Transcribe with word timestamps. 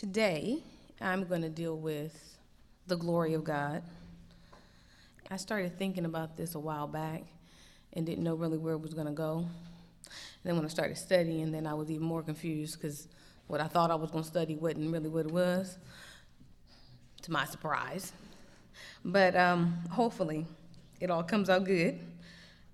Today, 0.00 0.62
I'm 0.98 1.24
going 1.24 1.42
to 1.42 1.50
deal 1.50 1.76
with 1.76 2.38
the 2.86 2.96
glory 2.96 3.34
of 3.34 3.44
God. 3.44 3.82
I 5.30 5.36
started 5.36 5.78
thinking 5.78 6.06
about 6.06 6.38
this 6.38 6.54
a 6.54 6.58
while 6.58 6.86
back 6.86 7.24
and 7.92 8.06
didn't 8.06 8.24
know 8.24 8.34
really 8.34 8.56
where 8.56 8.72
it 8.72 8.80
was 8.80 8.94
going 8.94 9.08
to 9.08 9.12
go. 9.12 9.40
And 9.40 10.42
then 10.42 10.56
when 10.56 10.64
I 10.64 10.68
started 10.68 10.96
studying, 10.96 11.52
then 11.52 11.66
I 11.66 11.74
was 11.74 11.90
even 11.90 12.06
more 12.06 12.22
confused 12.22 12.80
because 12.80 13.08
what 13.46 13.60
I 13.60 13.66
thought 13.66 13.90
I 13.90 13.94
was 13.94 14.10
going 14.10 14.24
to 14.24 14.30
study 14.30 14.56
wasn't 14.56 14.90
really 14.90 15.10
what 15.10 15.26
it 15.26 15.32
was, 15.32 15.76
to 17.20 17.30
my 17.30 17.44
surprise. 17.44 18.14
But 19.04 19.36
um, 19.36 19.74
hopefully, 19.90 20.46
it 20.98 21.10
all 21.10 21.24
comes 21.24 21.50
out 21.50 21.64
good 21.64 22.00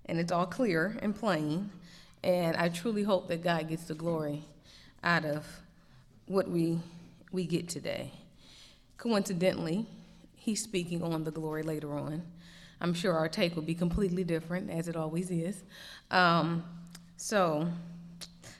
and 0.05 0.17
it's 0.17 0.31
all 0.31 0.45
clear 0.45 0.97
and 1.01 1.13
plain. 1.13 1.71
And 2.23 2.55
I 2.55 2.69
truly 2.69 3.03
hope 3.03 3.27
that 3.27 3.43
God 3.43 3.67
gets 3.67 3.83
the 3.83 3.95
glory 3.95 4.45
out 5.03 5.25
of 5.25 5.45
what 6.27 6.49
we, 6.49 6.79
we 7.31 7.45
get 7.45 7.67
today. 7.67 8.11
Coincidentally, 8.97 9.85
he's 10.35 10.61
speaking 10.61 11.03
on 11.03 11.23
the 11.23 11.31
glory 11.31 11.63
later 11.63 11.93
on. 11.97 12.23
I'm 12.79 12.93
sure 12.93 13.13
our 13.13 13.27
take 13.27 13.55
will 13.55 13.63
be 13.63 13.75
completely 13.75 14.23
different, 14.23 14.69
as 14.69 14.87
it 14.87 14.95
always 14.95 15.31
is. 15.31 15.63
Um, 16.11 16.63
so 17.17 17.67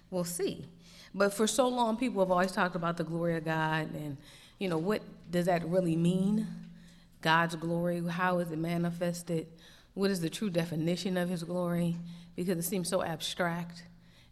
we'll 0.10 0.24
see. 0.24 0.66
But 1.14 1.34
for 1.34 1.48
so 1.48 1.68
long, 1.68 1.98
people 1.98 2.22
have 2.22 2.32
always 2.32 2.52
talked 2.52 2.76
about 2.76 2.98
the 2.98 3.04
glory 3.04 3.38
of 3.38 3.46
God, 3.46 3.94
and 3.94 4.18
you 4.60 4.70
know, 4.70 4.78
what 4.78 5.02
does 5.32 5.46
that 5.46 5.68
really 5.68 5.96
mean? 5.96 6.48
God's 7.22 7.56
glory, 7.56 8.06
how 8.08 8.40
is 8.40 8.52
it 8.52 8.58
manifested? 8.58 9.48
What 9.94 10.12
is 10.12 10.22
the 10.22 10.30
true 10.30 10.50
definition 10.50 11.18
of 11.18 11.30
His 11.30 11.44
glory? 11.44 11.98
Because 12.36 12.58
it 12.58 12.64
seems 12.64 12.90
so 12.90 13.04
abstract, 13.04 13.84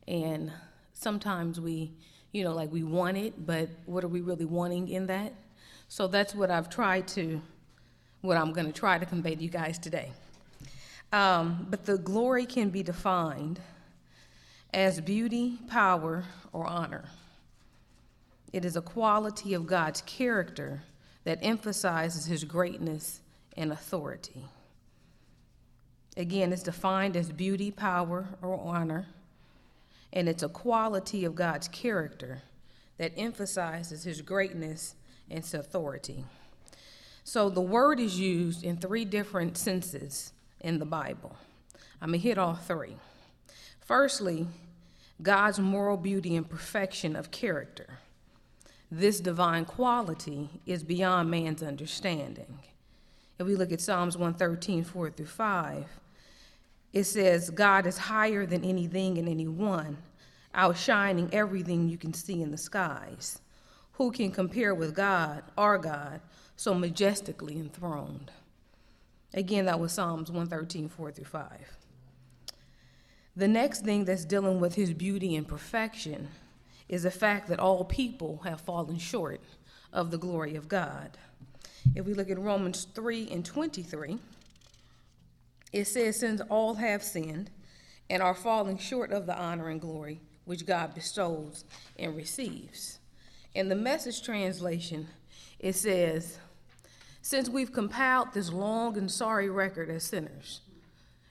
and 0.08 0.52
sometimes 0.94 1.60
we, 1.60 1.94
you 2.36 2.44
know, 2.44 2.54
like 2.54 2.70
we 2.70 2.84
want 2.84 3.16
it, 3.16 3.46
but 3.46 3.70
what 3.86 4.04
are 4.04 4.10
we 4.10 4.20
really 4.20 4.44
wanting 4.44 4.90
in 4.90 5.08
that? 5.08 5.34
So 5.88 6.06
that's 6.08 6.36
what 6.36 6.52
I've 6.52 6.70
tried 6.70 7.08
to, 7.10 7.42
what 8.20 8.36
I'm 8.36 8.52
going 8.52 8.68
to 8.68 8.74
try 8.74 8.98
to 8.98 9.06
convey 9.06 9.36
to 9.36 9.42
you 9.42 9.50
guys 9.50 9.80
today. 9.80 10.12
Um, 11.14 11.66
but 11.70 11.86
the 11.86 11.98
glory 11.98 12.46
can 12.46 12.72
be 12.72 12.84
defined 12.84 13.62
as 14.74 15.00
beauty, 15.00 15.60
power, 15.70 16.26
or 16.52 16.68
honor. 16.68 17.06
It 18.52 18.66
is 18.66 18.76
a 18.76 18.82
quality 18.82 19.54
of 19.54 19.66
God's 19.66 20.02
character 20.02 20.84
that 21.24 21.40
emphasizes 21.42 22.26
his 22.26 22.44
greatness 22.44 23.22
and 23.56 23.72
authority. 23.72 24.44
Again, 26.18 26.52
it's 26.52 26.64
defined 26.64 27.16
as 27.16 27.32
beauty, 27.32 27.72
power, 27.72 28.28
or 28.42 28.60
honor, 28.60 29.08
and 30.14 30.30
it's 30.30 30.44
a 30.44 30.50
quality 30.50 31.26
of 31.26 31.36
God's 31.36 31.68
character 31.68 32.42
that 32.98 33.14
emphasizes 33.18 34.04
his 34.04 34.22
greatness 34.22 34.96
and 35.30 35.44
his 35.44 35.54
authority. 35.54 36.24
So 37.24 37.50
the 37.50 37.62
word 37.62 38.00
is 38.00 38.20
used 38.20 38.64
in 38.64 38.78
three 38.78 39.04
different 39.06 39.58
senses 39.58 40.32
in 40.62 40.80
the 40.80 40.86
Bible. 40.86 41.36
I'm 42.02 42.10
going 42.10 42.22
to 42.22 42.28
hit 42.28 42.38
all 42.38 42.56
three. 42.56 42.98
Firstly, 43.82 44.48
God's 45.22 45.60
moral 45.60 45.98
beauty 45.98 46.36
and 46.36 46.50
perfection 46.50 47.16
of 47.16 47.32
character. 47.32 48.00
This 48.92 49.20
divine 49.20 49.66
quality 49.66 50.50
is 50.66 50.84
beyond 50.84 51.32
man's 51.32 51.64
understanding. 51.64 52.60
If 53.40 53.48
we 53.48 53.56
look 53.56 53.72
at 53.72 53.82
Psalms 53.82 54.18
113, 54.18 54.84
4 54.84 55.10
through 55.12 55.26
5, 55.26 55.86
it 56.96 57.04
says, 57.04 57.50
God 57.50 57.86
is 57.86 57.98
higher 57.98 58.46
than 58.46 58.64
anything 58.64 59.18
and 59.18 59.28
anyone, 59.28 59.98
outshining 60.54 61.30
everything 61.34 61.90
you 61.90 61.98
can 61.98 62.14
see 62.14 62.42
in 62.42 62.52
the 62.52 62.58
skies. 62.58 63.40
Who 63.94 64.12
can 64.12 64.32
compare 64.32 64.74
with 64.74 64.96
God, 64.96 65.44
our 65.58 65.78
God, 65.78 66.22
so 66.56 66.74
majestically 66.74 67.60
enthroned? 67.60 68.32
Again, 69.34 69.66
that 69.66 69.82
was 69.82 69.92
Psalms 69.92 70.32
113, 70.32 70.88
4 70.88 71.12
through 71.12 71.26
5. 71.26 71.50
The 73.36 73.48
next 73.50 73.84
thing 73.84 74.06
that's 74.06 74.24
dealing 74.24 74.62
with 74.62 74.76
his 74.76 74.94
beauty 74.94 75.36
and 75.36 75.46
perfection 75.46 76.30
is 76.88 77.04
the 77.04 77.12
fact 77.12 77.50
that 77.50 77.60
all 77.60 77.84
people 77.84 78.38
have 78.46 78.62
fallen 78.62 78.98
short 79.00 79.42
of 79.92 80.12
the 80.12 80.18
glory 80.18 80.56
of 80.56 80.70
God. 80.70 81.18
If 81.94 82.06
we 82.06 82.14
look 82.14 82.30
at 82.30 82.40
Romans 82.40 82.88
3 82.96 83.30
and 83.32 83.44
23, 83.44 84.18
it 85.76 85.88
says, 85.88 86.18
Since 86.20 86.42
all 86.50 86.76
have 86.76 87.04
sinned 87.04 87.52
and 88.10 88.24
are 88.24 88.34
falling 88.34 88.78
short 88.78 89.12
of 89.12 89.26
the 89.26 89.38
honor 89.38 89.68
and 89.68 89.82
glory 89.82 90.22
which 90.46 90.66
God 90.66 90.94
bestows 90.94 91.66
and 92.00 92.16
receives. 92.16 93.00
In 93.54 93.68
the 93.68 93.76
message 93.76 94.24
translation, 94.24 95.08
it 95.60 95.74
says, 95.74 96.40
Since 97.22 97.50
we've 97.50 97.74
compiled 97.74 98.34
this 98.34 98.54
long 98.54 98.98
and 98.98 99.12
sorry 99.12 99.50
record 99.50 99.90
as 99.90 100.04
sinners, 100.04 100.62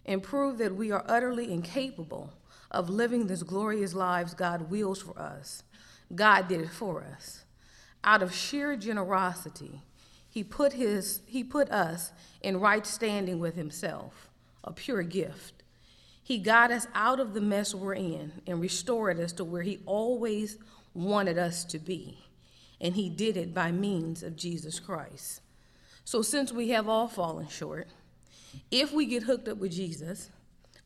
and 0.05 0.23
prove 0.23 0.59
that 0.59 0.75
we 0.75 0.91
are 0.91 1.05
utterly 1.09 1.51
incapable 1.51 2.35
of 2.71 2.91
living 2.91 3.27
this 3.27 3.43
glorious 3.43 3.95
lives 3.95 4.35
God 4.35 4.69
wills 4.71 5.01
for 5.01 5.19
us. 5.19 5.63
God 6.15 6.49
did 6.49 6.61
it 6.61 6.71
for 6.71 7.03
us. 7.03 7.45
Out 8.03 8.23
of 8.23 8.35
sheer 8.35 8.77
generosity, 8.77 9.81
he 10.29 10.45
put, 10.45 10.75
his, 10.75 11.23
he 11.25 11.43
put 11.43 11.71
us 11.71 12.13
in 12.43 12.61
right 12.61 12.85
standing 12.85 13.39
with 13.39 13.55
himself, 13.55 14.29
a 14.65 14.73
pure 14.73 15.03
gift. 15.03 15.63
He 16.23 16.39
got 16.39 16.71
us 16.71 16.87
out 16.95 17.21
of 17.21 17.35
the 17.35 17.41
mess 17.41 17.75
we're 17.75 17.95
in 17.95 18.33
and 18.47 18.61
restored 18.61 19.21
us 19.21 19.33
to 19.35 19.45
where 19.45 19.63
he 19.63 19.81
always 19.87 20.59
wanted 20.95 21.39
us 21.39 21.65
to 21.67 21.79
be. 21.79 22.19
And 22.81 22.95
he 22.95 23.09
did 23.09 23.37
it 23.37 23.55
by 23.55 23.71
means 23.71 24.23
of 24.23 24.37
Jesus 24.37 24.81
Christ. 24.81 25.43
So 26.05 26.23
since 26.23 26.53
we 26.53 26.71
have 26.71 26.89
all 26.89 27.09
fallen 27.09 27.49
short, 27.49 27.89
if 28.71 28.93
we 28.93 29.07
get 29.07 29.25
hooked 29.25 29.49
up 29.49 29.59
with 29.59 29.73
Jesus, 29.73 30.31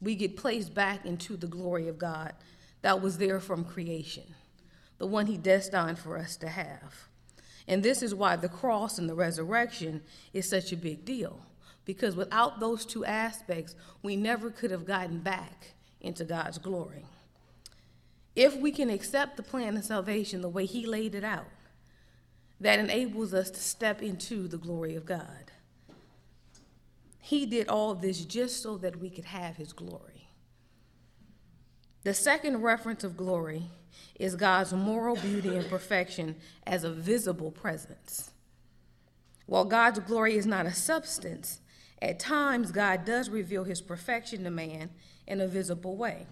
we 0.01 0.15
get 0.15 0.37
placed 0.37 0.75
back 0.75 1.05
into 1.05 1.37
the 1.37 1.47
glory 1.47 1.89
of 1.89 1.99
God 1.99 2.35
that 2.83 3.03
was 3.03 3.19
there 3.19 3.41
from 3.41 3.65
creation, 3.65 4.35
the 4.99 5.07
one 5.07 5.27
He 5.27 5.37
destined 5.37 5.99
for 5.99 6.17
us 6.17 6.37
to 6.39 6.49
have. 6.49 7.09
And 7.67 7.83
this 7.83 8.03
is 8.03 8.15
why 8.15 8.37
the 8.37 8.49
cross 8.49 8.99
and 8.99 9.09
the 9.09 9.15
resurrection 9.15 10.03
is 10.33 10.49
such 10.49 10.73
a 10.73 10.77
big 10.77 11.05
deal, 11.05 11.41
because 11.89 12.15
without 12.15 12.61
those 12.61 12.85
two 12.85 13.03
aspects, 13.07 13.75
we 14.03 14.15
never 14.15 14.51
could 14.51 14.71
have 14.71 14.85
gotten 14.85 15.21
back 15.21 15.73
into 16.03 16.23
God's 16.23 16.59
glory. 16.59 17.07
If 18.37 18.55
we 18.55 18.73
can 18.73 18.91
accept 18.91 19.39
the 19.39 19.43
plan 19.43 19.75
of 19.75 19.85
salvation 19.85 20.43
the 20.43 20.51
way 20.51 20.67
He 20.67 20.85
laid 20.85 21.15
it 21.15 21.25
out, 21.25 21.49
that 22.61 22.79
enables 22.79 23.33
us 23.33 23.51
to 23.53 23.61
step 23.61 24.03
into 24.03 24.49
the 24.49 24.59
glory 24.59 24.97
of 24.97 25.07
God. 25.07 25.51
He 27.21 27.47
did 27.47 27.69
all 27.69 27.95
this 27.95 28.23
just 28.23 28.63
so 28.63 28.77
that 28.77 29.01
we 29.01 29.09
could 29.09 29.25
have 29.25 29.57
his 29.57 29.73
glory. 29.73 30.29
The 32.05 32.13
second 32.13 32.61
reference 32.63 33.03
of 33.03 33.17
glory 33.17 33.63
is 34.19 34.35
God's 34.35 34.75
moral 34.75 35.17
beauty 35.17 35.57
and 35.57 35.67
perfection 35.71 36.37
as 36.67 36.85
a 36.85 36.91
visible 36.91 37.51
presence. 37.51 38.31
While 39.47 39.65
God's 39.65 40.01
glory 40.01 40.37
is 40.37 40.47
not 40.47 40.67
a 40.67 40.75
substance, 40.75 41.61
at 42.01 42.19
times 42.19 42.73
God 42.73 43.05
does 43.05 43.29
reveal 43.29 43.65
his 43.65 43.81
perfection 43.81 44.45
to 44.45 44.51
man 44.51 44.91
in 45.27 45.41
a 45.41 45.49
visible 45.49 45.97
way. 45.97 46.27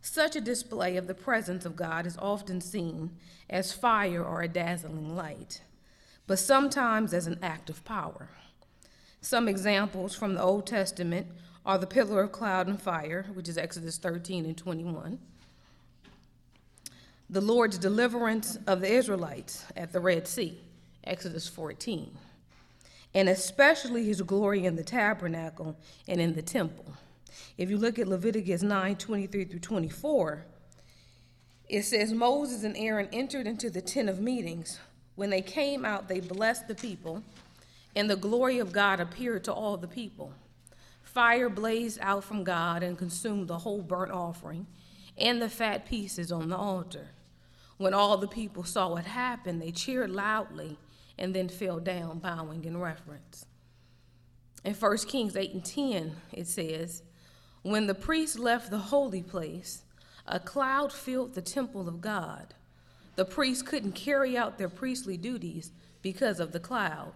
Such 0.00 0.34
a 0.34 0.40
display 0.40 0.96
of 0.96 1.06
the 1.06 1.14
presence 1.14 1.64
of 1.64 1.76
God 1.76 2.06
is 2.06 2.16
often 2.18 2.60
seen 2.60 3.10
as 3.48 3.72
fire 3.72 4.24
or 4.24 4.42
a 4.42 4.48
dazzling 4.48 5.14
light, 5.14 5.62
but 6.26 6.38
sometimes 6.38 7.14
as 7.14 7.26
an 7.26 7.38
act 7.42 7.70
of 7.70 7.84
power. 7.84 8.28
Some 9.20 9.46
examples 9.46 10.14
from 10.16 10.34
the 10.34 10.42
Old 10.42 10.66
Testament 10.66 11.28
are 11.64 11.78
the 11.78 11.86
pillar 11.86 12.22
of 12.22 12.32
cloud 12.32 12.66
and 12.66 12.82
fire, 12.82 13.26
which 13.34 13.48
is 13.48 13.56
Exodus 13.56 13.98
13 13.98 14.44
and 14.44 14.56
21, 14.56 15.20
the 17.30 17.40
Lord's 17.40 17.78
deliverance 17.78 18.58
of 18.66 18.80
the 18.80 18.92
Israelites 18.92 19.64
at 19.76 19.92
the 19.92 20.00
Red 20.00 20.26
Sea, 20.26 20.60
Exodus 21.04 21.48
14, 21.48 22.10
and 23.14 23.28
especially 23.28 24.04
his 24.04 24.22
glory 24.22 24.64
in 24.64 24.76
the 24.76 24.84
tabernacle 24.84 25.76
and 26.08 26.20
in 26.20 26.34
the 26.34 26.42
temple. 26.42 26.86
If 27.58 27.70
you 27.70 27.76
look 27.76 27.98
at 27.98 28.08
Leviticus 28.08 28.62
9 28.62 28.96
23 28.96 29.44
through 29.44 29.58
24, 29.58 30.46
it 31.68 31.82
says 31.82 32.12
Moses 32.12 32.64
and 32.64 32.76
Aaron 32.76 33.08
entered 33.12 33.46
into 33.46 33.70
the 33.70 33.80
tent 33.80 34.08
of 34.08 34.20
meetings. 34.20 34.78
When 35.14 35.30
they 35.30 35.42
came 35.42 35.84
out, 35.84 36.08
they 36.08 36.20
blessed 36.20 36.68
the 36.68 36.74
people 36.74 37.22
and 37.94 38.08
the 38.08 38.16
glory 38.16 38.58
of 38.58 38.72
God 38.72 39.00
appeared 39.00 39.44
to 39.44 39.52
all 39.52 39.76
the 39.76 39.88
people. 39.88 40.32
Fire 41.02 41.50
blazed 41.50 41.98
out 42.00 42.24
from 42.24 42.42
God 42.42 42.82
and 42.82 42.96
consumed 42.96 43.48
the 43.48 43.58
whole 43.58 43.82
burnt 43.82 44.12
offering 44.12 44.66
and 45.18 45.42
the 45.42 45.50
fat 45.50 45.86
pieces 45.86 46.32
on 46.32 46.48
the 46.48 46.56
altar. 46.56 47.08
When 47.76 47.92
all 47.92 48.16
the 48.16 48.28
people 48.28 48.64
saw 48.64 48.88
what 48.88 49.04
happened, 49.04 49.60
they 49.60 49.72
cheered 49.72 50.10
loudly 50.10 50.78
and 51.22 51.32
then 51.32 51.48
fell 51.48 51.78
down, 51.78 52.18
bowing 52.18 52.64
in 52.64 52.76
reverence. 52.76 53.46
In 54.64 54.74
1 54.74 54.96
Kings 55.06 55.36
8 55.36 55.52
and 55.52 55.64
10, 55.64 56.16
it 56.32 56.48
says, 56.48 57.04
When 57.62 57.86
the 57.86 57.94
priests 57.94 58.36
left 58.36 58.70
the 58.70 58.78
holy 58.78 59.22
place, 59.22 59.82
a 60.26 60.40
cloud 60.40 60.92
filled 60.92 61.34
the 61.34 61.40
temple 61.40 61.88
of 61.88 62.00
God. 62.00 62.54
the 63.14 63.24
priests 63.24 63.62
couldn't 63.62 63.92
carry 63.92 64.36
out 64.38 64.56
their 64.58 64.70
priestly 64.70 65.16
duties 65.16 65.70
because 66.00 66.40
of 66.40 66.50
the 66.50 66.58
cloud. 66.58 67.12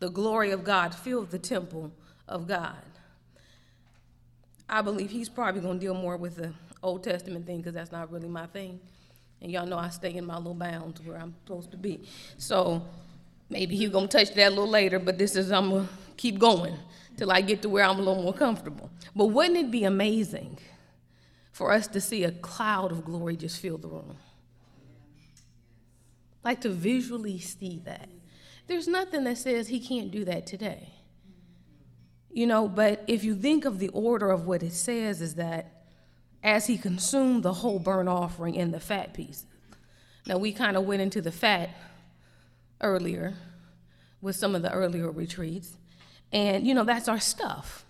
The 0.00 0.10
glory 0.10 0.50
of 0.50 0.64
God 0.64 0.94
filled 0.94 1.30
the 1.30 1.38
temple 1.38 1.92
of 2.28 2.46
God. 2.46 2.82
I 4.68 4.82
believe 4.82 5.10
he's 5.10 5.28
probably 5.28 5.60
going 5.60 5.78
to 5.78 5.86
deal 5.86 5.94
more 5.94 6.16
with 6.16 6.36
the 6.36 6.52
Old 6.82 7.04
Testament 7.04 7.46
thing 7.46 7.58
because 7.58 7.74
that's 7.74 7.92
not 7.92 8.10
really 8.12 8.28
my 8.28 8.46
thing. 8.46 8.80
And 9.40 9.50
y'all 9.50 9.66
know 9.66 9.78
I 9.78 9.88
stay 9.88 10.14
in 10.14 10.26
my 10.26 10.36
little 10.36 10.52
bounds 10.52 11.00
where 11.00 11.16
I'm 11.16 11.34
supposed 11.44 11.70
to 11.70 11.76
be. 11.76 12.02
So 12.36 12.82
maybe 13.50 13.76
he's 13.76 13.90
to 13.90 14.06
touch 14.18 14.34
that 14.34 14.48
a 14.48 14.50
little 14.50 14.68
later, 14.68 14.98
but 14.98 15.18
this 15.18 15.36
is, 15.36 15.52
I'm 15.52 15.70
to 15.70 15.88
keep 16.16 16.38
going 16.38 16.74
till 17.16 17.30
I 17.30 17.40
get 17.42 17.60
to 17.62 17.68
where 17.68 17.84
I'm 17.84 17.98
a 17.98 18.02
little 18.02 18.22
more 18.22 18.32
comfortable. 18.32 18.90
But 19.14 19.26
wouldn't 19.26 19.56
it 19.56 19.70
be 19.70 19.84
amazing 19.84 20.58
for 21.52 21.72
us 21.72 21.86
to 21.88 22.00
see 22.00 22.24
a 22.24 22.30
cloud 22.30 22.92
of 22.92 23.04
glory 23.04 23.36
just 23.36 23.60
fill 23.60 23.76
the 23.76 23.88
room? 23.88 24.16
Like 26.42 26.62
to 26.62 26.70
visually 26.70 27.38
see 27.38 27.82
that. 27.84 28.08
There's 28.66 28.88
nothing 28.88 29.24
that 29.24 29.36
says 29.36 29.68
he 29.68 29.80
can't 29.80 30.10
do 30.10 30.24
that 30.24 30.46
today. 30.46 30.94
You 32.32 32.46
know, 32.46 32.68
but 32.68 33.02
if 33.08 33.24
you 33.24 33.34
think 33.34 33.64
of 33.64 33.80
the 33.80 33.88
order 33.88 34.30
of 34.30 34.46
what 34.46 34.62
it 34.62 34.72
says, 34.72 35.20
is 35.20 35.34
that 35.34 35.84
as 36.42 36.66
he 36.66 36.78
consumed 36.78 37.42
the 37.42 37.52
whole 37.52 37.78
burnt 37.78 38.08
offering 38.08 38.56
and 38.56 38.72
the 38.72 38.80
fat 38.80 39.12
piece. 39.12 39.44
Now, 40.26 40.38
we 40.38 40.52
kind 40.52 40.76
of 40.76 40.84
went 40.84 41.02
into 41.02 41.20
the 41.20 41.32
fat 41.32 41.70
earlier 42.80 43.34
with 44.20 44.36
some 44.36 44.54
of 44.54 44.62
the 44.62 44.72
earlier 44.72 45.10
retreats. 45.10 45.76
And, 46.32 46.66
you 46.66 46.74
know, 46.74 46.84
that's 46.84 47.08
our 47.08 47.20
stuff. 47.20 47.84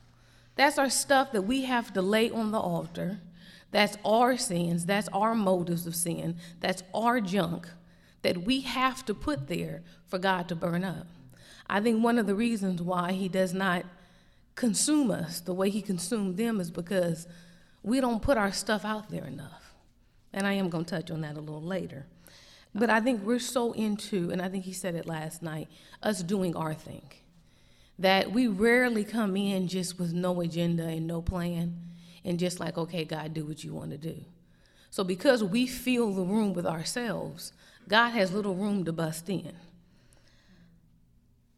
That's 0.56 0.78
our 0.78 0.90
stuff 0.90 1.32
that 1.32 1.42
we 1.42 1.64
have 1.64 1.92
to 1.94 2.02
lay 2.02 2.30
on 2.30 2.50
the 2.50 2.60
altar. 2.60 3.20
That's 3.70 3.96
our 4.04 4.36
sins. 4.36 4.86
That's 4.86 5.08
our 5.08 5.34
motives 5.34 5.86
of 5.86 5.94
sin. 5.94 6.36
That's 6.60 6.82
our 6.94 7.20
junk 7.20 7.68
that 8.22 8.38
we 8.38 8.60
have 8.60 9.04
to 9.06 9.14
put 9.14 9.48
there 9.48 9.82
for 10.06 10.18
God 10.18 10.48
to 10.48 10.56
burn 10.56 10.84
up. 10.84 11.06
I 11.68 11.80
think 11.80 12.02
one 12.02 12.18
of 12.18 12.26
the 12.26 12.34
reasons 12.34 12.82
why 12.82 13.12
He 13.12 13.28
does 13.28 13.54
not 13.54 13.84
consume 14.54 15.10
us 15.10 15.40
the 15.40 15.54
way 15.54 15.70
He 15.70 15.80
consumed 15.80 16.36
them 16.36 16.60
is 16.60 16.70
because 16.70 17.26
we 17.82 18.00
don't 18.00 18.20
put 18.20 18.36
our 18.36 18.52
stuff 18.52 18.84
out 18.84 19.08
there 19.10 19.24
enough. 19.24 19.74
And 20.32 20.46
I 20.46 20.52
am 20.54 20.68
going 20.68 20.84
to 20.84 20.96
touch 20.96 21.10
on 21.10 21.22
that 21.22 21.36
a 21.36 21.40
little 21.40 21.62
later. 21.62 22.06
But 22.74 22.90
I 22.90 23.00
think 23.00 23.24
we're 23.24 23.38
so 23.38 23.72
into, 23.72 24.30
and 24.30 24.40
I 24.40 24.48
think 24.48 24.64
he 24.64 24.72
said 24.72 24.94
it 24.94 25.06
last 25.06 25.42
night, 25.42 25.68
us 26.02 26.22
doing 26.22 26.54
our 26.54 26.74
thing. 26.74 27.02
That 27.98 28.32
we 28.32 28.46
rarely 28.46 29.04
come 29.04 29.36
in 29.36 29.68
just 29.68 29.98
with 29.98 30.12
no 30.12 30.40
agenda 30.40 30.84
and 30.84 31.06
no 31.06 31.20
plan 31.20 31.76
and 32.24 32.38
just 32.38 32.60
like, 32.60 32.78
okay, 32.78 33.04
God, 33.04 33.34
do 33.34 33.44
what 33.44 33.64
you 33.64 33.74
want 33.74 33.90
to 33.90 33.98
do. 33.98 34.24
So 34.90 35.04
because 35.04 35.42
we 35.42 35.66
fill 35.66 36.12
the 36.12 36.22
room 36.22 36.52
with 36.52 36.66
ourselves, 36.66 37.52
God 37.88 38.10
has 38.10 38.32
little 38.32 38.54
room 38.54 38.84
to 38.84 38.92
bust 38.92 39.28
in. 39.28 39.52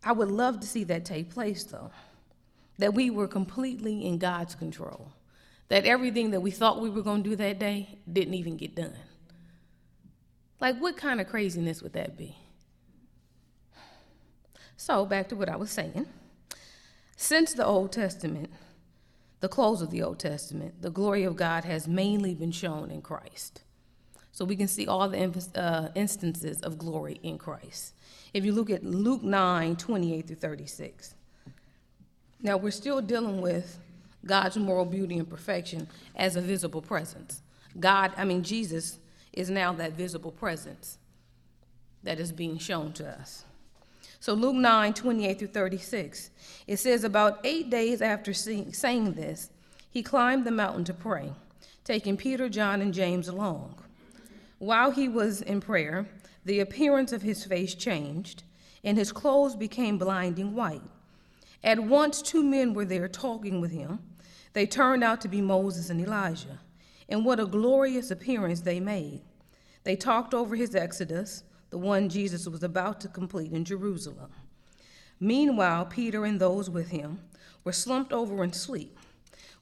I 0.04 0.12
would 0.12 0.30
love 0.30 0.60
to 0.60 0.66
see 0.66 0.84
that 0.84 1.04
take 1.04 1.30
place, 1.30 1.62
though, 1.64 1.90
that 2.78 2.94
we 2.94 3.10
were 3.10 3.28
completely 3.28 4.04
in 4.06 4.18
God's 4.18 4.54
control, 4.54 5.12
that 5.68 5.84
everything 5.84 6.32
that 6.32 6.40
we 6.40 6.50
thought 6.50 6.80
we 6.80 6.90
were 6.90 7.02
going 7.02 7.22
to 7.22 7.30
do 7.30 7.36
that 7.36 7.58
day 7.58 7.98
didn't 8.10 8.34
even 8.34 8.56
get 8.56 8.74
done. 8.74 8.96
Like, 10.62 10.78
what 10.78 10.96
kind 10.96 11.20
of 11.20 11.26
craziness 11.26 11.82
would 11.82 11.92
that 11.94 12.16
be? 12.16 12.36
So, 14.76 15.04
back 15.04 15.28
to 15.30 15.36
what 15.36 15.48
I 15.48 15.56
was 15.56 15.72
saying. 15.72 16.06
Since 17.16 17.54
the 17.54 17.66
Old 17.66 17.90
Testament, 17.90 18.48
the 19.40 19.48
close 19.48 19.82
of 19.82 19.90
the 19.90 20.04
Old 20.04 20.20
Testament, 20.20 20.80
the 20.80 20.90
glory 20.90 21.24
of 21.24 21.34
God 21.34 21.64
has 21.64 21.88
mainly 21.88 22.32
been 22.36 22.52
shown 22.52 22.92
in 22.92 23.02
Christ. 23.02 23.62
So 24.30 24.44
we 24.44 24.54
can 24.54 24.68
see 24.68 24.86
all 24.86 25.08
the 25.08 25.50
uh, 25.56 25.88
instances 25.96 26.60
of 26.60 26.78
glory 26.78 27.18
in 27.24 27.38
Christ. 27.38 27.94
If 28.32 28.44
you 28.44 28.52
look 28.52 28.70
at 28.70 28.84
Luke 28.84 29.24
9 29.24 29.74
28 29.74 30.26
through 30.28 30.36
36. 30.36 31.16
Now, 32.40 32.56
we're 32.56 32.70
still 32.70 33.00
dealing 33.00 33.40
with 33.40 33.80
God's 34.24 34.56
moral 34.56 34.84
beauty 34.84 35.18
and 35.18 35.28
perfection 35.28 35.88
as 36.14 36.36
a 36.36 36.40
visible 36.40 36.82
presence. 36.82 37.42
God, 37.80 38.12
I 38.16 38.24
mean, 38.24 38.44
Jesus 38.44 38.98
is 39.32 39.50
now 39.50 39.72
that 39.72 39.92
visible 39.92 40.30
presence 40.30 40.98
that 42.02 42.18
is 42.18 42.32
being 42.32 42.58
shown 42.58 42.92
to 42.94 43.08
us. 43.08 43.44
So, 44.20 44.34
Luke 44.34 44.54
9 44.54 44.94
28 44.94 45.38
through 45.38 45.48
36, 45.48 46.30
it 46.66 46.76
says, 46.76 47.04
About 47.04 47.40
eight 47.44 47.70
days 47.70 48.00
after 48.00 48.32
saying 48.32 49.14
this, 49.14 49.50
he 49.90 50.02
climbed 50.02 50.44
the 50.44 50.50
mountain 50.50 50.84
to 50.84 50.94
pray, 50.94 51.32
taking 51.84 52.16
Peter, 52.16 52.48
John, 52.48 52.80
and 52.80 52.94
James 52.94 53.28
along. 53.28 53.82
While 54.58 54.92
he 54.92 55.08
was 55.08 55.42
in 55.42 55.60
prayer, 55.60 56.06
the 56.44 56.60
appearance 56.60 57.12
of 57.12 57.22
his 57.22 57.44
face 57.44 57.74
changed, 57.74 58.44
and 58.84 58.96
his 58.96 59.12
clothes 59.12 59.56
became 59.56 59.98
blinding 59.98 60.54
white. 60.54 60.82
At 61.64 61.80
once, 61.80 62.22
two 62.22 62.42
men 62.42 62.74
were 62.74 62.84
there 62.84 63.08
talking 63.08 63.60
with 63.60 63.70
him. 63.70 64.00
They 64.52 64.66
turned 64.66 65.02
out 65.02 65.20
to 65.22 65.28
be 65.28 65.40
Moses 65.40 65.90
and 65.90 66.00
Elijah, 66.00 66.58
and 67.08 67.24
what 67.24 67.40
a 67.40 67.46
glorious 67.46 68.10
appearance 68.10 68.60
they 68.60 68.80
made. 68.80 69.20
They 69.84 69.96
talked 69.96 70.34
over 70.34 70.54
his 70.54 70.74
exodus, 70.74 71.44
the 71.70 71.78
one 71.78 72.08
Jesus 72.08 72.46
was 72.46 72.62
about 72.62 73.00
to 73.00 73.08
complete 73.08 73.52
in 73.52 73.64
Jerusalem. 73.64 74.30
Meanwhile, 75.18 75.86
Peter 75.86 76.24
and 76.24 76.40
those 76.40 76.68
with 76.68 76.90
him 76.90 77.20
were 77.64 77.72
slumped 77.72 78.12
over 78.12 78.42
in 78.42 78.52
sleep. 78.52 78.98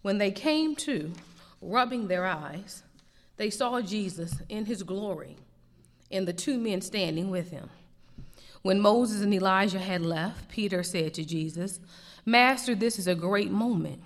When 0.02 0.18
they 0.18 0.30
came 0.30 0.74
to, 0.76 1.12
rubbing 1.60 2.08
their 2.08 2.26
eyes, 2.26 2.82
they 3.36 3.50
saw 3.50 3.80
Jesus 3.80 4.36
in 4.48 4.66
his 4.66 4.82
glory 4.82 5.36
and 6.10 6.26
the 6.26 6.32
two 6.32 6.58
men 6.58 6.80
standing 6.80 7.30
with 7.30 7.50
him. 7.50 7.70
When 8.62 8.80
Moses 8.80 9.22
and 9.22 9.32
Elijah 9.32 9.78
had 9.78 10.02
left, 10.02 10.48
Peter 10.48 10.82
said 10.82 11.14
to 11.14 11.24
Jesus, 11.24 11.80
Master, 12.26 12.74
this 12.74 12.98
is 12.98 13.06
a 13.06 13.14
great 13.14 13.50
moment. 13.50 14.02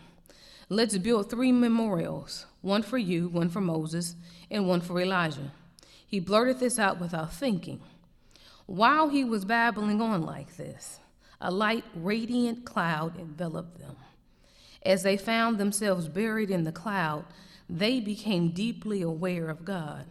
Let's 0.68 0.98
build 0.98 1.30
three 1.30 1.52
memorials 1.52 2.46
one 2.64 2.82
for 2.82 2.96
you, 2.96 3.28
one 3.28 3.50
for 3.50 3.60
Moses, 3.60 4.16
and 4.50 4.66
one 4.66 4.80
for 4.80 4.98
Elijah. 4.98 5.52
He 6.06 6.18
blurted 6.18 6.60
this 6.60 6.78
out 6.78 6.98
without 6.98 7.32
thinking. 7.32 7.80
While 8.64 9.10
he 9.10 9.22
was 9.22 9.44
babbling 9.44 10.00
on 10.00 10.22
like 10.22 10.56
this, 10.56 10.98
a 11.42 11.50
light, 11.50 11.84
radiant 11.94 12.64
cloud 12.64 13.18
enveloped 13.20 13.78
them. 13.78 13.96
As 14.82 15.02
they 15.02 15.18
found 15.18 15.58
themselves 15.58 16.08
buried 16.08 16.50
in 16.50 16.64
the 16.64 16.72
cloud, 16.72 17.26
they 17.68 18.00
became 18.00 18.48
deeply 18.48 19.02
aware 19.02 19.50
of 19.50 19.66
God. 19.66 20.06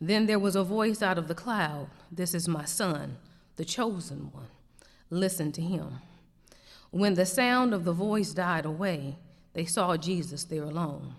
Then 0.00 0.24
there 0.24 0.38
was 0.38 0.56
a 0.56 0.64
voice 0.64 1.02
out 1.02 1.18
of 1.18 1.28
the 1.28 1.34
cloud 1.34 1.88
This 2.10 2.32
is 2.32 2.48
my 2.48 2.64
son, 2.64 3.18
the 3.56 3.66
chosen 3.66 4.30
one. 4.32 4.48
Listen 5.10 5.52
to 5.52 5.60
him. 5.60 5.98
When 6.90 7.14
the 7.14 7.26
sound 7.26 7.74
of 7.74 7.84
the 7.84 7.92
voice 7.92 8.32
died 8.32 8.64
away, 8.64 9.18
they 9.52 9.66
saw 9.66 9.98
Jesus 9.98 10.44
there 10.44 10.64
alone. 10.64 11.16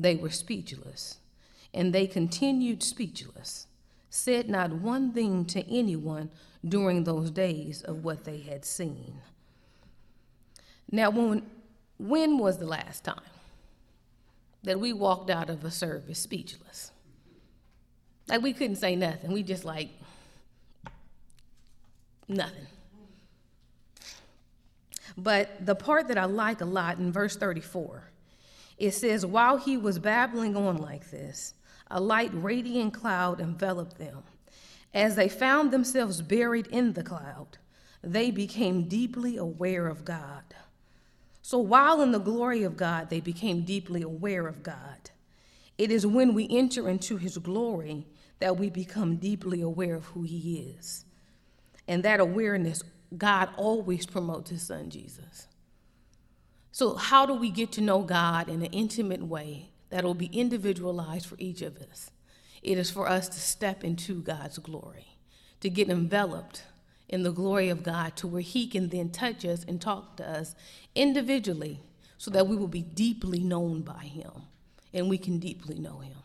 They 0.00 0.16
were 0.16 0.30
speechless, 0.30 1.18
and 1.74 1.92
they 1.92 2.06
continued 2.06 2.82
speechless, 2.82 3.66
said 4.08 4.48
not 4.48 4.72
one 4.72 5.12
thing 5.12 5.44
to 5.46 5.68
anyone 5.70 6.30
during 6.66 7.04
those 7.04 7.30
days 7.30 7.82
of 7.82 8.04
what 8.04 8.24
they 8.24 8.40
had 8.40 8.64
seen. 8.64 9.20
Now, 10.90 11.10
when, 11.10 11.42
when 11.98 12.38
was 12.38 12.58
the 12.58 12.66
last 12.66 13.04
time? 13.04 13.20
that 14.62 14.78
we 14.78 14.92
walked 14.92 15.30
out 15.30 15.48
of 15.48 15.64
a 15.64 15.70
service 15.70 16.18
speechless. 16.18 16.92
Like 18.28 18.42
we 18.42 18.52
couldn't 18.52 18.76
say 18.76 18.94
nothing. 18.94 19.32
We 19.32 19.42
just 19.42 19.64
like 19.64 19.88
nothing. 22.28 22.66
But 25.16 25.64
the 25.64 25.74
part 25.74 26.08
that 26.08 26.18
I 26.18 26.26
like 26.26 26.60
a 26.60 26.66
lot 26.66 26.98
in 26.98 27.10
verse 27.10 27.36
34, 27.36 28.09
it 28.80 28.92
says, 28.92 29.24
While 29.24 29.58
he 29.58 29.76
was 29.76 29.98
babbling 29.98 30.56
on 30.56 30.78
like 30.78 31.10
this, 31.10 31.54
a 31.90 32.00
light, 32.00 32.30
radiant 32.32 32.94
cloud 32.94 33.40
enveloped 33.40 33.98
them. 33.98 34.22
As 34.94 35.14
they 35.14 35.28
found 35.28 35.70
themselves 35.70 36.22
buried 36.22 36.66
in 36.68 36.94
the 36.94 37.02
cloud, 37.02 37.58
they 38.02 38.30
became 38.30 38.88
deeply 38.88 39.36
aware 39.36 39.86
of 39.86 40.04
God. 40.04 40.42
So 41.42 41.58
while 41.58 42.00
in 42.00 42.12
the 42.12 42.18
glory 42.18 42.62
of 42.62 42.76
God, 42.76 43.10
they 43.10 43.20
became 43.20 43.62
deeply 43.62 44.02
aware 44.02 44.46
of 44.46 44.62
God. 44.62 45.10
It 45.76 45.90
is 45.90 46.06
when 46.06 46.34
we 46.34 46.48
enter 46.50 46.88
into 46.88 47.18
his 47.18 47.36
glory 47.38 48.06
that 48.38 48.56
we 48.56 48.70
become 48.70 49.16
deeply 49.16 49.60
aware 49.60 49.96
of 49.96 50.06
who 50.06 50.22
he 50.22 50.74
is. 50.78 51.04
And 51.86 52.02
that 52.02 52.20
awareness, 52.20 52.82
God 53.16 53.50
always 53.56 54.06
promotes 54.06 54.50
his 54.50 54.62
son 54.62 54.88
Jesus. 54.88 55.48
So, 56.80 56.94
how 56.94 57.26
do 57.26 57.34
we 57.34 57.50
get 57.50 57.72
to 57.72 57.82
know 57.82 58.00
God 58.00 58.48
in 58.48 58.62
an 58.62 58.72
intimate 58.72 59.22
way 59.22 59.68
that 59.90 60.02
will 60.02 60.14
be 60.14 60.30
individualized 60.32 61.26
for 61.26 61.34
each 61.38 61.60
of 61.60 61.76
us? 61.76 62.10
It 62.62 62.78
is 62.78 62.90
for 62.90 63.06
us 63.06 63.28
to 63.28 63.38
step 63.38 63.84
into 63.84 64.22
God's 64.22 64.56
glory, 64.56 65.18
to 65.60 65.68
get 65.68 65.90
enveloped 65.90 66.62
in 67.06 67.22
the 67.22 67.32
glory 67.32 67.68
of 67.68 67.82
God 67.82 68.16
to 68.16 68.26
where 68.26 68.40
He 68.40 68.66
can 68.66 68.88
then 68.88 69.10
touch 69.10 69.44
us 69.44 69.62
and 69.68 69.78
talk 69.78 70.16
to 70.16 70.26
us 70.26 70.54
individually 70.94 71.80
so 72.16 72.30
that 72.30 72.46
we 72.46 72.56
will 72.56 72.66
be 72.66 72.80
deeply 72.80 73.40
known 73.40 73.82
by 73.82 74.04
Him 74.04 74.32
and 74.94 75.10
we 75.10 75.18
can 75.18 75.38
deeply 75.38 75.78
know 75.78 75.98
Him. 75.98 76.16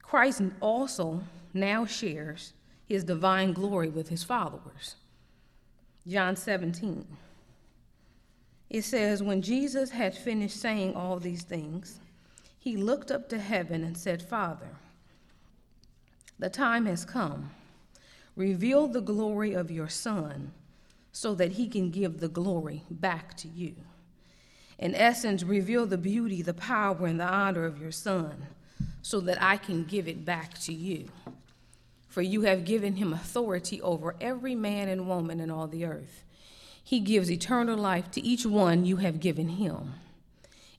Christ 0.00 0.40
also 0.58 1.20
now 1.52 1.84
shares 1.84 2.54
his 2.86 3.04
divine 3.04 3.52
glory 3.52 3.90
with 3.90 4.08
his 4.08 4.24
followers. 4.24 4.96
John 6.08 6.34
17. 6.34 7.04
It 8.72 8.84
says, 8.84 9.22
When 9.22 9.42
Jesus 9.42 9.90
had 9.90 10.16
finished 10.16 10.58
saying 10.58 10.96
all 10.96 11.18
these 11.18 11.42
things, 11.42 12.00
he 12.58 12.78
looked 12.78 13.10
up 13.10 13.28
to 13.28 13.38
heaven 13.38 13.84
and 13.84 13.96
said, 13.96 14.22
Father, 14.22 14.70
the 16.38 16.48
time 16.48 16.86
has 16.86 17.04
come. 17.04 17.50
Reveal 18.34 18.88
the 18.88 19.02
glory 19.02 19.52
of 19.52 19.70
your 19.70 19.90
Son 19.90 20.52
so 21.12 21.34
that 21.34 21.52
he 21.52 21.68
can 21.68 21.90
give 21.90 22.18
the 22.18 22.28
glory 22.28 22.82
back 22.90 23.36
to 23.36 23.48
you. 23.48 23.74
In 24.78 24.94
essence, 24.94 25.42
reveal 25.42 25.84
the 25.84 25.98
beauty, 25.98 26.40
the 26.40 26.54
power, 26.54 27.06
and 27.06 27.20
the 27.20 27.26
honor 27.26 27.66
of 27.66 27.78
your 27.78 27.92
Son 27.92 28.46
so 29.02 29.20
that 29.20 29.40
I 29.42 29.58
can 29.58 29.84
give 29.84 30.08
it 30.08 30.24
back 30.24 30.58
to 30.60 30.72
you. 30.72 31.10
For 32.08 32.22
you 32.22 32.42
have 32.42 32.64
given 32.64 32.96
him 32.96 33.12
authority 33.12 33.82
over 33.82 34.16
every 34.18 34.54
man 34.54 34.88
and 34.88 35.06
woman 35.06 35.40
in 35.40 35.50
all 35.50 35.66
the 35.66 35.84
earth. 35.84 36.24
He 36.82 37.00
gives 37.00 37.30
eternal 37.30 37.78
life 37.78 38.10
to 38.12 38.20
each 38.20 38.44
one 38.44 38.84
you 38.84 38.96
have 38.96 39.20
given 39.20 39.48
him. 39.48 39.94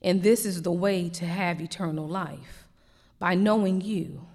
And 0.01 0.21
this 0.21 0.45
is 0.45 0.61
the 0.61 0.71
way 0.71 1.09
to 1.09 1.25
have 1.25 1.61
eternal 1.61 2.07
life 2.07 2.65
by 3.19 3.35
knowing 3.35 3.81
you 3.81 4.25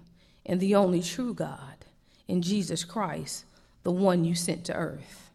and 0.47 0.61
the 0.61 0.75
only 0.75 1.03
true 1.03 1.35
God, 1.35 1.85
in 2.27 2.41
Jesus 2.43 2.85
Christ, 2.85 3.45
the 3.83 3.93
one 3.93 4.25
you 4.25 4.35
sent 4.35 4.65
to 4.67 4.75
earth. 4.75 5.31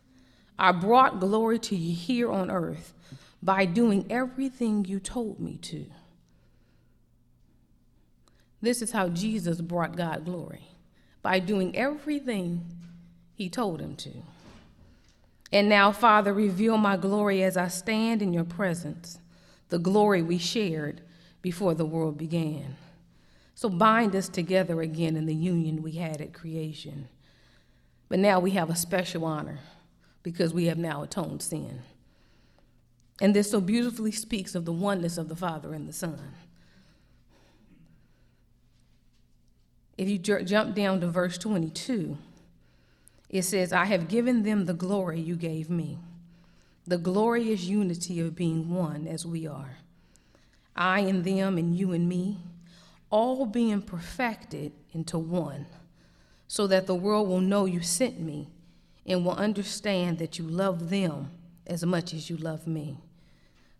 I 0.57 0.71
brought 0.71 1.19
glory 1.19 1.59
to 1.59 1.75
you 1.75 1.95
here 1.95 2.31
on 2.31 2.49
earth 2.49 2.93
by 3.41 3.65
doing 3.65 4.05
everything 4.09 4.85
you 4.85 4.99
told 4.99 5.39
me 5.39 5.57
to. 5.57 5.85
This 8.61 8.81
is 8.81 8.91
how 8.91 9.09
Jesus 9.09 9.59
brought 9.61 9.95
God 9.95 10.25
glory 10.25 10.69
by 11.21 11.39
doing 11.39 11.75
everything 11.75 12.65
he 13.35 13.49
told 13.49 13.81
him 13.81 13.95
to. 13.97 14.11
And 15.53 15.69
now, 15.69 15.91
Father, 15.91 16.33
reveal 16.33 16.77
my 16.77 16.97
glory 16.97 17.43
as 17.43 17.57
I 17.57 17.67
stand 17.67 18.23
in 18.23 18.33
your 18.33 18.43
presence, 18.43 19.19
the 19.69 19.77
glory 19.77 20.23
we 20.23 20.39
shared 20.39 21.01
before 21.43 21.75
the 21.75 21.85
world 21.85 22.17
began. 22.17 22.75
So 23.53 23.69
bind 23.69 24.15
us 24.15 24.27
together 24.27 24.81
again 24.81 25.15
in 25.15 25.27
the 25.27 25.35
union 25.35 25.83
we 25.83 25.91
had 25.91 26.21
at 26.21 26.33
creation. 26.33 27.07
But 28.09 28.17
now 28.17 28.39
we 28.39 28.51
have 28.51 28.71
a 28.71 28.75
special 28.75 29.25
honor 29.25 29.59
because 30.23 30.55
we 30.55 30.65
have 30.65 30.79
now 30.79 31.03
atoned 31.03 31.43
sin. 31.43 31.83
And 33.21 33.35
this 33.35 33.51
so 33.51 33.61
beautifully 33.61 34.11
speaks 34.11 34.55
of 34.55 34.65
the 34.65 34.73
oneness 34.73 35.19
of 35.19 35.29
the 35.29 35.35
Father 35.35 35.75
and 35.75 35.87
the 35.87 35.93
Son. 35.93 36.33
If 39.99 40.09
you 40.09 40.17
jump 40.17 40.73
down 40.73 40.99
to 41.01 41.07
verse 41.07 41.37
22, 41.37 42.17
it 43.33 43.41
says, 43.41 43.73
I 43.73 43.85
have 43.85 44.07
given 44.07 44.43
them 44.43 44.65
the 44.65 44.75
glory 44.75 45.19
you 45.19 45.35
gave 45.35 45.67
me, 45.67 45.97
the 46.85 46.99
glorious 46.99 47.63
unity 47.63 48.19
of 48.19 48.35
being 48.35 48.69
one 48.69 49.07
as 49.07 49.25
we 49.25 49.47
are. 49.47 49.77
I 50.75 50.99
and 50.99 51.23
them, 51.23 51.57
and 51.57 51.75
you 51.75 51.93
and 51.93 52.07
me, 52.07 52.37
all 53.09 53.47
being 53.47 53.81
perfected 53.81 54.71
into 54.91 55.17
one, 55.17 55.65
so 56.47 56.67
that 56.67 56.85
the 56.85 56.93
world 56.93 57.27
will 57.27 57.41
know 57.41 57.65
you 57.65 57.81
sent 57.81 58.19
me 58.19 58.49
and 59.03 59.25
will 59.25 59.33
understand 59.35 60.19
that 60.19 60.37
you 60.37 60.45
love 60.45 60.91
them 60.91 61.31
as 61.65 61.83
much 61.83 62.13
as 62.13 62.29
you 62.29 62.37
love 62.37 62.67
me. 62.67 62.99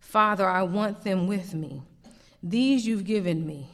Father, 0.00 0.48
I 0.48 0.64
want 0.64 1.04
them 1.04 1.28
with 1.28 1.54
me. 1.54 1.82
These 2.42 2.88
you've 2.88 3.04
given 3.04 3.46
me 3.46 3.68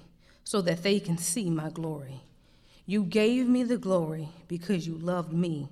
so 0.44 0.60
that 0.60 0.82
they 0.82 1.00
can 1.00 1.16
see 1.16 1.48
my 1.48 1.70
glory. 1.70 2.20
You 2.90 3.04
gave 3.04 3.46
me 3.46 3.62
the 3.62 3.78
glory 3.78 4.30
because 4.48 4.84
you 4.84 4.98
loved 4.98 5.32
me 5.32 5.68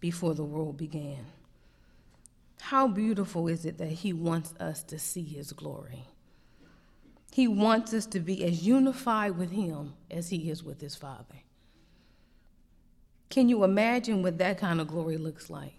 before 0.00 0.32
the 0.32 0.42
world 0.42 0.78
began. 0.78 1.26
How 2.62 2.88
beautiful 2.88 3.46
is 3.46 3.66
it 3.66 3.76
that 3.76 3.90
He 3.90 4.14
wants 4.14 4.54
us 4.58 4.82
to 4.84 4.98
see 4.98 5.22
His 5.22 5.52
glory? 5.52 6.06
He 7.30 7.46
wants 7.46 7.92
us 7.92 8.06
to 8.06 8.20
be 8.20 8.42
as 8.42 8.66
unified 8.66 9.36
with 9.36 9.50
Him 9.50 9.92
as 10.10 10.30
He 10.30 10.48
is 10.48 10.64
with 10.64 10.80
His 10.80 10.96
Father. 10.96 11.42
Can 13.28 13.50
you 13.50 13.64
imagine 13.64 14.22
what 14.22 14.38
that 14.38 14.56
kind 14.56 14.80
of 14.80 14.88
glory 14.88 15.18
looks 15.18 15.50
like? 15.50 15.74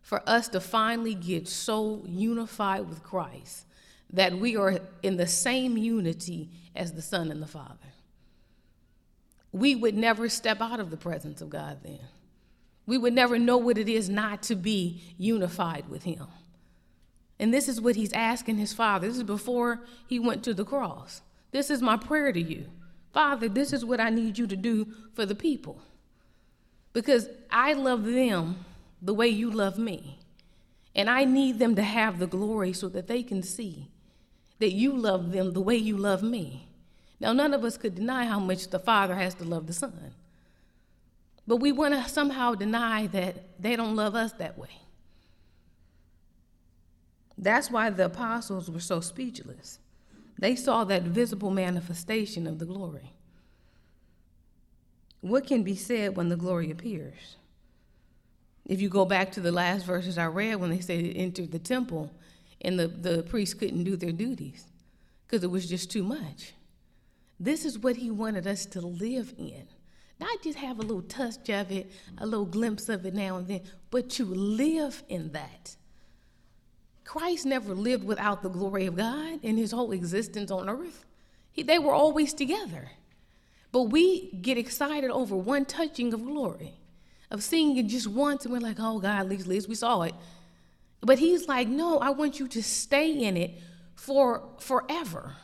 For 0.00 0.26
us 0.26 0.48
to 0.48 0.60
finally 0.60 1.14
get 1.14 1.46
so 1.46 2.02
unified 2.06 2.88
with 2.88 3.02
Christ 3.02 3.66
that 4.10 4.38
we 4.38 4.56
are 4.56 4.78
in 5.02 5.18
the 5.18 5.26
same 5.26 5.76
unity 5.76 6.48
as 6.74 6.94
the 6.94 7.02
Son 7.02 7.30
and 7.30 7.42
the 7.42 7.46
Father. 7.46 7.92
We 9.56 9.74
would 9.74 9.96
never 9.96 10.28
step 10.28 10.60
out 10.60 10.80
of 10.80 10.90
the 10.90 10.96
presence 10.96 11.40
of 11.40 11.48
God 11.48 11.78
then. 11.82 11.98
We 12.84 12.98
would 12.98 13.14
never 13.14 13.38
know 13.38 13.56
what 13.56 13.78
it 13.78 13.88
is 13.88 14.08
not 14.08 14.42
to 14.44 14.54
be 14.54 15.02
unified 15.16 15.88
with 15.88 16.04
Him. 16.04 16.26
And 17.38 17.54
this 17.54 17.66
is 17.66 17.80
what 17.80 17.96
He's 17.96 18.12
asking 18.12 18.58
His 18.58 18.74
Father. 18.74 19.08
This 19.08 19.16
is 19.16 19.22
before 19.22 19.80
He 20.06 20.18
went 20.18 20.44
to 20.44 20.52
the 20.52 20.64
cross. 20.64 21.22
This 21.52 21.70
is 21.70 21.80
my 21.80 21.96
prayer 21.96 22.32
to 22.32 22.40
you. 22.40 22.66
Father, 23.12 23.48
this 23.48 23.72
is 23.72 23.82
what 23.82 23.98
I 23.98 24.10
need 24.10 24.36
you 24.36 24.46
to 24.46 24.56
do 24.56 24.88
for 25.14 25.24
the 25.24 25.34
people 25.34 25.80
because 26.92 27.28
I 27.50 27.72
love 27.72 28.04
them 28.04 28.64
the 29.00 29.14
way 29.14 29.28
you 29.28 29.50
love 29.50 29.78
me. 29.78 30.18
And 30.94 31.08
I 31.08 31.24
need 31.24 31.58
them 31.58 31.76
to 31.76 31.82
have 31.82 32.18
the 32.18 32.26
glory 32.26 32.74
so 32.74 32.88
that 32.90 33.06
they 33.06 33.22
can 33.22 33.42
see 33.42 33.88
that 34.58 34.72
you 34.72 34.92
love 34.92 35.32
them 35.32 35.52
the 35.54 35.60
way 35.60 35.76
you 35.76 35.96
love 35.96 36.22
me. 36.22 36.68
Now, 37.18 37.32
none 37.32 37.54
of 37.54 37.64
us 37.64 37.78
could 37.78 37.94
deny 37.94 38.26
how 38.26 38.38
much 38.38 38.68
the 38.68 38.78
Father 38.78 39.14
has 39.14 39.34
to 39.36 39.44
love 39.44 39.66
the 39.66 39.72
Son. 39.72 40.12
But 41.46 41.56
we 41.56 41.72
want 41.72 41.94
to 41.94 42.08
somehow 42.08 42.54
deny 42.54 43.06
that 43.08 43.60
they 43.60 43.76
don't 43.76 43.96
love 43.96 44.14
us 44.14 44.32
that 44.34 44.58
way. 44.58 44.80
That's 47.38 47.70
why 47.70 47.90
the 47.90 48.06
apostles 48.06 48.70
were 48.70 48.80
so 48.80 49.00
speechless. 49.00 49.78
They 50.38 50.56
saw 50.56 50.84
that 50.84 51.02
visible 51.02 51.50
manifestation 51.50 52.46
of 52.46 52.58
the 52.58 52.66
glory. 52.66 53.12
What 55.20 55.46
can 55.46 55.62
be 55.62 55.76
said 55.76 56.16
when 56.16 56.28
the 56.28 56.36
glory 56.36 56.70
appears? 56.70 57.36
If 58.66 58.80
you 58.80 58.88
go 58.88 59.04
back 59.04 59.32
to 59.32 59.40
the 59.40 59.52
last 59.52 59.86
verses 59.86 60.18
I 60.18 60.26
read 60.26 60.56
when 60.56 60.70
they 60.70 60.80
said 60.80 61.04
it 61.04 61.14
entered 61.14 61.52
the 61.52 61.58
temple 61.58 62.10
and 62.60 62.78
the, 62.78 62.88
the 62.88 63.22
priests 63.22 63.54
couldn't 63.54 63.84
do 63.84 63.96
their 63.96 64.12
duties 64.12 64.66
because 65.26 65.44
it 65.44 65.50
was 65.50 65.68
just 65.68 65.90
too 65.90 66.02
much. 66.02 66.52
This 67.38 67.64
is 67.64 67.78
what 67.78 67.96
he 67.96 68.10
wanted 68.10 68.46
us 68.46 68.66
to 68.66 68.80
live 68.80 69.34
in. 69.38 69.66
Not 70.18 70.42
just 70.42 70.58
have 70.58 70.78
a 70.78 70.82
little 70.82 71.02
touch 71.02 71.50
of 71.50 71.70
it, 71.70 71.90
a 72.18 72.26
little 72.26 72.46
glimpse 72.46 72.88
of 72.88 73.04
it 73.04 73.14
now 73.14 73.36
and 73.36 73.46
then, 73.46 73.60
but 73.90 74.08
to 74.10 74.24
live 74.24 75.02
in 75.08 75.32
that. 75.32 75.76
Christ 77.04 77.46
never 77.46 77.74
lived 77.74 78.04
without 78.04 78.42
the 78.42 78.48
glory 78.48 78.86
of 78.86 78.96
God 78.96 79.40
in 79.42 79.56
his 79.56 79.72
whole 79.72 79.92
existence 79.92 80.50
on 80.50 80.68
earth. 80.68 81.04
He, 81.52 81.62
they 81.62 81.78
were 81.78 81.92
always 81.92 82.34
together. 82.34 82.90
But 83.72 83.84
we 83.84 84.30
get 84.40 84.56
excited 84.56 85.10
over 85.10 85.36
one 85.36 85.66
touching 85.66 86.14
of 86.14 86.24
glory, 86.24 86.74
of 87.30 87.42
seeing 87.42 87.76
it 87.76 87.86
just 87.88 88.06
once, 88.06 88.44
and 88.44 88.52
we're 88.52 88.60
like, 88.60 88.78
oh 88.80 88.98
God, 88.98 89.20
at 89.20 89.28
least, 89.28 89.42
at 89.42 89.48
least 89.48 89.68
we 89.68 89.74
saw 89.74 90.02
it. 90.02 90.14
But 91.00 91.18
he's 91.18 91.46
like, 91.46 91.68
no, 91.68 91.98
I 91.98 92.10
want 92.10 92.40
you 92.40 92.48
to 92.48 92.62
stay 92.62 93.12
in 93.12 93.36
it 93.36 93.52
for 93.94 94.42
forever. 94.58 95.34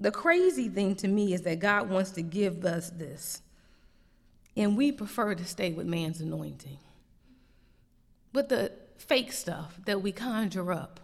The 0.00 0.10
crazy 0.10 0.68
thing 0.68 0.94
to 0.96 1.08
me 1.08 1.32
is 1.34 1.42
that 1.42 1.58
God 1.58 1.90
wants 1.90 2.10
to 2.12 2.22
give 2.22 2.64
us 2.64 2.90
this, 2.90 3.42
and 4.56 4.76
we 4.76 4.92
prefer 4.92 5.34
to 5.34 5.44
stay 5.44 5.72
with 5.72 5.86
man's 5.86 6.20
anointing. 6.20 6.78
But 8.32 8.48
the 8.48 8.72
fake 8.96 9.32
stuff 9.32 9.78
that 9.86 10.02
we 10.02 10.12
conjure 10.12 10.72
up 10.72 11.00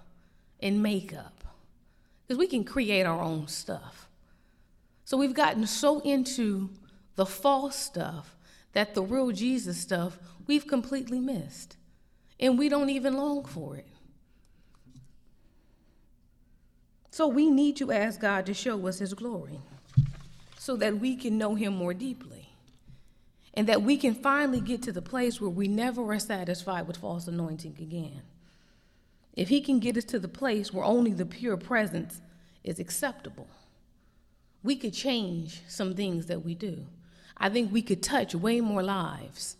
and 0.61 0.83
make 0.83 1.13
up, 1.13 1.45
because 2.23 2.39
we 2.39 2.47
can 2.47 2.65
create 2.65 3.05
our 3.05 3.21
own 3.21 3.49
stuff. 3.49 4.09
So 5.05 5.17
we've 5.17 5.35
gotten 5.35 5.67
so 5.67 6.01
into 6.01 6.71
the 7.17 7.27
false 7.27 7.77
stuff 7.77 8.37
that 8.73 8.95
the 8.95 9.03
real 9.03 9.31
Jesus 9.31 9.79
stuff 9.79 10.19
we've 10.47 10.67
completely 10.67 11.21
missed. 11.21 11.77
And 12.41 12.59
we 12.59 12.69
don't 12.69 12.91
even 12.91 13.17
long 13.17 13.45
for 13.45 13.77
it. 13.77 13.89
So 17.15 17.29
we 17.29 17.49
need 17.49 17.77
to 17.77 17.93
ask 17.93 18.19
God 18.19 18.45
to 18.47 18.55
show 18.55 18.89
us 18.89 18.99
his 18.99 19.15
glory 19.15 19.61
so 20.59 20.75
that 20.79 20.99
we 20.99 21.15
can 21.15 21.39
know 21.39 21.55
him 21.55 21.77
more 21.77 21.95
deeply. 21.95 22.49
And 23.57 23.69
that 23.69 23.83
we 23.83 23.97
can 23.97 24.17
finally 24.17 24.61
get 24.61 24.83
to 24.83 24.91
the 24.91 25.01
place 25.01 25.41
where 25.41 25.49
we 25.49 25.69
never 25.69 26.03
are 26.13 26.19
satisfied 26.19 26.89
with 26.89 26.97
false 26.97 27.29
anointing 27.29 27.77
again. 27.79 28.23
If 29.35 29.49
he 29.49 29.61
can 29.61 29.79
get 29.79 29.97
us 29.97 30.03
to 30.07 30.19
the 30.19 30.27
place 30.27 30.73
where 30.73 30.85
only 30.85 31.13
the 31.13 31.25
pure 31.25 31.57
presence 31.57 32.21
is 32.65 32.81
acceptable 32.81 33.47
we 34.65 34.75
could 34.75 34.95
change 34.95 35.63
some 35.69 35.95
things 35.95 36.27
that 36.27 36.45
we 36.45 36.55
do. 36.57 36.87
I 37.37 37.51
think 37.51 37.71
we 37.71 37.83
could 37.83 38.03
touch 38.03 38.35
way 38.35 38.61
more 38.61 38.83
lives. 38.83 39.57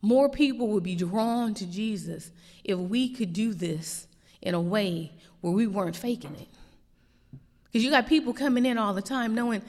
More 0.00 0.28
people 0.28 0.68
would 0.68 0.84
be 0.84 0.94
drawn 0.94 1.52
to 1.54 1.66
Jesus 1.66 2.30
if 2.62 2.78
we 2.78 3.08
could 3.08 3.32
do 3.32 3.52
this 3.52 4.06
in 4.40 4.54
a 4.54 4.60
way 4.60 5.12
where 5.40 5.52
we 5.52 5.66
weren't 5.66 5.96
faking 5.96 6.36
it. 6.36 6.55
Because 7.66 7.84
you 7.84 7.90
got 7.90 8.06
people 8.06 8.32
coming 8.32 8.64
in 8.64 8.78
all 8.78 8.94
the 8.94 9.02
time 9.02 9.34
knowing 9.34 9.62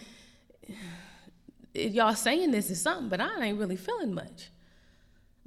y'all 1.73 2.15
saying 2.15 2.51
this 2.51 2.69
is 2.69 2.81
something, 2.81 3.09
but 3.09 3.21
I 3.21 3.43
ain't 3.43 3.59
really 3.59 3.75
feeling 3.75 4.13
much. 4.13 4.49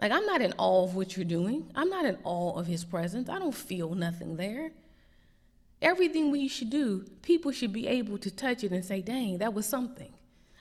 Like, 0.01 0.13
I'm 0.13 0.25
not 0.25 0.41
in 0.41 0.55
awe 0.57 0.85
of 0.85 0.95
what 0.95 1.17
you're 1.17 1.25
doing. 1.25 1.71
I'm 1.75 1.91
not 1.91 2.07
in 2.07 2.17
awe 2.25 2.59
of 2.59 2.67
his 2.67 2.85
presence. 2.85 3.29
I 3.29 3.39
don't 3.39 3.55
feel 3.55 3.95
nothing 3.95 4.37
there. 4.37 4.73
Everything 5.83 6.31
we 6.31 6.49
should 6.49 6.71
do, 6.71 7.05
people 7.23 7.53
should 7.53 7.73
be 7.73 7.87
able 7.87 8.19
to 8.19 8.31
touch 8.31 8.65
it 8.65 8.73
and 8.73 8.85
say, 8.85 9.01
dang, 9.03 9.39
that 9.39 9.55
was 9.55 9.67
something. 9.67 10.13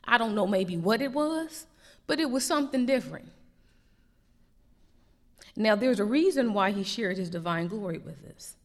I 0.03 0.17
don't 0.17 0.35
know 0.35 0.47
maybe 0.47 0.75
what 0.77 1.01
it 1.01 1.11
was, 1.11 1.67
but 2.07 2.19
it 2.19 2.29
was 2.29 2.45
something 2.45 2.85
different. 2.85 3.31
Now, 5.55 5.75
there's 5.75 5.99
a 5.99 6.05
reason 6.05 6.53
why 6.53 6.71
he 6.71 6.83
shared 6.83 7.17
his 7.17 7.29
divine 7.29 7.67
glory 7.67 7.97
with 7.97 8.25
us, 8.33 8.55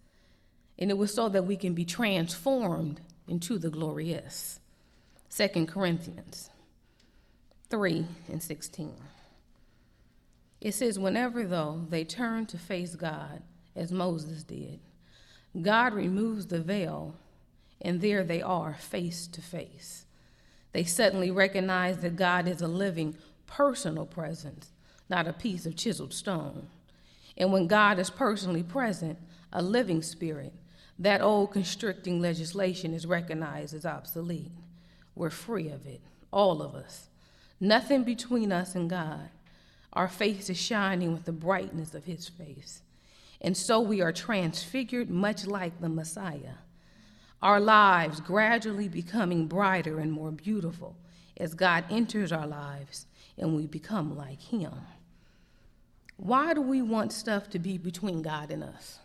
and 0.78 0.90
it 0.90 0.99
was 0.99 1.12
so 1.12 1.28
that 1.28 1.45
we 1.45 1.57
can 1.57 1.75
be 1.75 1.85
transformed 1.85 3.00
into 3.28 3.59
the 3.59 3.71
glorious. 3.71 4.61
2 5.35 5.66
Corinthians 5.66 6.50
3 7.71 8.07
and 8.31 8.43
16. 8.43 8.93
It 10.61 10.73
says, 10.73 10.99
Whenever, 10.99 11.45
though, 11.45 11.87
they 11.88 12.04
turn 12.04 12.47
to 12.47 12.59
face 12.59 12.95
God, 12.95 13.43
as 13.76 13.90
Moses 13.90 14.45
did, 14.45 14.81
God 15.61 15.93
removes 15.93 16.47
the 16.47 16.61
veil, 16.61 17.14
and 17.81 18.00
there 18.00 18.25
they 18.25 18.40
are, 18.40 18.75
face 18.75 19.26
to 19.28 19.43
face. 19.43 20.07
They 20.73 20.85
suddenly 20.85 21.31
recognize 21.31 21.99
that 21.99 22.16
God 22.16 22.49
is 22.49 22.61
a 22.61 22.69
living, 22.69 23.16
personal 23.47 24.07
presence, 24.07 24.71
not 25.09 25.28
a 25.28 25.33
piece 25.33 25.66
of 25.66 25.76
chiseled 25.76 26.14
stone. 26.14 26.69
And 27.37 27.52
when 27.52 27.66
God 27.66 27.99
is 27.99 28.11
personally 28.11 28.62
present, 28.62 29.19
a 29.52 29.62
living 29.62 30.02
spirit, 30.02 30.52
that 30.99 31.21
old 31.21 31.53
constricting 31.53 32.21
legislation 32.21 32.95
is 32.95 33.07
recognized 33.07 33.75
as 33.75 33.85
obsolete. 33.85 34.53
We're 35.15 35.31
free 35.31 35.69
of 35.69 35.87
it, 35.87 36.01
all 36.31 36.63
of 36.63 36.75
us. 36.75 37.09
Nothing 37.61 38.05
between 38.05 38.53
us 38.53 38.75
and 38.75 38.89
God. 38.89 39.31
Our 39.93 40.09
face 40.09 40.51
is 40.51 40.59
shining 40.59 41.13
with 41.13 41.25
the 41.25 41.33
brightness 41.33 41.95
of 41.95 42.05
His 42.05 42.29
face. 42.29 42.83
And 43.41 43.57
so 43.57 43.81
we 43.81 44.01
are 44.01 44.13
transfigured 44.13 45.11
much 45.11 45.47
like 45.47 45.81
the 45.81 45.89
Messiah. 45.89 46.59
Our 47.43 47.61
lives 47.61 48.21
gradually 48.21 48.89
becoming 48.89 49.47
brighter 49.47 50.01
and 50.01 50.11
more 50.11 50.31
beautiful 50.31 50.97
as 51.37 51.55
God 51.55 51.85
enters 51.91 52.33
our 52.33 52.47
lives 52.47 53.07
and 53.37 53.55
we 53.55 53.67
become 53.67 54.17
like 54.17 54.41
Him. 54.41 54.73
Why 56.17 56.55
do 56.55 56.61
we 56.61 56.81
want 56.81 57.13
stuff 57.13 57.51
to 57.51 57.59
be 57.59 57.77
between 57.77 58.23
God 58.23 58.51
and 58.51 58.63
us? 58.63 58.99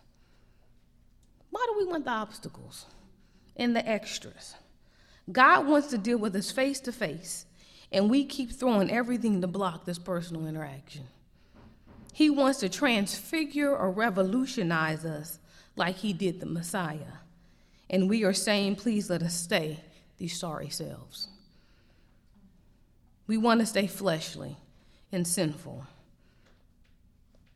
Why 1.49 1.65
do 1.67 1.77
we 1.77 1.85
want 1.91 2.05
the 2.05 2.11
obstacles 2.11 2.85
and 3.55 3.75
the 3.75 3.87
extras? 3.87 4.55
God 5.31 5.67
wants 5.67 5.87
to 5.89 5.97
deal 5.97 6.17
with 6.17 6.35
us 6.35 6.51
face 6.51 6.79
to 6.81 6.91
face, 6.91 7.45
and 7.91 8.09
we 8.09 8.25
keep 8.25 8.51
throwing 8.51 8.89
everything 8.89 9.41
to 9.41 9.47
block 9.47 9.85
this 9.85 9.99
personal 9.99 10.47
interaction. 10.47 11.03
He 12.13 12.29
wants 12.29 12.59
to 12.59 12.69
transfigure 12.69 13.75
or 13.75 13.91
revolutionize 13.91 15.05
us 15.05 15.39
like 15.75 15.97
he 15.97 16.13
did 16.13 16.39
the 16.39 16.45
Messiah. 16.45 17.19
And 17.89 18.09
we 18.09 18.23
are 18.23 18.33
saying, 18.33 18.75
please 18.75 19.09
let 19.09 19.23
us 19.23 19.33
stay 19.33 19.79
these 20.17 20.37
sorry 20.37 20.69
selves. 20.69 21.29
We 23.25 23.37
want 23.37 23.61
to 23.61 23.65
stay 23.65 23.87
fleshly 23.87 24.57
and 25.11 25.25
sinful. 25.25 25.85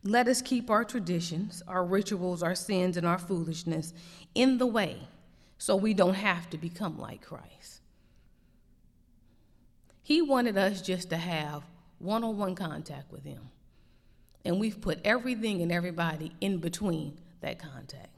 Let 0.04 0.28
us 0.28 0.42
keep 0.42 0.70
our 0.70 0.84
traditions, 0.84 1.62
our 1.66 1.82
rituals, 1.82 2.42
our 2.42 2.54
sins, 2.54 2.98
and 2.98 3.06
our 3.06 3.18
foolishness 3.18 3.94
in 4.34 4.58
the 4.58 4.66
way 4.66 5.08
so 5.56 5.74
we 5.74 5.94
don't 5.94 6.14
have 6.14 6.50
to 6.50 6.58
become 6.58 6.98
like 6.98 7.22
Christ. 7.22 7.80
He 10.02 10.20
wanted 10.20 10.58
us 10.58 10.82
just 10.82 11.08
to 11.08 11.16
have 11.16 11.62
one 11.98 12.22
on 12.22 12.36
one 12.36 12.54
contact 12.54 13.10
with 13.10 13.24
Him. 13.24 13.48
And 14.44 14.60
we've 14.60 14.78
put 14.78 15.00
everything 15.04 15.62
and 15.62 15.72
everybody 15.72 16.32
in 16.42 16.58
between 16.58 17.18
that 17.40 17.58
contact. 17.58 18.10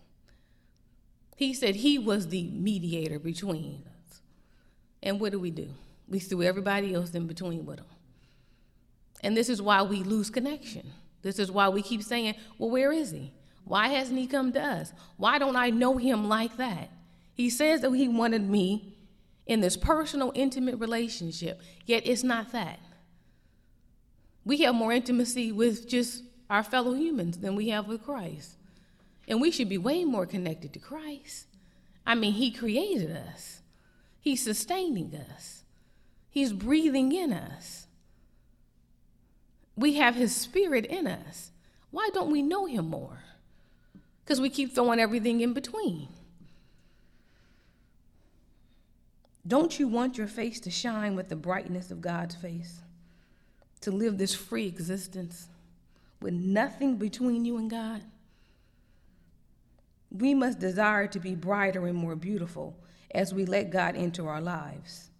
He 1.36 1.54
said 1.54 1.76
He 1.76 2.00
was 2.00 2.26
the 2.26 2.48
mediator 2.48 3.20
between 3.20 3.84
us. 3.86 4.20
And 5.04 5.20
what 5.20 5.30
do 5.30 5.38
we 5.38 5.52
do? 5.52 5.68
We 6.08 6.18
threw 6.18 6.42
everybody 6.42 6.94
else 6.94 7.14
in 7.14 7.28
between 7.28 7.64
with 7.64 7.78
Him. 7.78 7.86
And 9.22 9.36
this 9.36 9.48
is 9.48 9.62
why 9.62 9.82
we 9.82 10.02
lose 10.02 10.30
connection. 10.30 10.90
This 11.26 11.40
is 11.40 11.50
why 11.50 11.68
we 11.68 11.82
keep 11.82 12.04
saying, 12.04 12.36
well, 12.56 12.70
where 12.70 12.92
is 12.92 13.10
He? 13.10 13.32
Why 13.64 13.88
hasn't 13.88 14.16
He 14.16 14.28
come 14.28 14.52
to 14.52 14.62
us? 14.62 14.92
Why 15.16 15.40
don't 15.40 15.56
I 15.56 15.70
know 15.70 15.96
Him 15.96 16.28
like 16.28 16.56
that? 16.56 16.88
He 17.34 17.50
says 17.50 17.80
that 17.80 17.90
He 17.90 18.06
wanted 18.06 18.48
me 18.48 18.96
in 19.44 19.60
this 19.60 19.76
personal, 19.76 20.30
intimate 20.36 20.76
relationship, 20.76 21.60
yet 21.84 22.06
it's 22.06 22.22
not 22.22 22.52
that. 22.52 22.78
We 24.44 24.58
have 24.58 24.76
more 24.76 24.92
intimacy 24.92 25.50
with 25.50 25.88
just 25.88 26.22
our 26.48 26.62
fellow 26.62 26.94
humans 26.94 27.38
than 27.38 27.56
we 27.56 27.70
have 27.70 27.88
with 27.88 28.04
Christ. 28.04 28.52
And 29.26 29.40
we 29.40 29.50
should 29.50 29.68
be 29.68 29.78
way 29.78 30.04
more 30.04 30.26
connected 30.26 30.72
to 30.74 30.78
Christ. 30.78 31.46
I 32.06 32.14
mean, 32.14 32.34
He 32.34 32.52
created 32.52 33.10
us, 33.10 33.62
He's 34.20 34.44
sustaining 34.44 35.12
us, 35.12 35.64
He's 36.30 36.52
breathing 36.52 37.10
in 37.10 37.32
us. 37.32 37.85
We 39.76 39.94
have 39.94 40.14
His 40.14 40.34
Spirit 40.34 40.86
in 40.86 41.06
us. 41.06 41.50
Why 41.90 42.10
don't 42.12 42.30
we 42.30 42.42
know 42.42 42.66
Him 42.66 42.88
more? 42.88 43.18
Because 44.24 44.40
we 44.40 44.50
keep 44.50 44.74
throwing 44.74 44.98
everything 44.98 45.40
in 45.40 45.52
between. 45.52 46.08
Don't 49.46 49.78
you 49.78 49.86
want 49.86 50.18
your 50.18 50.26
face 50.26 50.58
to 50.60 50.70
shine 50.70 51.14
with 51.14 51.28
the 51.28 51.36
brightness 51.36 51.90
of 51.90 52.00
God's 52.00 52.34
face? 52.34 52.80
To 53.82 53.92
live 53.92 54.18
this 54.18 54.34
free 54.34 54.66
existence 54.66 55.48
with 56.20 56.34
nothing 56.34 56.96
between 56.96 57.44
you 57.44 57.56
and 57.56 57.70
God? 57.70 58.02
We 60.10 60.34
must 60.34 60.58
desire 60.58 61.06
to 61.08 61.20
be 61.20 61.34
brighter 61.34 61.86
and 61.86 61.96
more 61.96 62.16
beautiful 62.16 62.76
as 63.14 63.32
we 63.32 63.44
let 63.44 63.70
God 63.70 63.94
into 63.94 64.26
our 64.26 64.40
lives. 64.40 65.10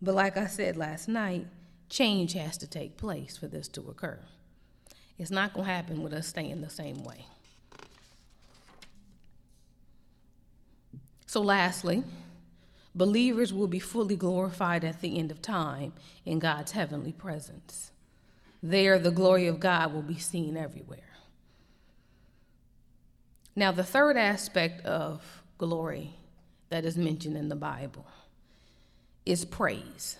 But 0.00 0.14
like 0.14 0.36
I 0.36 0.46
said 0.46 0.76
last 0.76 1.08
night, 1.08 1.46
change 1.90 2.32
has 2.32 2.56
to 2.58 2.66
take 2.66 2.96
place 2.96 3.36
for 3.36 3.46
this 3.46 3.68
to 3.68 3.82
occur. 3.82 4.18
It's 5.18 5.30
not 5.30 5.52
going 5.52 5.66
to 5.66 5.72
happen 5.72 6.02
with 6.02 6.14
us 6.14 6.28
staying 6.28 6.62
the 6.62 6.70
same 6.70 7.04
way. 7.04 7.26
So, 11.26 11.42
lastly, 11.42 12.02
Believers 12.94 13.52
will 13.52 13.68
be 13.68 13.78
fully 13.78 14.16
glorified 14.16 14.84
at 14.84 15.00
the 15.00 15.18
end 15.18 15.30
of 15.30 15.40
time 15.40 15.92
in 16.24 16.38
God's 16.38 16.72
heavenly 16.72 17.12
presence. 17.12 17.92
There, 18.62 18.98
the 18.98 19.12
glory 19.12 19.46
of 19.46 19.60
God 19.60 19.94
will 19.94 20.02
be 20.02 20.18
seen 20.18 20.56
everywhere. 20.56 20.98
Now, 23.54 23.72
the 23.72 23.84
third 23.84 24.16
aspect 24.16 24.84
of 24.84 25.42
glory 25.56 26.10
that 26.68 26.84
is 26.84 26.96
mentioned 26.96 27.36
in 27.36 27.48
the 27.48 27.56
Bible 27.56 28.06
is 29.24 29.44
praise. 29.44 30.16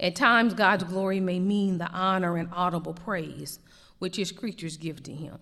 At 0.00 0.16
times, 0.16 0.54
God's 0.54 0.84
glory 0.84 1.20
may 1.20 1.38
mean 1.38 1.76
the 1.76 1.90
honor 1.90 2.38
and 2.38 2.48
audible 2.52 2.94
praise 2.94 3.58
which 3.98 4.16
his 4.16 4.32
creatures 4.32 4.78
give 4.78 5.02
to 5.02 5.12
him. 5.12 5.38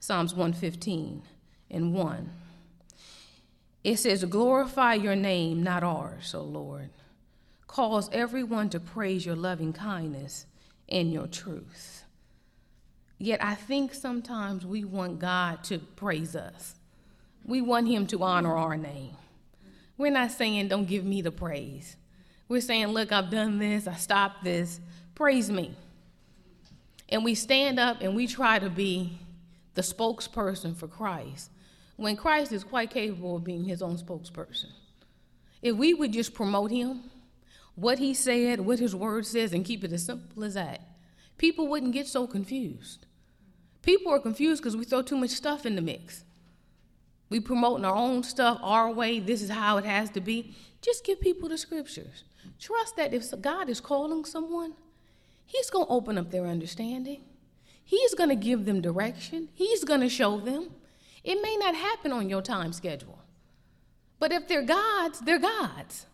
Psalms 0.00 0.34
115 0.34 1.22
and 1.70 1.94
1. 1.94 2.30
It 3.84 3.98
says, 3.98 4.24
Glorify 4.24 4.94
your 4.94 5.14
name, 5.14 5.62
not 5.62 5.84
ours, 5.84 6.34
O 6.34 6.42
Lord. 6.42 6.88
Cause 7.66 8.08
everyone 8.12 8.70
to 8.70 8.80
praise 8.80 9.26
your 9.26 9.36
loving 9.36 9.74
kindness 9.74 10.46
and 10.88 11.12
your 11.12 11.26
truth. 11.26 12.04
Yet 13.18 13.44
I 13.44 13.54
think 13.54 13.92
sometimes 13.92 14.64
we 14.64 14.84
want 14.84 15.18
God 15.18 15.62
to 15.64 15.78
praise 15.78 16.34
us. 16.34 16.76
We 17.44 17.60
want 17.60 17.88
Him 17.88 18.06
to 18.08 18.22
honor 18.22 18.56
our 18.56 18.76
name. 18.76 19.16
We're 19.98 20.10
not 20.10 20.30
saying, 20.30 20.68
Don't 20.68 20.88
give 20.88 21.04
me 21.04 21.20
the 21.20 21.30
praise. 21.30 21.96
We're 22.48 22.60
saying, 22.60 22.88
Look, 22.88 23.12
I've 23.12 23.30
done 23.30 23.58
this, 23.58 23.86
I 23.86 23.94
stopped 23.94 24.44
this, 24.44 24.80
praise 25.14 25.50
me. 25.50 25.74
And 27.08 27.24
we 27.24 27.34
stand 27.34 27.78
up 27.78 28.00
and 28.00 28.14
we 28.14 28.26
try 28.26 28.58
to 28.58 28.68
be 28.68 29.18
the 29.74 29.82
spokesperson 29.82 30.76
for 30.76 30.88
Christ 30.88 31.50
when 31.96 32.16
Christ 32.16 32.52
is 32.52 32.64
quite 32.64 32.90
capable 32.90 33.36
of 33.36 33.44
being 33.44 33.64
his 33.64 33.82
own 33.82 33.96
spokesperson. 33.96 34.70
If 35.62 35.76
we 35.76 35.94
would 35.94 36.12
just 36.12 36.34
promote 36.34 36.70
him, 36.70 37.10
what 37.74 37.98
he 37.98 38.14
said, 38.14 38.60
what 38.60 38.78
his 38.78 38.94
word 38.94 39.26
says, 39.26 39.52
and 39.52 39.64
keep 39.64 39.84
it 39.84 39.92
as 39.92 40.04
simple 40.04 40.44
as 40.44 40.54
that, 40.54 40.80
people 41.38 41.68
wouldn't 41.68 41.92
get 41.92 42.06
so 42.06 42.26
confused. 42.26 43.06
People 43.82 44.12
are 44.12 44.18
confused 44.18 44.62
because 44.62 44.76
we 44.76 44.84
throw 44.84 45.02
too 45.02 45.16
much 45.16 45.30
stuff 45.30 45.64
in 45.64 45.76
the 45.76 45.82
mix. 45.82 46.24
We 47.28 47.40
promoting 47.40 47.84
our 47.84 47.94
own 47.94 48.22
stuff 48.22 48.58
our 48.62 48.90
way. 48.90 49.20
This 49.20 49.42
is 49.42 49.50
how 49.50 49.78
it 49.78 49.84
has 49.84 50.10
to 50.10 50.20
be. 50.20 50.54
Just 50.80 51.04
give 51.04 51.20
people 51.20 51.48
the 51.48 51.58
scriptures. 51.58 52.24
Trust 52.58 52.96
that 52.96 53.12
if 53.12 53.30
God 53.40 53.68
is 53.68 53.80
calling 53.80 54.24
someone, 54.24 54.74
He's 55.44 55.70
going 55.70 55.86
to 55.86 55.92
open 55.92 56.18
up 56.18 56.30
their 56.30 56.46
understanding. 56.46 57.22
He's 57.84 58.14
going 58.14 58.30
to 58.30 58.36
give 58.36 58.64
them 58.64 58.80
direction. 58.80 59.48
He's 59.54 59.84
going 59.84 60.00
to 60.00 60.08
show 60.08 60.40
them. 60.40 60.70
It 61.22 61.40
may 61.40 61.56
not 61.56 61.74
happen 61.74 62.12
on 62.12 62.28
your 62.28 62.42
time 62.42 62.72
schedule. 62.72 63.18
But 64.18 64.32
if 64.32 64.48
they're 64.48 64.62
God's, 64.62 65.20
they're 65.20 65.38
God's. 65.38 66.06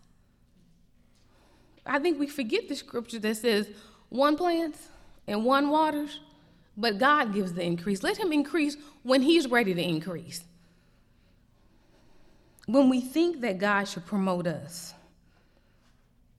I 1.87 1.99
think 1.99 2.19
we 2.19 2.27
forget 2.27 2.69
the 2.69 2.77
scripture 2.77 3.19
that 3.21 3.37
says 3.37 3.69
one 4.09 4.37
plants 4.37 4.89
and 5.27 5.45
one 5.45 5.71
waters, 5.71 6.21
but 6.77 6.99
God 6.99 7.33
gives 7.33 7.55
the 7.55 7.63
increase. 7.63 8.03
Let 8.03 8.19
Him 8.19 8.33
increase 8.33 8.77
when 9.03 9.23
He's 9.23 9.49
ready 9.49 9.75
to 9.75 9.83
increase. 9.83 10.45
When 12.67 12.89
we 12.89 13.01
think 13.01 13.41
that 13.41 13.59
God 13.59 13.85
should 13.85 14.07
promote 14.07 14.47
us, 14.47 14.95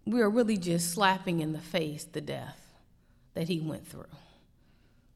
we 0.05 0.21
are 0.21 0.29
really 0.29 0.57
just 0.57 0.91
slapping 0.91 1.39
in 1.39 1.53
the 1.53 1.59
face 1.59 2.03
the 2.03 2.21
death 2.21 2.59
that 3.33 3.47
He 3.47 3.59
went 3.59 3.87
through. 3.87 4.05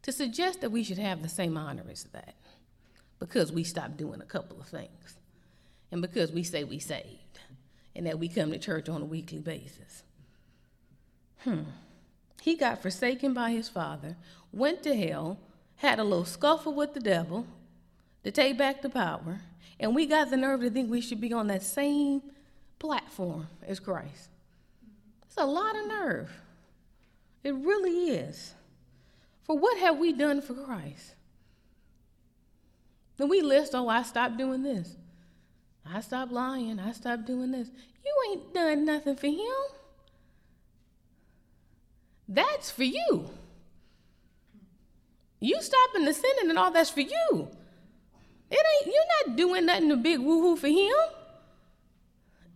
To 0.04 0.12
suggest 0.12 0.62
that 0.62 0.72
we 0.72 0.84
should 0.84 0.98
have 0.98 1.22
the 1.22 1.30
same 1.30 1.58
honor 1.58 1.84
as 1.92 2.04
that 2.06 2.36
because 3.20 3.52
we 3.52 3.64
stopped 3.64 3.98
doing 3.98 4.22
a 4.22 4.26
couple 4.26 4.60
of 4.60 4.68
things 4.68 5.18
and 5.92 6.02
because 6.02 6.32
we 6.32 6.44
say 6.44 6.64
we 6.64 6.80
saved 6.80 7.40
and 7.96 8.06
that 8.06 8.20
we 8.20 8.30
come 8.30 8.52
to 8.52 8.60
church 8.60 8.88
on 8.88 9.02
a 9.02 9.06
weekly 9.06 9.40
basis. 9.40 10.04
Hmm. 11.40 11.64
He 12.42 12.56
got 12.56 12.82
forsaken 12.82 13.34
by 13.34 13.52
his 13.52 13.68
father, 13.68 14.16
went 14.54 14.84
to 14.84 14.96
hell, 14.96 15.40
had 15.78 16.00
a 16.00 16.04
little 16.04 16.26
scuffle 16.26 16.74
with 16.74 16.94
the 16.94 17.00
devil 17.00 17.46
to 18.24 18.32
take 18.32 18.58
back 18.58 18.82
the 18.82 18.90
power, 18.90 19.42
and 19.80 19.94
we 19.94 20.06
got 20.06 20.30
the 20.30 20.38
nerve 20.38 20.62
to 20.62 20.70
think 20.70 20.90
we 20.90 21.02
should 21.02 21.20
be 21.20 21.34
on 21.34 21.48
that 21.48 21.64
same 21.64 22.22
platform 22.80 23.48
as 23.66 23.80
Christ. 23.80 24.30
It's 25.38 25.44
a 25.44 25.46
lot 25.46 25.76
of 25.78 25.88
nerve. 25.88 26.32
It 27.44 27.54
really 27.54 28.10
is. 28.10 28.56
For 29.44 29.56
what 29.56 29.78
have 29.78 30.00
we 30.00 30.12
done 30.12 30.42
for 30.42 30.56
Christ? 30.56 31.14
Then 33.18 33.30
we 33.30 33.42
list, 33.42 33.76
oh, 33.76 33.88
I 33.88 34.02
stopped 34.02 34.38
doing 34.38 34.64
this. 34.64 34.96
I 35.86 36.02
stopped 36.02 36.32
lying. 36.32 36.80
I 36.80 36.92
stopped 36.92 37.26
doing 37.26 37.52
this. 37.52 37.70
You 38.04 38.32
ain't 38.32 38.52
done 38.52 38.86
nothing 38.86 39.16
for 39.16 39.28
him. 39.28 39.54
That's 42.28 42.72
for 42.72 42.84
you. 42.84 43.30
You 45.40 45.62
stopping 45.62 46.06
the 46.06 46.16
sinning 46.16 46.50
and 46.50 46.58
all 46.58 46.72
that's 46.72 46.90
for 46.90 47.02
you. 47.02 47.48
It 48.50 48.66
ain't 48.76 48.88
you're 48.88 49.28
not 49.28 49.38
doing 49.38 49.68
nothing 49.68 49.90
to 49.90 49.98
big 49.98 50.20
woohoo 50.20 50.58
for 50.58 50.68
him. 50.68 50.96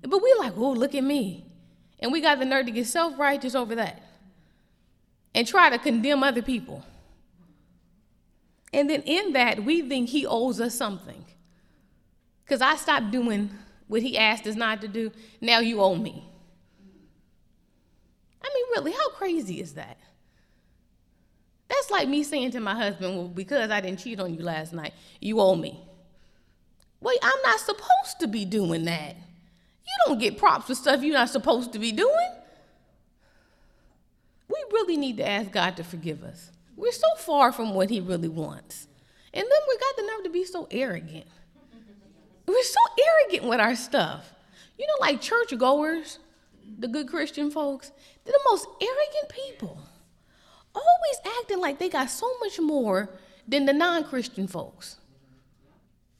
But 0.01 0.23
we 0.23 0.33
like, 0.39 0.53
oh, 0.57 0.71
look 0.71 0.95
at 0.95 1.03
me. 1.03 1.45
And 2.01 2.11
we 2.11 2.21
got 2.21 2.39
the 2.39 2.45
nerve 2.45 2.65
to 2.65 2.71
get 2.71 2.87
self-righteous 2.87 3.53
over 3.53 3.75
that. 3.75 4.01
And 5.35 5.47
try 5.47 5.69
to 5.69 5.77
condemn 5.77 6.23
other 6.23 6.41
people. 6.41 6.83
And 8.73 8.89
then 8.89 9.01
in 9.03 9.33
that, 9.33 9.63
we 9.63 9.81
think 9.81 10.09
he 10.09 10.25
owes 10.25 10.59
us 10.59 10.73
something. 10.75 11.23
Because 12.43 12.61
I 12.61 12.75
stopped 12.75 13.11
doing 13.11 13.51
what 13.87 14.01
he 14.01 14.17
asked 14.17 14.47
us 14.47 14.55
not 14.55 14.81
to 14.81 14.87
do. 14.87 15.11
Now 15.39 15.59
you 15.59 15.81
owe 15.81 15.95
me. 15.95 16.27
I 18.43 18.49
mean, 18.53 18.65
really, 18.71 18.91
how 18.91 19.09
crazy 19.11 19.61
is 19.61 19.73
that? 19.75 19.97
That's 21.69 21.91
like 21.91 22.09
me 22.09 22.23
saying 22.23 22.51
to 22.51 22.59
my 22.59 22.75
husband, 22.75 23.15
well, 23.15 23.27
because 23.27 23.69
I 23.69 23.79
didn't 23.79 23.99
cheat 23.99 24.19
on 24.19 24.33
you 24.33 24.43
last 24.43 24.73
night, 24.73 24.93
you 25.19 25.39
owe 25.39 25.55
me. 25.55 25.79
Wait, 26.99 27.19
I'm 27.21 27.41
not 27.43 27.59
supposed 27.59 28.19
to 28.19 28.27
be 28.27 28.43
doing 28.45 28.85
that. 28.85 29.15
Don't 30.05 30.19
get 30.19 30.37
props 30.37 30.67
for 30.67 30.75
stuff 30.75 31.03
you're 31.03 31.13
not 31.13 31.29
supposed 31.29 31.73
to 31.73 31.79
be 31.79 31.91
doing. 31.91 32.31
We 34.47 34.63
really 34.71 34.97
need 34.97 35.17
to 35.17 35.27
ask 35.27 35.51
God 35.51 35.77
to 35.77 35.83
forgive 35.83 36.23
us. 36.23 36.51
We're 36.75 36.91
so 36.91 37.07
far 37.17 37.51
from 37.51 37.73
what 37.73 37.89
He 37.89 37.99
really 37.99 38.27
wants. 38.27 38.87
And 39.33 39.43
then 39.43 39.59
we 39.67 39.77
got 39.77 39.95
the 39.95 40.03
nerve 40.03 40.23
to 40.23 40.29
be 40.29 40.43
so 40.43 40.67
arrogant. 40.71 41.25
We're 42.47 42.63
so 42.63 42.79
arrogant 42.99 43.49
with 43.49 43.59
our 43.59 43.75
stuff. 43.75 44.33
You 44.77 44.87
know, 44.87 45.05
like 45.05 45.21
churchgoers, 45.21 46.19
the 46.79 46.87
good 46.87 47.07
Christian 47.07 47.51
folks, 47.51 47.91
they're 48.25 48.33
the 48.33 48.49
most 48.49 48.67
arrogant 48.81 49.29
people. 49.29 49.77
Always 50.73 51.37
acting 51.39 51.59
like 51.59 51.79
they 51.79 51.89
got 51.89 52.09
so 52.09 52.29
much 52.39 52.59
more 52.59 53.09
than 53.47 53.65
the 53.65 53.73
non 53.73 54.03
Christian 54.03 54.47
folks. 54.47 54.97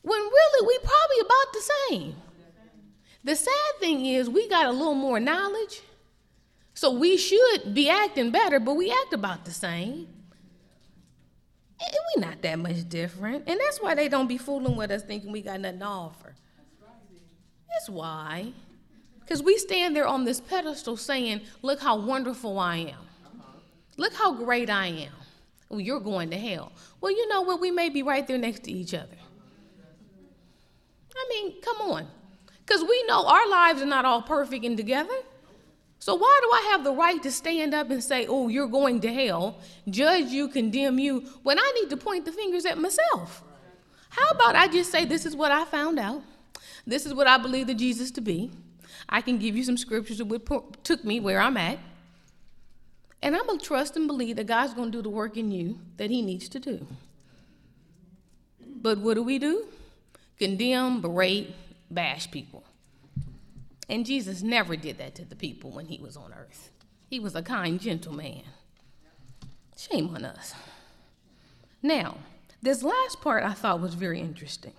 When 0.04 0.20
really, 0.20 0.68
we 0.68 0.78
probably 0.78 1.20
about 1.22 1.54
the 1.54 1.72
same. 1.90 2.16
The 3.24 3.36
sad 3.36 3.80
thing 3.80 4.06
is, 4.06 4.30
we 4.30 4.48
got 4.50 4.66
a 4.66 4.72
little 4.72 4.96
more 4.96 5.20
knowledge, 5.20 5.82
so 6.74 6.92
we 6.92 7.18
should 7.18 7.74
be 7.74 7.90
acting 7.90 8.32
better, 8.32 8.60
but 8.60 8.74
we 8.74 8.92
act 8.92 9.14
about 9.14 9.46
the 9.46 9.52
same. 9.52 10.08
And 11.80 11.98
we 12.16 12.22
not 12.22 12.42
that 12.42 12.60
much 12.60 12.88
different. 12.90 13.44
And 13.48 13.60
that's 13.60 13.82
why 13.82 13.96
they 13.96 14.08
don't 14.08 14.28
be 14.28 14.38
fooling 14.38 14.76
with 14.76 14.92
us 14.92 15.04
thinking 15.04 15.32
we 15.32 15.42
got 15.42 15.60
nothing 15.60 15.80
to 15.80 15.86
offer. 15.86 16.36
That's 17.70 17.90
why. 17.90 18.54
Because 19.20 19.42
we 19.42 19.58
stand 19.58 19.96
there 19.96 20.08
on 20.08 20.26
this 20.26 20.40
pedestal 20.40 20.98
saying, 20.98 21.42
Look 21.62 21.80
how 21.80 21.98
wonderful 21.98 22.60
I 22.60 22.78
am. 22.78 23.08
Look 23.98 24.14
how 24.14 24.34
great 24.34 24.70
I 24.70 24.88
am. 24.88 25.14
Well, 25.70 25.80
you're 25.80 26.00
going 26.00 26.30
to 26.32 26.38
hell. 26.38 26.72
Well, 27.00 27.12
you 27.12 27.28
know 27.30 27.42
what? 27.42 27.62
We 27.62 27.72
may 27.72 27.90
be 27.90 28.04
right 28.04 28.28
there 28.28 28.38
next 28.38 28.64
to 28.64 28.72
each 28.72 28.94
other. 28.94 29.18
I 31.16 31.26
mean, 31.30 31.62
come 31.62 31.78
on. 31.82 32.08
Because 32.72 32.88
we 32.88 33.04
know 33.04 33.28
our 33.28 33.50
lives 33.50 33.82
are 33.82 33.86
not 33.86 34.06
all 34.06 34.22
perfect 34.22 34.64
and 34.64 34.78
together. 34.78 35.14
So 36.00 36.16
why 36.16 36.40
do 36.42 36.50
I 36.54 36.70
have 36.72 36.86
the 36.86 36.94
right 36.94 37.22
to 37.22 37.30
stand 37.30 37.74
up 37.74 37.90
and 37.90 38.02
say, 38.02 38.28
oh, 38.28 38.48
you're 38.48 38.70
going 38.70 39.02
to 39.02 39.14
hell, 39.14 39.58
judge 39.90 40.28
you, 40.28 40.48
condemn 40.48 40.98
you, 40.98 41.20
when 41.44 41.60
I 41.60 41.72
need 41.76 41.90
to 41.90 41.98
point 41.98 42.24
the 42.24 42.32
fingers 42.32 42.66
at 42.66 42.78
myself? 42.78 43.44
How 44.10 44.30
about 44.30 44.56
I 44.56 44.70
just 44.70 44.90
say, 44.90 45.04
this 45.04 45.26
is 45.26 45.36
what 45.36 45.52
I 45.52 45.66
found 45.66 46.00
out. 46.00 46.24
This 46.88 47.06
is 47.06 47.14
what 47.14 47.28
I 47.28 47.38
believe 47.38 47.68
the 47.68 47.74
Jesus 47.74 48.10
to 48.12 48.22
be. 48.22 48.52
I 49.10 49.20
can 49.20 49.38
give 49.38 49.58
you 49.58 49.66
some 49.66 49.76
scriptures 49.76 50.20
that 50.20 50.84
took 50.86 51.04
me 51.04 51.20
where 51.20 51.42
I'm 51.42 51.58
at. 51.58 51.78
And 53.22 53.36
I'm 53.36 53.46
going 53.48 53.60
to 53.60 53.66
trust 53.66 53.98
and 53.98 54.08
believe 54.08 54.38
that 54.38 54.48
God's 54.48 54.74
going 54.74 54.94
to 54.94 54.98
do 54.98 55.02
the 55.02 55.10
work 55.10 55.36
in 55.36 55.52
you 55.52 55.78
that 55.98 56.10
He 56.10 56.22
needs 56.22 56.48
to 56.48 56.60
do. 56.60 56.88
But 58.66 59.00
what 59.00 59.16
do 59.16 59.24
we 59.24 59.40
do? 59.40 59.66
Condemn, 60.40 61.02
berate, 61.02 61.54
bash 61.94 62.30
people. 62.32 62.64
And 63.90 64.06
Jesus 64.06 64.42
never 64.42 64.76
did 64.76 64.98
that 65.00 65.16
to 65.16 65.26
the 65.26 65.36
people 65.36 65.72
when 65.72 65.88
he 65.88 66.00
was 66.00 66.16
on 66.16 66.34
earth. 66.34 66.72
He 67.10 67.20
was 67.20 67.36
a 67.36 67.44
kind, 67.44 67.80
gentle 67.80 68.14
man. 68.14 68.44
Shame 69.78 70.16
on 70.16 70.24
us. 70.24 70.54
Now, 71.84 72.18
this 72.62 72.84
last 72.84 73.22
part 73.22 73.44
I 73.44 73.54
thought 73.54 73.82
was 73.82 73.96
very 73.96 74.20
interesting. 74.20 74.74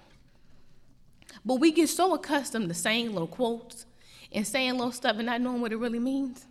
But 1.44 1.56
we 1.56 1.72
get 1.72 1.88
so 1.88 2.14
accustomed 2.14 2.68
to 2.68 2.74
saying 2.74 3.12
little 3.12 3.26
quotes 3.26 3.84
and 4.30 4.46
saying 4.46 4.72
little 4.72 4.92
stuff 4.92 5.16
and 5.16 5.26
not 5.26 5.40
knowing 5.40 5.60
what 5.60 5.72
it 5.72 5.76
really 5.76 5.98
means. 5.98 6.46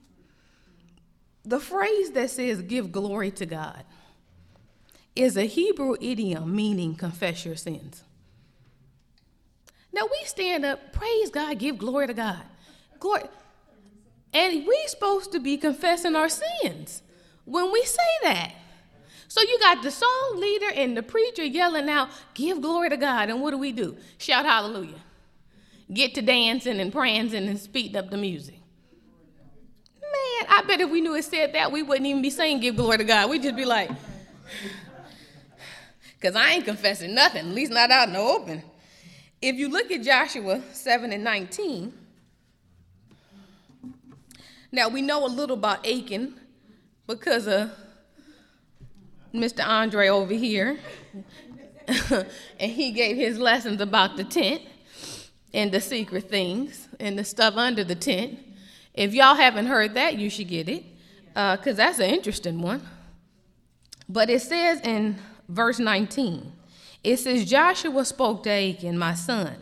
The 1.43 1.59
phrase 1.59 2.11
that 2.11 2.29
says, 2.29 2.61
give 2.61 2.91
glory 2.91 3.31
to 3.31 3.45
God, 3.45 3.83
is 5.15 5.35
a 5.35 5.43
Hebrew 5.43 5.95
idiom 5.99 6.55
meaning 6.55 6.95
confess 6.95 7.45
your 7.45 7.55
sins. 7.55 8.03
Now 9.93 10.03
we 10.03 10.25
stand 10.25 10.65
up, 10.65 10.93
praise 10.93 11.29
God, 11.29 11.59
give 11.59 11.77
glory 11.77 12.07
to 12.07 12.13
God. 12.13 12.41
Glory. 12.99 13.23
And 14.33 14.65
we 14.65 14.83
supposed 14.87 15.31
to 15.33 15.39
be 15.39 15.57
confessing 15.57 16.15
our 16.15 16.29
sins 16.29 17.01
when 17.45 17.71
we 17.71 17.83
say 17.83 17.99
that. 18.23 18.53
So 19.27 19.41
you 19.41 19.59
got 19.59 19.81
the 19.81 19.91
song 19.91 20.33
leader 20.35 20.71
and 20.75 20.95
the 20.95 21.03
preacher 21.03 21.43
yelling 21.43 21.89
out, 21.89 22.09
give 22.33 22.61
glory 22.61 22.89
to 22.89 22.97
God. 22.97 23.29
And 23.29 23.41
what 23.41 23.51
do 23.51 23.57
we 23.57 23.71
do? 23.71 23.97
Shout 24.17 24.45
hallelujah. 24.45 24.99
Get 25.93 26.15
to 26.15 26.21
dancing 26.21 26.79
and 26.79 26.91
prancing 26.91 27.47
and 27.47 27.59
speeding 27.59 27.97
up 27.97 28.09
the 28.09 28.17
music. 28.17 28.59
Man, 30.01 30.49
I 30.49 30.63
bet 30.67 30.81
if 30.81 30.89
we 30.89 31.01
knew 31.01 31.15
it 31.15 31.23
said 31.23 31.53
that, 31.53 31.71
we 31.71 31.83
wouldn't 31.83 32.07
even 32.07 32.21
be 32.21 32.29
saying 32.29 32.59
give 32.59 32.75
glory 32.75 32.97
to 32.97 33.03
God. 33.03 33.29
We'd 33.29 33.43
just 33.43 33.55
be 33.55 33.65
like, 33.65 33.89
because 36.19 36.35
I 36.35 36.51
ain't 36.51 36.65
confessing 36.65 37.13
nothing, 37.13 37.49
at 37.49 37.55
least 37.55 37.71
not 37.71 37.91
out 37.91 38.07
in 38.07 38.13
the 38.13 38.19
open. 38.19 38.63
If 39.41 39.55
you 39.55 39.69
look 39.69 39.89
at 39.91 40.03
Joshua 40.03 40.61
7 40.71 41.11
and 41.11 41.23
19, 41.23 41.93
now 44.71 44.87
we 44.87 45.01
know 45.01 45.25
a 45.25 45.27
little 45.27 45.57
about 45.57 45.85
Achan 45.85 46.39
because 47.07 47.47
of 47.47 47.71
Mr. 49.33 49.65
Andre 49.65 50.09
over 50.09 50.33
here. 50.33 50.77
and 52.59 52.71
he 52.71 52.91
gave 52.91 53.17
his 53.17 53.39
lessons 53.39 53.81
about 53.81 54.15
the 54.15 54.23
tent 54.23 54.61
and 55.53 55.71
the 55.71 55.81
secret 55.81 56.29
things 56.29 56.87
and 56.99 57.17
the 57.17 57.23
stuff 57.23 57.55
under 57.55 57.83
the 57.83 57.95
tent. 57.95 58.37
If 58.93 59.15
y'all 59.15 59.35
haven't 59.35 59.65
heard 59.65 59.95
that, 59.95 60.17
you 60.17 60.29
should 60.29 60.49
get 60.49 60.69
it 60.69 60.83
because 61.29 61.67
uh, 61.67 61.73
that's 61.73 61.99
an 61.99 62.11
interesting 62.11 62.61
one. 62.61 62.87
But 64.07 64.29
it 64.29 64.41
says 64.41 64.81
in 64.81 65.15
verse 65.49 65.79
19, 65.79 66.51
it 67.03 67.17
says, 67.17 67.49
Joshua 67.49 68.05
spoke 68.05 68.43
to 68.43 68.49
Achan, 68.49 68.97
my 68.97 69.13
son, 69.13 69.55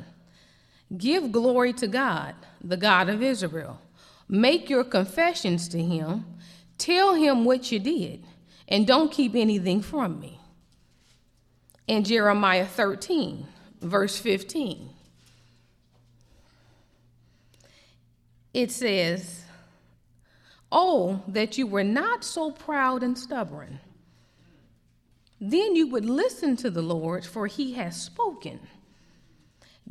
give 0.97 1.31
glory 1.31 1.73
to 1.73 1.87
God, 1.87 2.35
the 2.61 2.77
God 2.77 3.09
of 3.09 3.23
Israel. 3.23 3.79
Make 4.27 4.69
your 4.69 4.83
confessions 4.83 5.67
to 5.69 5.81
him. 5.81 6.25
Tell 6.77 7.15
him 7.15 7.45
what 7.45 7.71
you 7.71 7.79
did, 7.79 8.23
and 8.67 8.85
don't 8.85 9.11
keep 9.11 9.35
anything 9.35 9.81
from 9.81 10.19
me. 10.19 10.39
In 11.87 12.03
Jeremiah 12.03 12.67
13, 12.67 13.47
verse 13.81 14.17
15, 14.19 14.89
it 18.53 18.71
says, 18.71 19.43
Oh, 20.71 21.23
that 21.27 21.57
you 21.57 21.65
were 21.65 21.83
not 21.83 22.23
so 22.23 22.51
proud 22.51 23.01
and 23.01 23.17
stubborn. 23.17 23.79
Then 25.41 25.75
you 25.75 25.87
would 25.87 26.05
listen 26.05 26.57
to 26.57 26.69
the 26.69 26.81
Lord, 26.81 27.25
for 27.25 27.47
he 27.47 27.73
has 27.73 28.01
spoken. 28.01 28.59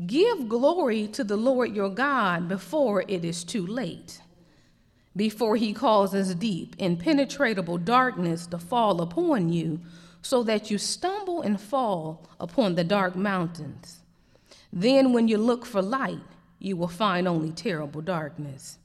Give 0.07 0.49
glory 0.49 1.09
to 1.09 1.25
the 1.25 1.37
Lord 1.37 1.75
your 1.75 1.89
God 1.89 2.49
before 2.49 3.05
it 3.09 3.25
is 3.25 3.45
too 3.45 3.67
late, 3.67 4.21
before 5.17 5.57
he 5.57 5.73
causes 5.73 6.35
deep, 6.35 6.77
impenetrable 6.79 7.79
darkness 7.79 8.47
to 8.49 8.59
fall 8.59 9.01
upon 9.01 9.49
you, 9.53 9.81
so 10.21 10.43
that 10.43 10.71
you 10.71 10.79
stumble 10.79 11.41
and 11.43 11.61
fall 11.61 12.29
upon 12.39 12.75
the 12.75 12.85
dark 12.85 13.17
mountains. 13.17 14.01
Then, 14.73 15.13
when 15.13 15.29
you 15.29 15.39
look 15.39 15.65
for 15.65 15.81
light, 15.81 16.21
you 16.59 16.77
will 16.77 16.89
find 16.89 17.27
only 17.27 17.53
terrible 17.53 18.03
darkness. 18.03 18.79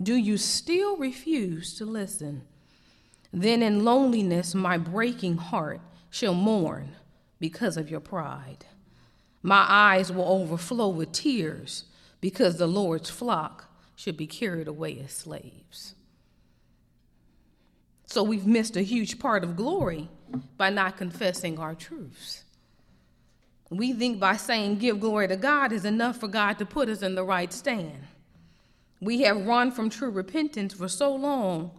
Do 0.00 0.14
you 0.14 0.36
still 0.36 0.96
refuse 0.96 1.74
to 1.78 1.84
listen? 1.86 2.42
Then, 3.32 3.62
in 3.62 3.84
loneliness, 3.84 4.54
my 4.54 4.76
breaking 4.76 5.38
heart 5.38 5.80
shall 6.14 6.32
mourn 6.32 6.94
because 7.40 7.76
of 7.76 7.90
your 7.90 7.98
pride. 7.98 8.66
My 9.42 9.66
eyes 9.68 10.12
will 10.12 10.28
overflow 10.28 10.88
with 10.88 11.10
tears 11.10 11.86
because 12.20 12.56
the 12.56 12.68
Lord's 12.68 13.10
flock 13.10 13.64
should 13.96 14.16
be 14.16 14.28
carried 14.28 14.68
away 14.68 15.00
as 15.04 15.10
slaves. 15.10 15.96
So 18.06 18.22
we've 18.22 18.46
missed 18.46 18.76
a 18.76 18.82
huge 18.82 19.18
part 19.18 19.42
of 19.42 19.56
glory 19.56 20.08
by 20.56 20.70
not 20.70 20.96
confessing 20.96 21.58
our 21.58 21.74
truths. 21.74 22.44
We 23.68 23.92
think 23.92 24.20
by 24.20 24.36
saying 24.36 24.78
give 24.78 25.00
glory 25.00 25.26
to 25.26 25.36
God 25.36 25.72
is 25.72 25.84
enough 25.84 26.18
for 26.18 26.28
God 26.28 26.60
to 26.60 26.64
put 26.64 26.88
us 26.88 27.02
in 27.02 27.16
the 27.16 27.24
right 27.24 27.52
stand. 27.52 28.04
We 29.00 29.22
have 29.22 29.48
run 29.48 29.72
from 29.72 29.90
true 29.90 30.10
repentance 30.10 30.74
for 30.74 30.86
so 30.86 31.12
long 31.12 31.72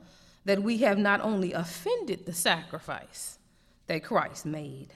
that 0.43 0.61
we 0.61 0.79
have 0.79 0.97
not 0.97 1.21
only 1.21 1.53
offended 1.53 2.25
the 2.25 2.33
sacrifice 2.33 3.39
that 3.87 4.03
Christ 4.03 4.45
made, 4.45 4.89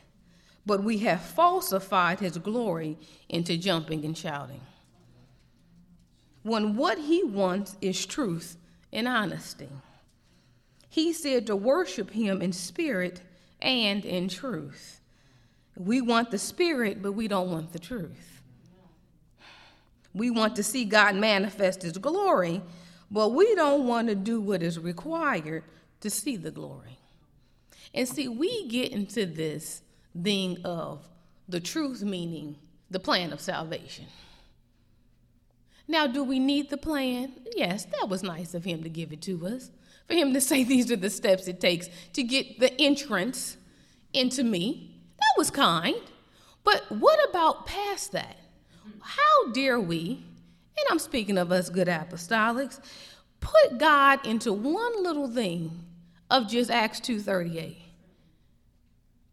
but 0.66 0.84
we 0.84 1.00
have 1.00 1.22
falsified 1.22 2.20
his 2.20 2.38
glory 2.38 2.98
into 3.28 3.58
jumping 3.58 4.06
and 4.06 4.18
shouting. 4.18 4.62
When 6.44 6.76
what 6.76 6.98
he 6.98 7.24
wants 7.24 7.76
is 7.82 8.06
truth 8.06 8.58
and 8.92 9.08
honesty, 9.08 9.70
he 10.90 11.14
said 11.14 11.48
to 11.48 11.56
worship 11.56 12.12
him 12.12 12.42
in 12.42 12.52
spirit 12.52 13.22
and 13.62 14.06
in 14.06 14.28
truth. 14.28 15.02
We 15.78 16.02
want 16.02 16.32
the 16.32 16.38
spirit, 16.38 17.02
but 17.02 17.14
we 17.14 17.28
don't 17.28 17.52
want 17.52 17.72
the 17.72 17.80
truth. 17.80 18.42
We 20.14 20.30
want 20.30 20.56
to 20.56 20.64
see 20.64 20.86
God 20.86 21.16
manifest 21.16 21.84
his 21.84 21.98
glory, 21.98 22.62
but 23.12 23.30
we 23.30 23.54
don't 23.56 23.88
want 23.88 24.08
to 24.08 24.16
do 24.16 24.42
what 24.42 24.64
is 24.64 24.80
required 24.80 25.64
to 26.02 26.10
see 26.10 26.36
the 26.36 26.52
glory. 26.52 26.99
And 27.94 28.08
see, 28.08 28.28
we 28.28 28.68
get 28.68 28.92
into 28.92 29.26
this 29.26 29.82
thing 30.22 30.58
of 30.64 31.08
the 31.48 31.60
truth 31.60 32.04
meaning 32.04 32.58
the 32.92 33.00
plan 33.00 33.34
of 33.34 33.40
salvation. 33.40 34.06
Now, 35.88 36.06
do 36.06 36.24
we 36.24 36.38
need 36.38 36.70
the 36.70 36.78
plan? 36.78 37.34
Yes, 37.56 37.86
that 37.86 38.10
was 38.10 38.22
nice 38.22 38.54
of 38.54 38.64
him 38.64 38.84
to 38.84 38.90
give 38.90 39.12
it 39.12 39.22
to 39.24 39.48
us. 39.48 39.72
For 40.08 40.14
him 40.14 40.34
to 40.34 40.42
say 40.50 40.64
these 40.64 40.92
are 40.92 40.96
the 40.96 41.10
steps 41.10 41.48
it 41.48 41.60
takes 41.60 41.90
to 42.14 42.24
get 42.24 42.60
the 42.60 42.80
entrance 42.80 43.58
into 44.14 44.44
me. 44.44 45.02
That 45.18 45.34
was 45.38 45.50
kind. 45.50 45.96
But 46.64 46.92
what 46.92 47.20
about 47.30 47.66
past 47.66 48.12
that? 48.12 48.38
How 49.02 49.52
dare 49.52 49.80
we, 49.80 50.24
and 50.78 50.86
I'm 50.92 51.00
speaking 51.00 51.38
of 51.38 51.52
us 51.52 51.70
good 51.70 51.88
apostolics, 51.88 52.80
put 53.40 53.78
God 53.80 54.26
into 54.26 54.54
one 54.54 55.04
little 55.04 55.28
thing 55.28 55.86
of 56.30 56.48
just 56.48 56.70
Acts 56.70 57.00
238? 57.00 57.78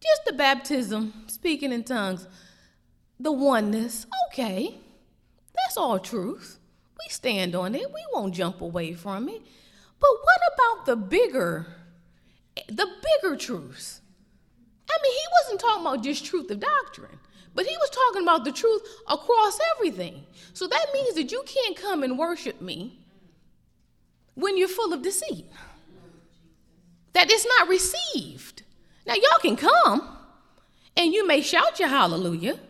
Just 0.00 0.24
the 0.24 0.32
baptism, 0.32 1.24
speaking 1.26 1.72
in 1.72 1.85
tongues, 1.85 2.26
the 3.18 3.32
oneness. 3.32 4.06
Okay, 4.28 4.74
that's 5.54 5.76
all 5.76 5.98
truth. 5.98 6.59
We 6.98 7.11
stand 7.11 7.54
on 7.54 7.74
it. 7.74 7.92
We 7.92 8.04
won't 8.12 8.35
jump 8.35 8.61
away 8.61 8.94
from 8.94 9.28
it. 9.28 9.42
But 9.98 10.11
what 10.11 10.40
about 10.54 10.87
the 10.87 10.96
bigger, 10.96 11.66
the 12.68 12.87
bigger 12.87 13.37
truths? 13.37 14.00
I 14.88 14.98
mean, 15.02 15.12
he 15.12 15.26
wasn't 15.42 15.61
talking 15.61 15.87
about 15.87 16.02
just 16.02 16.24
truth 16.24 16.50
of 16.50 16.61
doctrine, 16.61 17.18
but 17.54 17.66
he 17.66 17.76
was 17.78 17.90
talking 17.90 18.22
about 18.22 18.44
the 18.44 18.52
truth 18.52 18.82
across 19.09 19.59
everything. 19.76 20.24
So 20.52 20.66
that 20.66 20.87
means 20.92 21.14
that 21.14 21.32
you 21.32 21.42
can't 21.46 21.76
come 21.76 22.02
and 22.02 22.18
worship 22.18 22.61
me 22.61 23.00
when 24.35 24.56
you're 24.56 24.68
full 24.68 24.92
of 24.92 25.02
deceit. 25.02 25.46
That 27.16 27.31
it's 27.31 27.46
not 27.46 27.68
received. 27.68 28.62
Now, 29.07 29.14
y'all 29.14 29.40
can 29.40 29.57
come 29.57 30.07
and 30.98 31.14
you 31.14 31.26
may 31.26 31.40
shout 31.40 31.81
your 31.81 31.88
hallelujah 31.88 32.61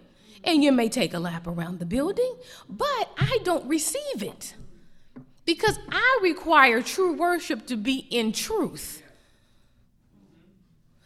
and 0.45 0.63
you 0.63 0.71
may 0.71 0.89
take 0.89 1.13
a 1.15 1.19
lap 1.19 1.49
around 1.49 1.81
the 1.81 1.85
building, 1.85 2.33
but 2.69 3.11
I 3.19 3.41
don't 3.43 3.67
receive 3.67 4.23
it 4.23 4.55
because 5.47 5.81
I 5.91 6.21
require 6.23 6.81
true 6.81 7.15
worship 7.15 7.67
to 7.67 7.77
be 7.77 8.07
in 8.09 8.31
truth. 8.31 9.03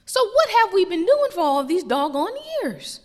So, 0.04 0.20
what 0.22 0.50
have 0.50 0.74
we 0.74 0.84
been 0.84 1.06
doing 1.06 1.30
for 1.32 1.40
all 1.40 1.64
these 1.64 1.84
doggone 1.84 2.36
years? 2.60 3.00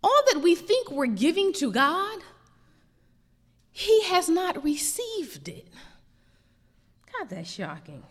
All 0.00 0.22
that 0.28 0.42
we 0.42 0.54
think 0.54 0.92
we're 0.92 1.06
giving 1.06 1.52
to 1.54 1.72
God, 1.72 2.20
He 3.72 4.04
has 4.04 4.28
not 4.28 4.62
received 4.62 5.48
it. 5.48 5.66
God, 7.12 7.28
that's 7.28 7.50
shocking. 7.50 8.04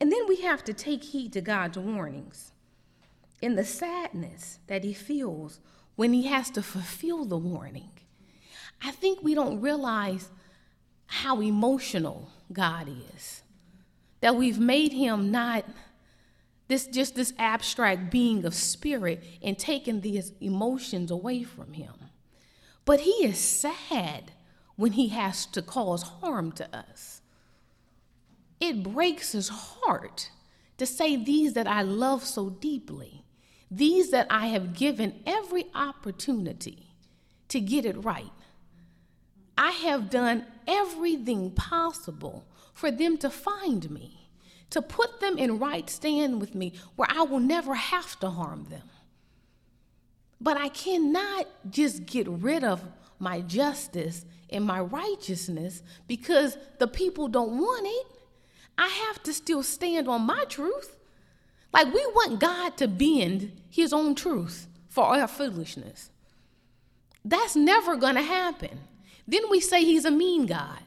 And 0.00 0.12
then 0.12 0.26
we 0.28 0.36
have 0.42 0.64
to 0.64 0.72
take 0.72 1.04
heed 1.04 1.32
to 1.32 1.40
God's 1.40 1.78
warnings 1.78 2.52
in 3.40 3.56
the 3.56 3.64
sadness 3.64 4.58
that 4.66 4.84
he 4.84 4.92
feels 4.92 5.60
when 5.96 6.12
he 6.12 6.26
has 6.26 6.50
to 6.50 6.62
fulfill 6.62 7.24
the 7.24 7.36
warning. 7.36 7.90
I 8.82 8.92
think 8.92 9.22
we 9.22 9.34
don't 9.34 9.60
realize 9.60 10.30
how 11.06 11.40
emotional 11.40 12.30
God 12.52 12.88
is. 13.14 13.42
That 14.20 14.36
we've 14.36 14.58
made 14.58 14.92
him 14.92 15.30
not 15.30 15.64
this 16.68 16.86
just 16.86 17.14
this 17.14 17.32
abstract 17.38 18.10
being 18.10 18.44
of 18.44 18.54
spirit 18.54 19.24
and 19.42 19.58
taken 19.58 20.02
these 20.02 20.32
emotions 20.40 21.10
away 21.10 21.42
from 21.42 21.72
him. 21.72 21.94
But 22.84 23.00
he 23.00 23.10
is 23.24 23.38
sad 23.38 24.32
when 24.76 24.92
he 24.92 25.08
has 25.08 25.46
to 25.46 25.62
cause 25.62 26.02
harm 26.02 26.52
to 26.52 26.76
us. 26.76 27.22
It 28.60 28.82
breaks 28.82 29.32
his 29.32 29.48
heart 29.48 30.30
to 30.78 30.86
say 30.86 31.16
these 31.16 31.54
that 31.54 31.66
I 31.66 31.82
love 31.82 32.24
so 32.24 32.50
deeply, 32.50 33.24
these 33.70 34.10
that 34.10 34.26
I 34.30 34.46
have 34.48 34.74
given 34.74 35.22
every 35.26 35.66
opportunity 35.74 36.94
to 37.48 37.60
get 37.60 37.84
it 37.84 38.04
right. 38.04 38.32
I 39.56 39.70
have 39.70 40.10
done 40.10 40.46
everything 40.66 41.50
possible 41.50 42.46
for 42.74 42.90
them 42.90 43.16
to 43.18 43.30
find 43.30 43.90
me, 43.90 44.30
to 44.70 44.80
put 44.80 45.20
them 45.20 45.36
in 45.36 45.58
right 45.58 45.88
stand 45.90 46.40
with 46.40 46.54
me 46.54 46.74
where 46.96 47.08
I 47.10 47.22
will 47.22 47.40
never 47.40 47.74
have 47.74 48.18
to 48.20 48.30
harm 48.30 48.66
them. 48.70 48.88
But 50.40 50.56
I 50.56 50.68
cannot 50.68 51.46
just 51.68 52.06
get 52.06 52.28
rid 52.28 52.62
of 52.62 52.84
my 53.18 53.40
justice 53.40 54.24
and 54.50 54.64
my 54.64 54.80
righteousness 54.80 55.82
because 56.06 56.56
the 56.78 56.86
people 56.86 57.28
don't 57.28 57.58
want 57.58 57.86
it. 57.86 58.17
I 58.78 58.86
have 58.86 59.22
to 59.24 59.34
still 59.34 59.64
stand 59.64 60.08
on 60.08 60.22
my 60.22 60.44
truth. 60.48 60.96
Like 61.72 61.92
we 61.92 62.06
want 62.14 62.40
God 62.40 62.76
to 62.78 62.88
bend 62.88 63.60
his 63.68 63.92
own 63.92 64.14
truth 64.14 64.68
for 64.88 65.04
our 65.04 65.26
foolishness. 65.28 66.10
That's 67.24 67.56
never 67.56 67.96
going 67.96 68.14
to 68.14 68.22
happen. 68.22 68.78
Then 69.26 69.50
we 69.50 69.60
say 69.60 69.84
he's 69.84 70.04
a 70.04 70.10
mean 70.10 70.46
God. 70.46 70.78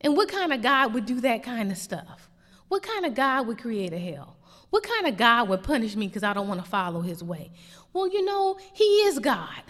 And 0.00 0.16
what 0.16 0.28
kind 0.28 0.52
of 0.52 0.60
God 0.60 0.92
would 0.92 1.06
do 1.06 1.20
that 1.20 1.44
kind 1.44 1.70
of 1.70 1.78
stuff? 1.78 2.28
What 2.68 2.82
kind 2.82 3.06
of 3.06 3.14
God 3.14 3.46
would 3.46 3.58
create 3.58 3.92
a 3.92 3.98
hell? 3.98 4.36
What 4.70 4.82
kind 4.82 5.06
of 5.06 5.16
God 5.16 5.48
would 5.48 5.62
punish 5.62 5.94
me 5.94 6.08
because 6.08 6.22
I 6.22 6.32
don't 6.32 6.48
want 6.48 6.62
to 6.62 6.68
follow 6.68 7.00
his 7.02 7.22
way? 7.22 7.52
Well, 7.92 8.08
you 8.08 8.24
know, 8.24 8.58
he 8.72 8.84
is 8.84 9.18
God. 9.18 9.62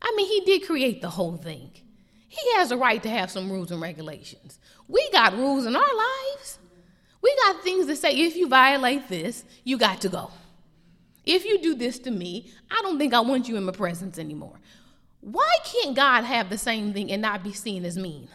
I 0.00 0.12
mean, 0.16 0.26
he 0.26 0.40
did 0.40 0.66
create 0.66 1.02
the 1.02 1.10
whole 1.10 1.36
thing. 1.36 1.70
He 2.28 2.54
has 2.54 2.70
a 2.70 2.76
right 2.76 3.02
to 3.02 3.08
have 3.08 3.30
some 3.30 3.50
rules 3.50 3.70
and 3.70 3.80
regulations. 3.80 4.58
We 4.88 5.08
got 5.10 5.36
rules 5.36 5.66
in 5.66 5.74
our 5.74 5.82
lives. 5.82 6.58
We 7.22 7.34
got 7.36 7.62
things 7.62 7.86
that 7.86 7.96
say 7.96 8.10
if 8.12 8.36
you 8.36 8.48
violate 8.48 9.08
this, 9.08 9.44
you 9.64 9.78
got 9.78 10.00
to 10.02 10.08
go. 10.08 10.30
If 11.24 11.44
you 11.44 11.58
do 11.60 11.74
this 11.74 11.98
to 12.00 12.10
me, 12.10 12.52
I 12.70 12.80
don't 12.82 12.98
think 12.98 13.14
I 13.14 13.20
want 13.20 13.48
you 13.48 13.56
in 13.56 13.64
my 13.64 13.72
presence 13.72 14.18
anymore. 14.18 14.60
Why 15.20 15.56
can't 15.64 15.96
God 15.96 16.24
have 16.24 16.50
the 16.50 16.58
same 16.58 16.92
thing 16.92 17.10
and 17.10 17.22
not 17.22 17.42
be 17.42 17.52
seen 17.52 17.84
as 17.86 17.96
mean? 17.96 18.28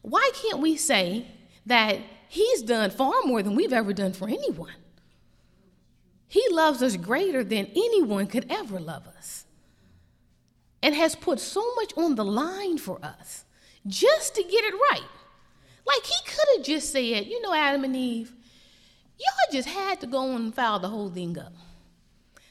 Why 0.00 0.30
can't 0.34 0.60
we 0.60 0.76
say 0.76 1.26
that 1.66 1.98
He's 2.28 2.62
done 2.62 2.90
far 2.90 3.12
more 3.24 3.42
than 3.42 3.54
we've 3.54 3.72
ever 3.72 3.92
done 3.92 4.12
for 4.12 4.26
anyone? 4.28 4.72
He 6.26 6.44
loves 6.50 6.82
us 6.82 6.96
greater 6.96 7.44
than 7.44 7.66
anyone 7.76 8.26
could 8.26 8.46
ever 8.50 8.80
love 8.80 9.06
us 9.06 9.44
and 10.82 10.94
has 10.94 11.14
put 11.14 11.38
so 11.38 11.74
much 11.76 11.92
on 11.96 12.14
the 12.14 12.24
line 12.24 12.76
for 12.76 12.98
us 13.04 13.43
just 13.86 14.34
to 14.34 14.42
get 14.42 14.64
it 14.64 14.74
right. 14.74 15.08
Like 15.86 16.04
he 16.04 16.14
could 16.26 16.56
have 16.56 16.64
just 16.64 16.90
said, 16.92 17.26
you 17.26 17.40
know, 17.42 17.54
Adam 17.54 17.84
and 17.84 17.94
Eve, 17.94 18.32
y'all 19.18 19.52
just 19.52 19.68
had 19.68 20.00
to 20.00 20.06
go 20.06 20.34
and 20.34 20.54
foul 20.54 20.78
the 20.78 20.88
whole 20.88 21.10
thing 21.10 21.38
up. 21.38 21.52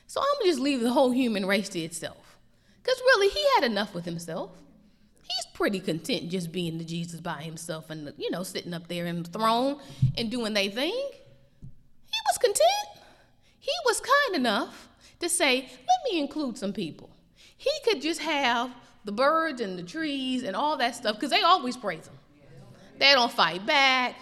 So 0.08 0.22
I'm 0.22 0.40
gonna 0.40 0.52
just 0.52 0.60
leave 0.60 0.82
the 0.82 0.92
whole 0.92 1.12
human 1.12 1.46
race 1.46 1.70
to 1.70 1.80
itself. 1.80 2.38
Because 2.84 3.00
really, 3.00 3.30
he 3.30 3.44
had 3.56 3.64
enough 3.64 3.94
with 3.96 4.06
himself. 4.06 4.52
He's 5.24 5.46
pretty 5.54 5.80
content 5.80 6.30
just 6.30 6.52
being 6.52 6.78
the 6.78 6.84
Jesus 6.84 7.22
by 7.22 7.42
himself 7.42 7.90
and, 7.90 8.14
you 8.18 8.30
know, 8.30 8.44
sitting 8.44 8.74
up 8.74 8.88
there 8.88 9.06
in 9.06 9.24
the 9.24 9.30
throne 9.30 9.80
and 10.18 10.30
doing 10.30 10.54
their 10.54 10.70
thing. 10.70 10.92
He 10.92 12.20
was 12.28 12.38
content. 12.40 13.06
He 13.60 13.72
was 13.86 14.02
kind 14.02 14.36
enough 14.36 14.90
to 15.22 15.30
say, 15.30 15.62
let 15.62 16.12
me 16.12 16.20
include 16.20 16.58
some 16.58 16.74
people. 16.74 17.10
He 17.58 17.72
could 17.86 18.02
just 18.02 18.20
have 18.20 18.70
the 19.06 19.12
birds 19.12 19.62
and 19.62 19.78
the 19.78 19.84
trees 19.84 20.44
and 20.44 20.56
all 20.56 20.78
that 20.78 20.96
stuff 20.96 21.16
because 21.16 21.30
they 21.30 21.42
always 21.42 21.78
praise 21.78 22.08
him. 22.08 22.18
They 23.00 23.12
don't 23.14 23.32
fight 23.32 23.66
back. 23.66 24.16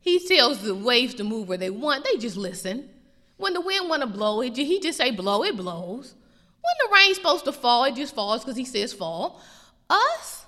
He 0.00 0.18
tells 0.26 0.62
the 0.62 0.74
waves 0.74 1.14
to 1.14 1.24
move 1.24 1.48
where 1.48 1.58
they 1.58 1.70
want. 1.70 2.04
They 2.04 2.16
just 2.16 2.36
listen. 2.36 2.88
When 3.36 3.52
the 3.54 3.60
wind 3.60 3.88
want 3.88 4.02
to 4.02 4.06
blow, 4.06 4.40
it, 4.42 4.56
he 4.56 4.80
just 4.80 4.98
say 4.98 5.10
blow, 5.10 5.42
it 5.44 5.56
blows. 5.56 6.14
When 6.62 6.88
the 6.90 6.94
rain's 6.94 7.16
supposed 7.16 7.44
to 7.46 7.52
fall, 7.52 7.84
it 7.84 7.94
just 7.94 8.14
falls 8.14 8.44
because 8.44 8.56
he 8.56 8.64
says 8.64 8.92
fall. 8.92 9.40
Us, 9.88 10.44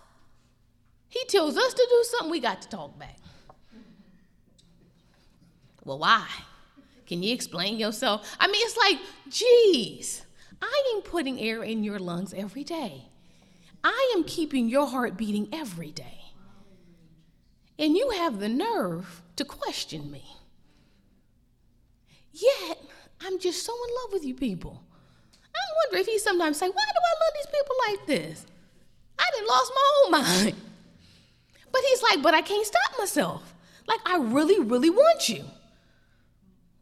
he 1.08 1.24
tells 1.26 1.56
us 1.56 1.74
to 1.74 1.86
do 1.88 2.04
something, 2.10 2.30
we 2.30 2.40
got 2.40 2.62
to 2.62 2.68
talk 2.68 2.98
back. 2.98 3.16
Well, 5.84 5.98
why? 5.98 6.26
Can 7.06 7.22
you 7.22 7.34
explain 7.34 7.78
yourself? 7.78 8.36
I 8.38 8.46
mean, 8.46 8.62
it's 8.64 8.76
like, 8.76 8.98
geez, 9.28 10.22
I 10.60 10.94
am 10.94 11.02
putting 11.02 11.40
air 11.40 11.62
in 11.62 11.82
your 11.82 11.98
lungs 11.98 12.32
every 12.32 12.64
day. 12.64 13.06
I 13.84 14.12
am 14.16 14.24
keeping 14.24 14.68
your 14.68 14.86
heart 14.86 15.16
beating 15.16 15.48
every 15.52 15.90
day. 15.90 16.18
And 17.78 17.96
you 17.96 18.10
have 18.10 18.38
the 18.38 18.48
nerve 18.48 19.22
to 19.36 19.44
question 19.44 20.10
me. 20.10 20.24
Yet, 22.32 22.78
I'm 23.20 23.38
just 23.38 23.64
so 23.64 23.72
in 23.72 23.94
love 24.02 24.12
with 24.12 24.24
you 24.24 24.34
people. 24.34 24.82
I 25.54 25.58
wonder 25.84 26.00
if 26.00 26.06
he 26.06 26.18
sometimes 26.18 26.58
say, 26.58 26.66
why 26.66 26.72
do 26.72 27.00
I 27.00 27.24
love 27.24 27.34
these 27.34 27.46
people 27.46 27.76
like 27.88 28.06
this? 28.06 28.46
I 29.18 29.30
didn't 29.34 29.48
lost 29.48 29.72
my 29.74 29.90
whole 29.94 30.10
mind. 30.10 30.56
But 31.70 31.80
he's 31.88 32.02
like, 32.02 32.22
but 32.22 32.34
I 32.34 32.42
can't 32.42 32.66
stop 32.66 32.98
myself. 32.98 33.54
Like, 33.86 34.00
I 34.06 34.18
really, 34.18 34.60
really 34.60 34.90
want 34.90 35.28
you. 35.28 35.44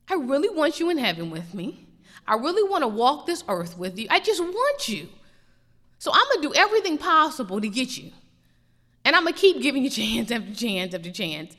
I 0.08 0.14
really 0.14 0.48
want 0.48 0.80
you 0.80 0.90
in 0.90 0.98
heaven 0.98 1.30
with 1.30 1.54
me. 1.54 1.86
I 2.26 2.34
really 2.34 2.68
want 2.68 2.82
to 2.82 2.88
walk 2.88 3.26
this 3.26 3.44
earth 3.48 3.78
with 3.78 3.98
you. 3.98 4.06
I 4.10 4.20
just 4.20 4.40
want 4.40 4.88
you. 4.88 5.08
So 6.00 6.10
I'm 6.14 6.26
to 6.36 6.48
do 6.48 6.54
everything 6.54 6.96
possible 6.96 7.60
to 7.60 7.68
get 7.68 7.98
you. 7.98 8.10
And 9.04 9.14
I'm 9.14 9.26
to 9.26 9.34
keep 9.34 9.60
giving 9.60 9.84
you 9.84 9.90
chance 10.00 10.30
after 10.30 10.54
chance 10.54 10.94
after 10.94 11.12
chance 11.12 11.54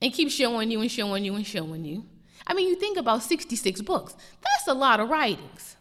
and 0.00 0.12
keep 0.12 0.30
showing 0.30 0.70
you 0.70 0.80
and 0.80 0.90
showing 0.90 1.22
you 1.22 1.34
and 1.34 1.46
showing 1.46 1.84
you. 1.84 2.06
I 2.46 2.54
mean, 2.54 2.66
you 2.66 2.76
think 2.76 2.96
about 2.96 3.22
66 3.22 3.82
books, 3.82 4.16
that's 4.42 4.66
a 4.66 4.72
lot 4.72 5.00
of 5.00 5.10
writings. 5.10 5.76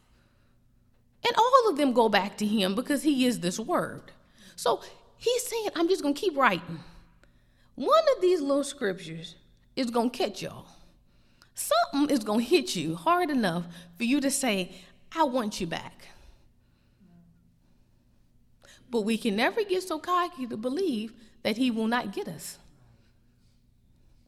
And 1.25 1.33
all 1.37 1.69
of 1.69 1.77
them 1.77 1.93
go 1.93 2.09
back 2.09 2.37
to 2.37 2.45
him 2.45 2.75
because 2.75 3.03
he 3.03 3.25
is 3.25 3.39
this 3.39 3.57
word. 3.57 4.11
So 4.57 4.81
he's 5.15 5.47
saying, 5.47 5.69
I'm 5.73 5.87
just 5.87 6.03
to 6.03 6.13
keep 6.13 6.35
writing. 6.35 6.79
One 7.75 8.03
of 8.15 8.21
these 8.21 8.41
little 8.41 8.65
scriptures 8.65 9.35
is 9.77 9.89
to 9.89 10.09
catch 10.09 10.41
y'all. 10.41 10.65
Something 11.55 12.13
is 12.13 12.25
to 12.25 12.37
hit 12.37 12.75
you 12.75 12.95
hard 12.95 13.29
enough 13.29 13.63
for 13.95 14.03
you 14.03 14.19
to 14.19 14.29
say, 14.29 14.75
I 15.15 15.23
want 15.23 15.61
you 15.61 15.67
back. 15.67 16.09
But 18.93 19.06
we 19.06 19.17
can 19.17 19.36
never 19.36 19.63
get 19.63 19.82
so 19.82 19.97
cocky 19.97 20.45
to 20.45 20.56
believe 20.56 21.13
that 21.41 21.58
he 21.58 21.71
will 21.71 21.88
not 21.88 22.13
get 22.13 22.27
us. 22.27 22.60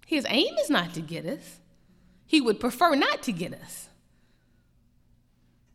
His 0.08 0.26
aim 0.28 0.56
is 0.60 0.72
not 0.72 0.96
to 0.96 1.02
get 1.02 1.24
us, 1.24 1.60
he 2.26 2.42
would 2.42 2.60
prefer 2.60 2.96
not 2.96 3.22
to 3.24 3.32
get 3.32 3.54
us. 3.54 3.90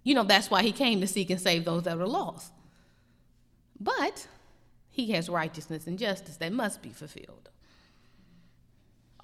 You 0.03 0.17
know, 0.17 0.25
that's 0.25 0.51
why 0.51 0.65
he 0.65 0.73
came 0.73 1.01
to 1.03 1.07
seek 1.07 1.31
and 1.31 1.41
save 1.41 1.65
those 1.65 1.85
that 1.85 1.99
are 1.99 2.07
lost. 2.07 2.53
But 3.79 4.27
he 4.89 5.13
has 5.13 5.29
righteousness 5.29 5.87
and 5.87 5.97
justice 5.97 6.37
that 6.39 6.53
must 6.53 6.83
be 6.83 6.91
fulfilled. 6.91 7.49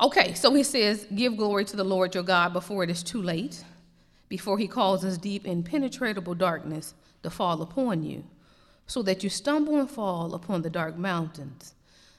Okay, 0.00 0.35
so 0.35 0.55
he 0.55 0.62
says, 0.62 1.09
Give 1.12 1.37
glory 1.37 1.64
to 1.64 1.76
the 1.76 1.83
Lord 1.83 2.14
your 2.14 2.22
God 2.22 2.52
before 2.52 2.85
it 2.85 2.90
is 2.90 3.02
too 3.02 3.20
late, 3.20 3.64
before 4.29 4.59
he 4.59 4.68
causes 4.68 5.18
deep, 5.18 5.44
impenetrable 5.44 6.37
darkness 6.37 6.94
to 7.24 7.31
fall 7.31 7.62
upon 7.62 8.05
you, 8.05 8.22
so 8.87 9.03
that 9.03 9.25
you 9.25 9.31
stumble 9.31 9.79
and 9.79 9.90
fall 9.90 10.35
upon 10.35 10.62
the 10.62 10.70
dark 10.70 10.96
mountains. 10.96 11.75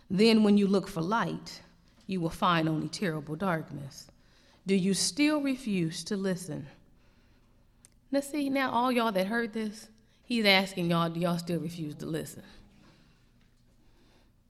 Then, 0.09 0.43
when 0.43 0.57
you 0.57 0.67
look 0.67 0.87
for 0.87 1.01
light, 1.01 1.61
you 2.05 2.21
will 2.21 2.29
find 2.29 2.67
only 2.67 2.87
terrible 2.87 3.35
darkness. 3.35 4.07
Do 4.65 4.75
you 4.75 4.93
still 4.93 5.41
refuse 5.41 6.03
to 6.05 6.17
listen? 6.17 6.67
Now, 8.11 8.21
see, 8.21 8.49
now 8.49 8.71
all 8.71 8.91
y'all 8.91 9.11
that 9.11 9.27
heard 9.27 9.53
this, 9.53 9.89
he's 10.23 10.45
asking 10.45 10.89
y'all, 10.89 11.09
do 11.09 11.19
y'all 11.19 11.37
still 11.37 11.59
refuse 11.59 11.95
to 11.95 12.05
listen? 12.05 12.43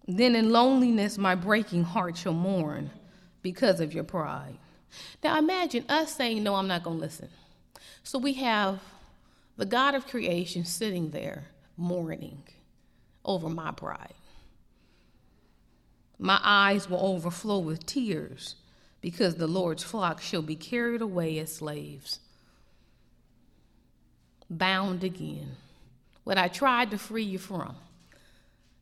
Then 0.08 0.36
in 0.36 0.52
loneliness, 0.52 1.18
my 1.18 1.36
breaking 1.36 1.84
heart 1.84 2.18
shall 2.18 2.34
mourn 2.34 2.92
because 3.42 3.80
of 3.80 3.94
your 3.94 4.06
pride. 4.06 4.58
Now 5.24 5.38
imagine 5.38 5.84
us 5.90 6.16
saying, 6.16 6.44
No, 6.44 6.56
I'm 6.56 6.68
not 6.68 6.84
going 6.84 6.98
to 6.98 7.02
listen. 7.02 7.30
So 8.04 8.18
we 8.18 8.34
have 8.34 8.80
the 9.58 9.66
God 9.66 9.96
of 9.96 10.08
creation 10.08 10.64
sitting 10.64 11.10
there 11.10 11.46
mourning 11.78 12.44
over 13.24 13.50
my 13.50 13.72
bride. 13.72 14.14
My 16.20 16.40
eyes 16.44 16.90
will 16.90 17.00
overflow 17.00 17.60
with 17.60 17.86
tears 17.86 18.56
because 19.02 19.36
the 19.36 19.48
Lord's 19.48 19.84
flock 19.84 20.20
shall 20.20 20.42
be 20.42 20.56
carried 20.56 21.02
away 21.02 21.38
as 21.40 21.54
slaves, 21.56 22.20
bound 24.50 25.04
again. 25.04 25.52
What 26.24 26.38
I 26.38 26.48
tried 26.48 26.92
to 26.92 26.98
free 26.98 27.24
you 27.24 27.38
from. 27.38 27.76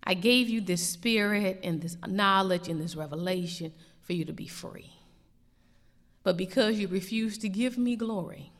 I 0.03 0.13
gave 0.13 0.49
you 0.49 0.62
this 0.62 0.88
spirit 0.88 1.60
and 1.63 1.81
this 1.81 1.97
knowledge 2.08 2.69
and 2.69 2.79
this 2.79 2.95
revelation 2.95 3.73
for 4.01 4.13
you 4.13 4.23
to 4.25 4.34
be 4.34 4.47
free. 4.47 4.91
But 6.23 6.38
because 6.38 6.79
you 6.79 6.88
refuse 6.88 7.38
to 7.39 7.49
give 7.49 7.77
me 7.77 7.95
glory 7.95 8.51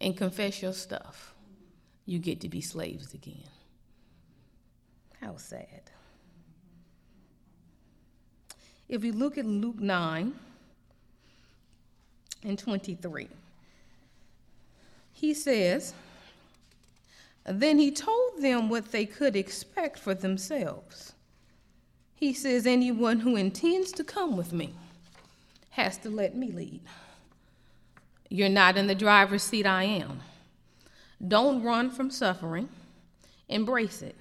and 0.00 0.16
confess 0.16 0.60
your 0.60 0.72
stuff, 0.72 1.33
you 2.06 2.18
get 2.18 2.40
to 2.40 2.48
be 2.48 2.60
slaves 2.60 3.14
again. 3.14 3.48
How 5.20 5.36
sad. 5.36 5.82
If 8.88 9.02
we 9.02 9.10
look 9.10 9.38
at 9.38 9.46
Luke 9.46 9.80
9 9.80 10.34
and 12.44 12.58
23, 12.58 13.28
he 15.12 15.32
says, 15.32 15.94
Then 17.46 17.78
he 17.78 17.90
told 17.90 18.42
them 18.42 18.68
what 18.68 18.92
they 18.92 19.06
could 19.06 19.34
expect 19.34 19.98
for 19.98 20.14
themselves. 20.14 21.14
He 22.14 22.34
says, 22.34 22.66
Anyone 22.66 23.20
who 23.20 23.36
intends 23.36 23.90
to 23.92 24.04
come 24.04 24.36
with 24.36 24.52
me 24.52 24.74
has 25.70 25.96
to 25.98 26.10
let 26.10 26.36
me 26.36 26.52
lead. 26.52 26.82
You're 28.28 28.48
not 28.48 28.76
in 28.76 28.86
the 28.86 28.94
driver's 28.94 29.42
seat, 29.42 29.66
I 29.66 29.84
am. 29.84 30.20
Don't 31.26 31.62
run 31.62 31.90
from 31.90 32.10
suffering, 32.10 32.68
embrace 33.48 34.02
it. 34.02 34.16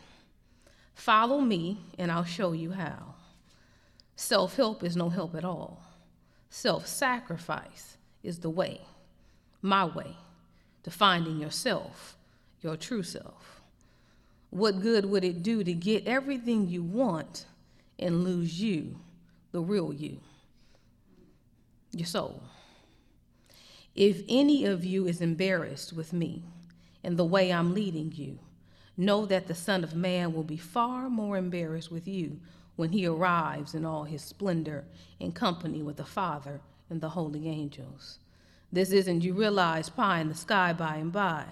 Follow 0.96 1.42
me, 1.42 1.82
and 1.98 2.12
I'll 2.12 2.24
show 2.24 2.54
you 2.54 2.72
how. 2.72 3.16
Self 4.16 4.56
help 4.56 4.84
is 4.84 4.96
no 4.96 5.10
help 5.10 5.36
at 5.36 5.44
all. 5.44 5.84
Self 6.50 6.88
sacrifice 6.88 7.98
is 8.22 8.40
the 8.40 8.50
way, 8.50 8.82
my 9.62 9.86
way, 9.86 10.16
to 10.84 10.92
finding 10.92 11.40
yourself, 11.40 12.16
your 12.62 12.78
true 12.78 13.04
self. 13.04 13.62
What 14.52 14.82
good 14.82 15.06
would 15.06 15.24
it 15.24 15.42
do 15.42 15.64
to 15.64 15.74
get 15.74 16.06
everything 16.06 16.68
you 16.68 16.84
want 16.84 17.46
and 17.98 18.24
lose 18.24 18.62
you, 18.62 18.96
the 19.52 19.62
real 19.62 19.92
you, 19.92 20.20
your 21.92 22.06
soul. 22.06 22.44
If 23.96 24.22
any 24.30 24.66
of 24.66 24.86
you 24.86 25.08
is 25.08 25.22
embarrassed 25.22 25.94
with 25.94 26.14
me 26.14 26.44
in 27.04 27.16
the 27.16 27.26
way 27.26 27.52
I'm 27.52 27.74
leading 27.74 28.12
you, 28.16 28.40
know 28.96 29.26
that 29.26 29.48
the 29.48 29.56
Son 29.56 29.84
of 29.84 29.96
Man 29.96 30.34
will 30.34 30.44
be 30.44 30.58
far 30.58 31.10
more 31.10 31.38
embarrassed 31.38 31.92
with 31.92 32.08
you 32.08 32.40
when 32.76 32.92
he 32.92 33.06
arrives 33.06 33.74
in 33.74 33.86
all 33.86 34.04
his 34.04 34.22
splendor 34.22 34.86
in 35.20 35.32
company 35.32 35.82
with 35.82 35.98
the 35.98 36.06
Father 36.06 36.62
and 36.90 37.02
the 37.02 37.10
holy 37.10 37.48
angels. 37.48 38.20
This 38.72 38.92
isn't 38.92 39.24
you 39.24 39.34
realize 39.34 39.90
pie 39.90 40.20
in 40.20 40.30
the 40.30 40.36
sky 40.36 40.74
by 40.74 40.96
and 40.96 41.12
by. 41.12 41.46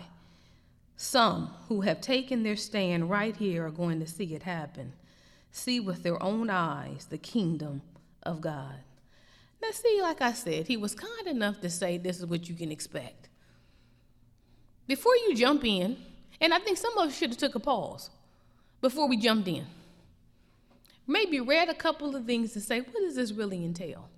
Some 0.95 1.54
who 1.68 1.82
have 1.82 2.02
taken 2.02 2.43
their 2.43 2.56
stand 2.56 3.10
right 3.10 3.36
here 3.36 3.66
are 3.66 3.72
going 3.72 3.99
to 3.99 4.08
see 4.08 4.34
it 4.36 4.43
happen 4.43 4.93
see 5.52 5.80
with 5.80 6.04
their 6.04 6.22
own 6.24 6.49
eyes 6.49 7.08
the 7.10 7.18
kingdom 7.18 7.82
of 8.24 8.41
God. 8.41 8.76
Now, 9.62 9.72
see, 9.72 9.99
like 10.02 10.22
I 10.22 10.34
said, 10.34 10.68
he 10.68 10.78
was 10.78 10.95
kind 10.95 11.28
enough 11.28 11.62
to 11.62 11.70
say 11.70 11.97
this 11.97 12.20
is 12.20 12.26
what 12.26 12.49
you 12.49 12.56
can 12.56 12.72
expect. 12.72 13.30
Before 14.88 15.16
you 15.16 15.36
jump 15.36 15.64
in, 15.64 15.98
and 16.40 16.54
I 16.54 16.60
think 16.60 16.78
some 16.78 16.98
of 16.98 17.08
us 17.08 17.18
should 17.18 17.30
have 17.30 17.38
took 17.38 17.56
a 17.56 17.60
pause 17.60 18.10
before 18.82 19.08
we 19.08 19.18
jumped 19.18 19.48
in. 19.48 19.66
maybe 21.08 21.40
read 21.40 21.70
a 21.70 21.74
couple 21.74 22.16
of 22.16 22.26
things 22.26 22.54
to 22.54 22.62
say, 22.62 22.80
what 22.80 22.96
does 23.02 23.16
this 23.16 23.32
really 23.32 23.64
entail? 23.64 24.10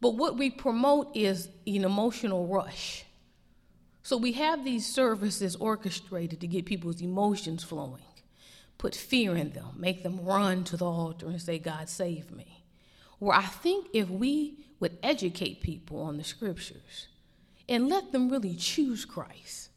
But 0.00 0.16
what 0.16 0.36
we 0.36 0.50
promote 0.50 1.16
is 1.16 1.48
an 1.66 1.84
emotional 1.84 2.46
rush. 2.46 3.04
So 4.02 4.18
we 4.18 4.32
have 4.32 4.64
these 4.64 4.86
services 4.86 5.56
orchestrated 5.56 6.40
to 6.42 6.46
get 6.46 6.66
people's 6.66 7.00
emotions 7.00 7.64
flowing, 7.64 8.02
put 8.76 8.94
fear 8.94 9.34
in 9.34 9.52
them, 9.52 9.70
make 9.78 10.02
them 10.02 10.22
run 10.24 10.64
to 10.64 10.76
the 10.76 10.84
altar 10.84 11.26
and 11.26 11.40
say, 11.40 11.58
God, 11.58 11.88
save 11.88 12.30
me. 12.30 12.64
Where 13.18 13.36
I 13.36 13.46
think 13.46 13.86
if 13.94 14.10
we 14.10 14.58
would 14.78 14.98
educate 15.02 15.62
people 15.62 16.02
on 16.02 16.18
the 16.18 16.24
scriptures 16.24 17.08
and 17.68 17.88
let 17.88 18.12
them 18.12 18.28
really 18.28 18.54
choose 18.54 19.04
Christ, 19.04 19.70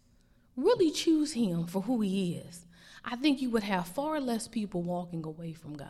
really 0.56 0.92
choose 0.92 1.34
Him 1.34 1.66
for 1.66 1.82
who 1.82 2.02
He 2.02 2.36
is, 2.36 2.66
I 3.04 3.16
think 3.16 3.42
you 3.42 3.50
would 3.52 3.64
have 3.64 3.88
far 3.88 4.20
less 4.20 4.48
people 4.48 4.82
walking 4.82 5.24
away 5.24 5.54
from 5.54 5.76
God. 5.76 5.88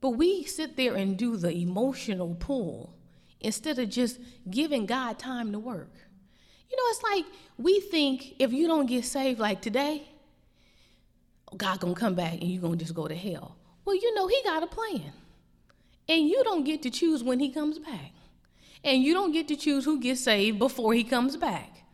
But 0.00 0.10
we 0.10 0.44
sit 0.44 0.76
there 0.76 0.94
and 0.94 1.16
do 1.16 1.36
the 1.36 1.52
emotional 1.52 2.34
pull 2.34 2.94
instead 3.40 3.78
of 3.78 3.88
just 3.88 4.18
giving 4.50 4.86
God 4.86 5.18
time 5.18 5.52
to 5.52 5.58
work. 5.58 5.92
You 6.70 6.76
know, 6.76 6.82
it's 6.86 7.02
like 7.02 7.24
we 7.56 7.80
think 7.80 8.34
if 8.38 8.52
you 8.52 8.66
don't 8.66 8.86
get 8.86 9.04
saved 9.04 9.38
like 9.40 9.60
today, 9.60 10.08
God 11.56 11.80
gonna 11.80 11.94
come 11.94 12.14
back 12.14 12.34
and 12.34 12.44
you're 12.44 12.62
gonna 12.62 12.76
just 12.76 12.94
go 12.94 13.08
to 13.08 13.14
hell. 13.14 13.56
Well, 13.84 13.96
you 13.96 14.14
know, 14.14 14.26
he 14.26 14.40
got 14.44 14.62
a 14.62 14.66
plan. 14.66 15.12
And 16.08 16.28
you 16.28 16.42
don't 16.44 16.64
get 16.64 16.82
to 16.82 16.90
choose 16.90 17.22
when 17.22 17.38
he 17.38 17.50
comes 17.50 17.78
back. 17.78 18.12
And 18.84 19.02
you 19.02 19.12
don't 19.12 19.32
get 19.32 19.48
to 19.48 19.56
choose 19.56 19.84
who 19.84 20.00
gets 20.00 20.20
saved 20.20 20.58
before 20.58 20.94
he 20.94 21.04
comes 21.04 21.36
back. 21.36 21.84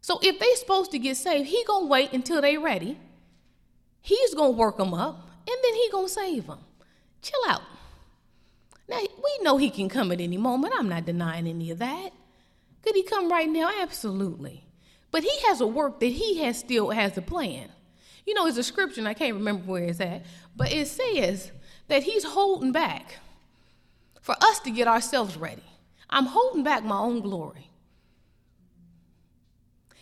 So 0.00 0.18
if 0.22 0.38
they 0.38 0.54
supposed 0.54 0.90
to 0.92 0.98
get 0.98 1.16
saved, 1.16 1.48
he 1.48 1.64
gonna 1.64 1.86
wait 1.86 2.12
until 2.12 2.40
they 2.40 2.58
ready. 2.58 2.98
He's 4.00 4.34
gonna 4.34 4.50
work 4.50 4.76
them 4.76 4.94
up, 4.94 5.28
and 5.46 5.56
then 5.62 5.74
he 5.74 5.88
gonna 5.90 6.08
save 6.08 6.46
them. 6.46 6.58
Chill 7.22 7.40
out. 7.48 7.62
Now 8.88 8.98
we 9.00 9.38
know 9.42 9.56
he 9.56 9.70
can 9.70 9.88
come 9.88 10.10
at 10.10 10.20
any 10.20 10.36
moment. 10.36 10.74
I'm 10.76 10.88
not 10.88 11.04
denying 11.04 11.46
any 11.46 11.70
of 11.70 11.78
that. 11.78 12.10
Could 12.82 12.96
he 12.96 13.04
come 13.04 13.30
right 13.30 13.48
now? 13.48 13.70
Absolutely. 13.80 14.64
But 15.12 15.22
he 15.22 15.40
has 15.46 15.60
a 15.60 15.66
work 15.66 16.00
that 16.00 16.06
he 16.06 16.38
has 16.38 16.58
still 16.58 16.90
has 16.90 17.16
a 17.16 17.22
plan. 17.22 17.68
You 18.26 18.34
know, 18.34 18.46
it's 18.46 18.58
a 18.58 18.62
scripture, 18.62 19.00
and 19.00 19.08
I 19.08 19.14
can't 19.14 19.34
remember 19.34 19.64
where 19.64 19.84
it's 19.84 20.00
at, 20.00 20.24
but 20.56 20.72
it 20.72 20.88
says 20.88 21.52
that 21.88 22.04
he's 22.04 22.24
holding 22.24 22.72
back 22.72 23.18
for 24.20 24.36
us 24.40 24.60
to 24.60 24.70
get 24.70 24.88
ourselves 24.88 25.36
ready. 25.36 25.62
I'm 26.12 26.26
holding 26.26 26.62
back 26.62 26.84
my 26.84 26.98
own 26.98 27.20
glory 27.20 27.70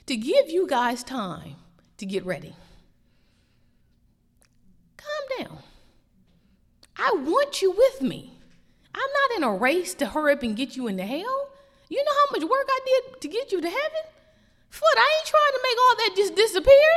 to 0.06 0.16
give 0.16 0.50
you 0.50 0.66
guys 0.66 1.04
time 1.04 1.54
to 1.98 2.04
get 2.04 2.26
ready. 2.26 2.52
Calm 4.96 5.38
down. 5.38 5.58
I 6.96 7.12
want 7.14 7.62
you 7.62 7.70
with 7.70 8.02
me. 8.02 8.32
I'm 8.92 9.00
not 9.00 9.36
in 9.36 9.44
a 9.44 9.56
race 9.56 9.94
to 9.94 10.06
hurry 10.06 10.32
up 10.32 10.42
and 10.42 10.56
get 10.56 10.76
you 10.76 10.88
into 10.88 11.04
hell. 11.04 11.50
You 11.88 12.04
know 12.04 12.12
how 12.12 12.38
much 12.38 12.42
work 12.42 12.66
I 12.68 12.80
did 12.84 13.20
to 13.20 13.28
get 13.28 13.52
you 13.52 13.60
to 13.60 13.68
heaven? 13.68 14.02
Foot, 14.68 14.98
I 14.98 15.16
ain't 15.18 15.28
trying 15.28 15.52
to 15.52 15.60
make 15.62 15.78
all 15.78 15.96
that 15.96 16.14
just 16.16 16.34
disappear. 16.34 16.90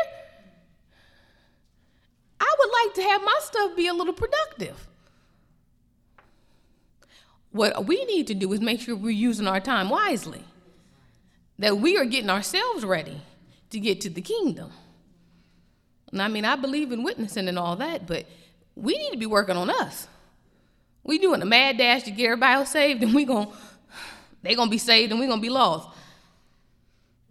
I 2.39 2.55
would 2.59 2.72
like 2.72 2.93
to 2.95 3.03
have 3.03 3.22
my 3.22 3.39
stuff 3.41 3.76
be 3.76 3.88
a 3.88 3.93
little 3.93 4.14
productive. 4.14 4.88
What 7.53 7.85
we 7.85 8.03
need 8.05 8.27
to 8.27 8.33
do 8.33 8.51
is 8.51 8.59
make 8.59 8.81
sure 8.81 8.95
we're 8.95 9.11
using 9.11 9.47
our 9.47 9.59
time 9.59 9.89
wisely 9.89 10.43
that 11.59 11.77
we 11.77 11.97
are 11.97 12.05
getting 12.05 12.29
ourselves 12.29 12.83
ready 12.83 13.21
to 13.69 13.79
get 13.79 14.01
to 14.01 14.09
the 14.09 14.21
kingdom. 14.21 14.71
And 16.11 16.21
I 16.21 16.27
mean, 16.27 16.45
I 16.45 16.55
believe 16.55 16.91
in 16.91 17.03
witnessing 17.03 17.47
and 17.47 17.57
all 17.57 17.75
that, 17.77 18.05
but 18.07 18.25
we 18.75 18.97
need 18.97 19.11
to 19.11 19.17
be 19.17 19.27
working 19.27 19.55
on 19.55 19.69
us. 19.69 20.07
We 21.03 21.19
doing 21.19 21.41
a 21.41 21.45
mad 21.45 21.77
dash 21.77 22.03
to 22.03 22.11
get 22.11 22.25
everybody 22.25 22.53
else 22.53 22.71
saved, 22.71 23.03
and 23.03 23.13
we 23.13 23.23
going 23.23 23.47
they 24.41 24.55
gonna 24.55 24.69
be 24.69 24.77
saved 24.77 25.11
and 25.11 25.19
we're 25.19 25.27
gonna 25.27 25.41
be 25.41 25.49
lost. 25.49 25.89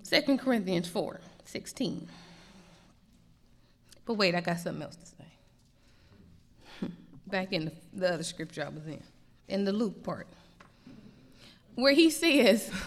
Second 0.02 0.38
Corinthians 0.38 0.88
4, 0.88 1.20
16. 1.44 2.08
But 4.04 4.14
wait, 4.14 4.34
I 4.34 4.40
got 4.40 4.58
something 4.58 4.82
else 4.82 4.96
to 4.96 5.06
say. 5.06 6.88
Back 7.26 7.52
in 7.52 7.66
the, 7.66 7.72
the 7.92 8.14
other 8.14 8.22
scripture 8.22 8.64
I 8.64 8.68
was 8.68 8.86
in, 8.86 9.02
in 9.48 9.64
the 9.64 9.72
Luke 9.72 10.02
part, 10.02 10.26
where 11.74 11.92
he 11.92 12.10
says 12.10 12.70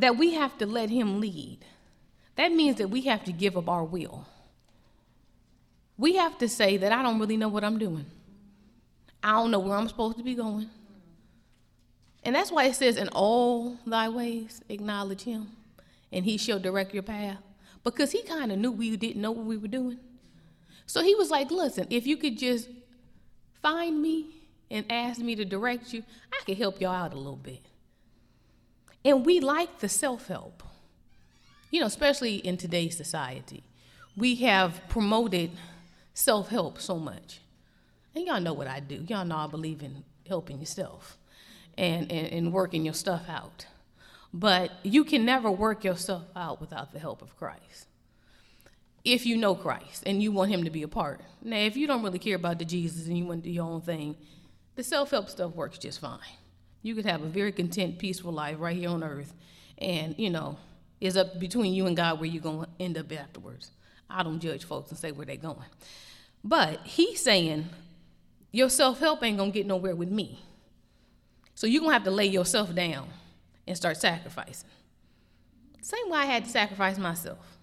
that 0.00 0.16
we 0.16 0.34
have 0.34 0.56
to 0.58 0.66
let 0.66 0.90
Him 0.90 1.20
lead. 1.20 1.58
That 2.36 2.52
means 2.52 2.76
that 2.76 2.88
we 2.88 3.02
have 3.02 3.24
to 3.24 3.32
give 3.32 3.56
up 3.56 3.68
our 3.68 3.84
will. 3.84 4.26
We 5.96 6.16
have 6.16 6.38
to 6.38 6.48
say 6.48 6.76
that 6.76 6.92
I 6.92 7.02
don't 7.02 7.18
really 7.18 7.36
know 7.36 7.48
what 7.48 7.64
I'm 7.64 7.78
doing. 7.78 8.06
I 9.22 9.32
don't 9.32 9.50
know 9.50 9.58
where 9.58 9.76
I'm 9.76 9.88
supposed 9.88 10.16
to 10.18 10.22
be 10.22 10.34
going. 10.34 10.70
And 12.22 12.34
that's 12.34 12.52
why 12.52 12.64
it 12.64 12.76
says, 12.76 12.96
In 12.96 13.08
all 13.08 13.76
thy 13.84 14.08
ways, 14.08 14.62
acknowledge 14.68 15.22
him, 15.22 15.48
and 16.12 16.24
he 16.24 16.36
shall 16.36 16.60
direct 16.60 16.94
your 16.94 17.02
path. 17.02 17.38
Because 17.82 18.12
he 18.12 18.22
kind 18.22 18.52
of 18.52 18.58
knew 18.58 18.70
we 18.70 18.96
didn't 18.96 19.20
know 19.20 19.32
what 19.32 19.46
we 19.46 19.56
were 19.56 19.68
doing. 19.68 19.98
So 20.86 21.02
he 21.02 21.16
was 21.16 21.30
like, 21.30 21.50
Listen, 21.50 21.86
if 21.90 22.06
you 22.06 22.16
could 22.16 22.38
just 22.38 22.68
find 23.62 24.00
me 24.00 24.26
and 24.70 24.84
ask 24.90 25.20
me 25.20 25.34
to 25.34 25.44
direct 25.44 25.92
you, 25.92 26.02
I 26.32 26.44
can 26.44 26.56
help 26.56 26.80
y'all 26.80 26.92
out 26.92 27.12
a 27.12 27.16
little 27.16 27.36
bit. 27.36 27.62
And 29.04 29.24
we 29.24 29.40
like 29.40 29.78
the 29.78 29.88
self 29.88 30.26
help, 30.28 30.62
you 31.70 31.80
know, 31.80 31.86
especially 31.86 32.36
in 32.36 32.56
today's 32.56 32.96
society. 32.96 33.62
We 34.16 34.36
have 34.36 34.82
promoted 34.88 35.52
self 36.14 36.48
help 36.48 36.80
so 36.80 36.98
much. 36.98 37.40
And 38.14 38.26
y'all 38.26 38.40
know 38.40 38.52
what 38.52 38.66
I 38.66 38.80
do. 38.80 39.04
Y'all 39.08 39.24
know 39.24 39.36
I 39.36 39.46
believe 39.46 39.82
in 39.82 40.04
helping 40.26 40.58
yourself 40.58 41.16
and, 41.76 42.10
and, 42.10 42.26
and 42.32 42.52
working 42.52 42.84
your 42.84 42.94
stuff 42.94 43.22
out. 43.28 43.66
But 44.34 44.72
you 44.82 45.04
can 45.04 45.24
never 45.24 45.50
work 45.50 45.84
yourself 45.84 46.24
out 46.36 46.60
without 46.60 46.92
the 46.92 46.98
help 46.98 47.22
of 47.22 47.36
Christ. 47.36 47.87
If 49.04 49.26
you 49.26 49.36
know 49.36 49.54
Christ 49.54 50.02
and 50.06 50.22
you 50.22 50.32
want 50.32 50.50
him 50.50 50.64
to 50.64 50.70
be 50.70 50.82
a 50.82 50.88
part. 50.88 51.20
Now, 51.42 51.58
if 51.58 51.76
you 51.76 51.86
don't 51.86 52.02
really 52.02 52.18
care 52.18 52.36
about 52.36 52.58
the 52.58 52.64
Jesus 52.64 53.06
and 53.06 53.16
you 53.16 53.24
want 53.24 53.42
to 53.42 53.48
do 53.48 53.54
your 53.54 53.64
own 53.64 53.80
thing, 53.80 54.16
the 54.74 54.82
self 54.82 55.10
help 55.10 55.28
stuff 55.28 55.54
works 55.54 55.78
just 55.78 56.00
fine. 56.00 56.18
You 56.82 56.94
could 56.94 57.06
have 57.06 57.22
a 57.22 57.26
very 57.26 57.52
content, 57.52 57.98
peaceful 57.98 58.32
life 58.32 58.56
right 58.58 58.76
here 58.76 58.90
on 58.90 59.02
earth. 59.02 59.34
And, 59.78 60.14
you 60.18 60.30
know, 60.30 60.58
it's 61.00 61.16
up 61.16 61.38
between 61.38 61.74
you 61.74 61.86
and 61.86 61.96
God 61.96 62.20
where 62.20 62.28
you're 62.28 62.42
going 62.42 62.64
to 62.64 62.68
end 62.80 62.98
up 62.98 63.12
afterwards. 63.12 63.70
I 64.10 64.22
don't 64.22 64.40
judge 64.40 64.64
folks 64.64 64.90
and 64.90 64.98
say 64.98 65.12
where 65.12 65.26
they're 65.26 65.36
going. 65.36 65.58
But 66.42 66.80
he's 66.84 67.22
saying, 67.22 67.68
your 68.50 68.68
self 68.68 69.00
help 69.00 69.22
ain't 69.22 69.38
going 69.38 69.52
to 69.52 69.58
get 69.58 69.66
nowhere 69.66 69.94
with 69.94 70.10
me. 70.10 70.40
So 71.54 71.66
you're 71.66 71.80
going 71.80 71.90
to 71.90 71.94
have 71.94 72.04
to 72.04 72.10
lay 72.10 72.26
yourself 72.26 72.74
down 72.74 73.08
and 73.66 73.76
start 73.76 73.96
sacrificing. 73.96 74.70
Same 75.82 76.08
way 76.08 76.20
I 76.20 76.24
had 76.26 76.44
to 76.44 76.50
sacrifice 76.50 76.98
myself. 76.98 77.57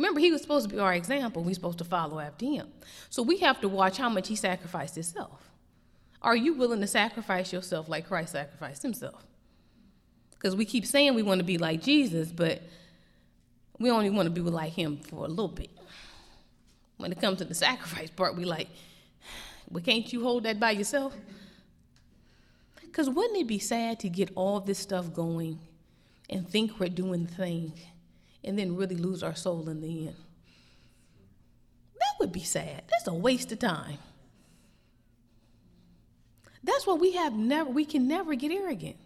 Remember, 0.00 0.18
he 0.18 0.32
was 0.32 0.40
supposed 0.40 0.66
to 0.66 0.74
be 0.74 0.80
our 0.80 0.94
example. 0.94 1.44
We're 1.44 1.52
supposed 1.52 1.76
to 1.76 1.84
follow 1.84 2.20
after 2.20 2.46
him. 2.46 2.68
So 3.10 3.22
we 3.22 3.36
have 3.40 3.60
to 3.60 3.68
watch 3.68 3.98
how 3.98 4.08
much 4.08 4.28
he 4.28 4.34
sacrificed 4.34 4.94
himself. 4.94 5.50
Are 6.22 6.34
you 6.34 6.54
willing 6.54 6.80
to 6.80 6.86
sacrifice 6.86 7.52
yourself 7.52 7.86
like 7.86 8.08
Christ 8.08 8.32
sacrificed 8.32 8.82
himself? 8.82 9.22
Because 10.30 10.56
we 10.56 10.64
keep 10.64 10.86
saying 10.86 11.14
we 11.14 11.22
want 11.22 11.40
to 11.40 11.44
be 11.44 11.58
like 11.58 11.82
Jesus, 11.82 12.32
but 12.32 12.62
we 13.78 13.90
only 13.90 14.08
want 14.08 14.24
to 14.24 14.30
be 14.30 14.40
like 14.40 14.72
him 14.72 14.96
for 14.96 15.26
a 15.26 15.28
little 15.28 15.48
bit. 15.48 15.68
When 16.96 17.12
it 17.12 17.20
comes 17.20 17.36
to 17.38 17.44
the 17.44 17.54
sacrifice 17.54 18.08
part, 18.08 18.34
we 18.34 18.46
like, 18.46 18.68
well, 19.68 19.84
can't 19.84 20.10
you 20.10 20.22
hold 20.22 20.44
that 20.44 20.58
by 20.58 20.70
yourself? 20.70 21.14
Because 22.80 23.10
wouldn't 23.10 23.38
it 23.38 23.46
be 23.46 23.58
sad 23.58 24.00
to 24.00 24.08
get 24.08 24.30
all 24.34 24.60
this 24.60 24.78
stuff 24.78 25.12
going 25.12 25.58
and 26.30 26.48
think 26.48 26.80
we're 26.80 26.88
doing 26.88 27.26
the 27.26 27.34
thing 27.34 27.74
and 28.44 28.58
then 28.58 28.76
really 28.76 28.96
lose 28.96 29.22
our 29.22 29.34
soul 29.34 29.68
in 29.68 29.80
the 29.80 30.08
end? 30.08 30.16
That 31.94 32.14
would 32.20 32.32
be 32.32 32.42
sad. 32.42 32.82
That's 32.90 33.06
a 33.06 33.14
waste 33.14 33.52
of 33.52 33.58
time. 33.58 33.98
That's 36.62 36.86
why 36.86 36.94
we 36.94 37.12
have 37.12 37.34
never 37.34 37.70
we 37.70 37.84
can 37.84 38.06
never 38.06 38.34
get 38.34 38.52
arrogant. 38.52 38.96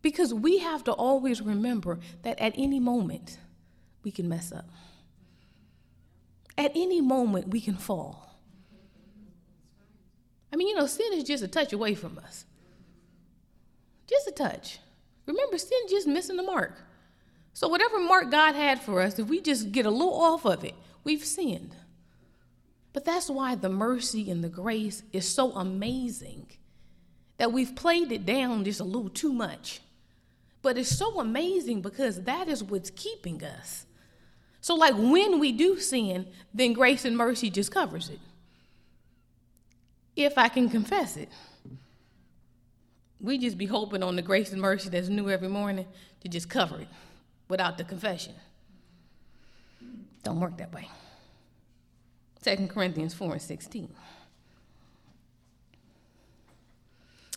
Because 0.00 0.34
we 0.34 0.58
have 0.58 0.84
to 0.84 0.92
always 0.92 1.40
remember 1.40 2.00
that 2.22 2.38
at 2.40 2.54
any 2.56 2.80
moment 2.80 3.38
we 4.02 4.10
can 4.10 4.28
mess 4.28 4.52
up. 4.52 4.68
At 6.58 6.72
any 6.74 7.00
moment 7.00 7.48
we 7.48 7.60
can 7.60 7.76
fall. 7.76 8.32
I 10.52 10.56
mean, 10.56 10.68
you 10.68 10.74
know, 10.74 10.86
sin 10.86 11.12
is 11.14 11.24
just 11.24 11.42
a 11.42 11.48
touch 11.48 11.72
away 11.72 11.94
from 11.94 12.18
us. 12.18 12.44
Just 14.06 14.28
a 14.28 14.32
touch. 14.32 14.80
Remember, 15.26 15.56
sin 15.56 15.78
just 15.88 16.06
missing 16.06 16.36
the 16.36 16.42
mark. 16.42 16.76
So 17.54 17.68
whatever 17.68 17.98
mark 17.98 18.30
God 18.30 18.54
had 18.54 18.80
for 18.80 19.00
us, 19.00 19.18
if 19.18 19.28
we 19.28 19.40
just 19.40 19.72
get 19.72 19.86
a 19.86 19.90
little 19.90 20.14
off 20.14 20.44
of 20.44 20.64
it, 20.64 20.74
we've 21.04 21.24
sinned. 21.24 21.76
But 22.92 23.04
that's 23.04 23.30
why 23.30 23.54
the 23.54 23.68
mercy 23.68 24.30
and 24.30 24.42
the 24.42 24.48
grace 24.48 25.02
is 25.12 25.28
so 25.28 25.52
amazing 25.52 26.46
that 27.38 27.52
we've 27.52 27.74
played 27.74 28.12
it 28.12 28.26
down 28.26 28.64
just 28.64 28.80
a 28.80 28.84
little 28.84 29.08
too 29.08 29.32
much. 29.32 29.80
But 30.60 30.78
it's 30.78 30.96
so 30.96 31.20
amazing 31.20 31.82
because 31.82 32.22
that 32.22 32.48
is 32.48 32.62
what's 32.62 32.90
keeping 32.90 33.42
us. 33.42 33.86
So, 34.60 34.74
like 34.76 34.94
when 34.94 35.40
we 35.40 35.50
do 35.50 35.80
sin, 35.80 36.28
then 36.54 36.72
grace 36.72 37.04
and 37.04 37.16
mercy 37.16 37.50
just 37.50 37.72
covers 37.72 38.10
it. 38.10 38.20
If 40.14 40.38
I 40.38 40.48
can 40.48 40.68
confess 40.68 41.16
it, 41.16 41.28
we 43.20 43.38
just 43.38 43.58
be 43.58 43.66
hoping 43.66 44.02
on 44.02 44.14
the 44.14 44.22
grace 44.22 44.52
and 44.52 44.60
mercy 44.60 44.88
that's 44.88 45.08
new 45.08 45.30
every 45.30 45.48
morning 45.48 45.86
to 46.20 46.28
just 46.28 46.48
cover 46.48 46.80
it 46.80 46.88
without 47.52 47.76
the 47.76 47.84
confession. 47.84 48.32
Don't 50.24 50.40
work 50.40 50.56
that 50.56 50.72
way. 50.72 50.88
2 52.42 52.68
Corinthians 52.68 53.12
4 53.12 53.32
and 53.34 53.42
16. 53.42 53.92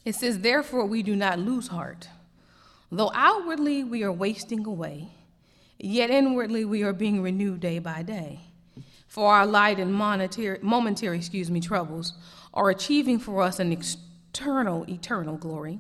It 0.06 0.16
says, 0.16 0.40
Therefore, 0.40 0.86
we 0.86 1.04
do 1.04 1.18
not 1.18 1.40
lose 1.40 1.68
heart. 1.68 2.08
Though 2.90 3.12
outwardly 3.14 3.84
we 3.84 4.04
are 4.04 4.12
wasting 4.12 4.66
away, 4.66 5.10
yet 5.78 6.10
inwardly 6.10 6.64
we 6.64 6.82
are 6.82 6.94
being 6.94 7.22
renewed 7.22 7.60
day 7.60 7.80
by 7.80 8.02
day. 8.02 8.40
For 9.10 9.34
our 9.34 9.46
light 9.46 9.80
and 9.80 9.94
monetary, 9.94 10.60
momentary 10.62 11.18
excuse 11.18 11.52
me, 11.52 11.60
troubles 11.60 12.14
are 12.54 12.70
achieving 12.70 13.20
for 13.20 13.42
us 13.42 13.60
an 13.60 13.74
external, 13.74 14.90
eternal 14.90 15.36
glory 15.36 15.80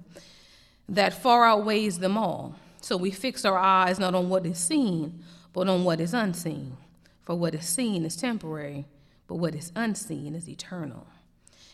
that 0.89 1.13
far 1.13 1.45
outweighs 1.45 1.99
them 1.99 2.17
all. 2.17 2.55
So 2.86 2.97
we 2.97 3.09
fix 3.09 3.45
our 3.45 3.57
eyes 3.57 3.97
not 3.97 4.13
on 4.13 4.29
what 4.29 4.45
is 4.45 4.59
seen, 4.59 5.23
but 5.53 5.67
on 5.67 5.86
what 5.86 5.99
is 5.99 6.13
unseen. 6.13 6.77
For 7.23 7.33
what 7.33 7.55
is 7.55 7.65
seen 7.65 8.05
is 8.05 8.15
temporary, 8.15 8.86
but 9.25 9.38
what 9.38 9.55
is 9.55 9.71
unseen 9.75 10.36
is 10.36 10.47
eternal. 10.47 11.07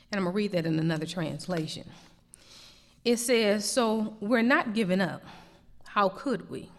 And 0.10 0.20
I'm 0.20 0.24
going 0.24 0.32
to 0.32 0.38
read 0.38 0.54
that 0.54 0.66
in 0.66 0.80
another 0.80 1.06
translation. 1.06 1.90
It 3.04 3.18
says, 3.18 3.66
So 3.66 4.16
we're 4.22 4.42
not 4.42 4.74
giving 4.74 5.02
up. 5.02 5.22
How 5.86 6.08
could 6.08 6.50
we? 6.50 6.70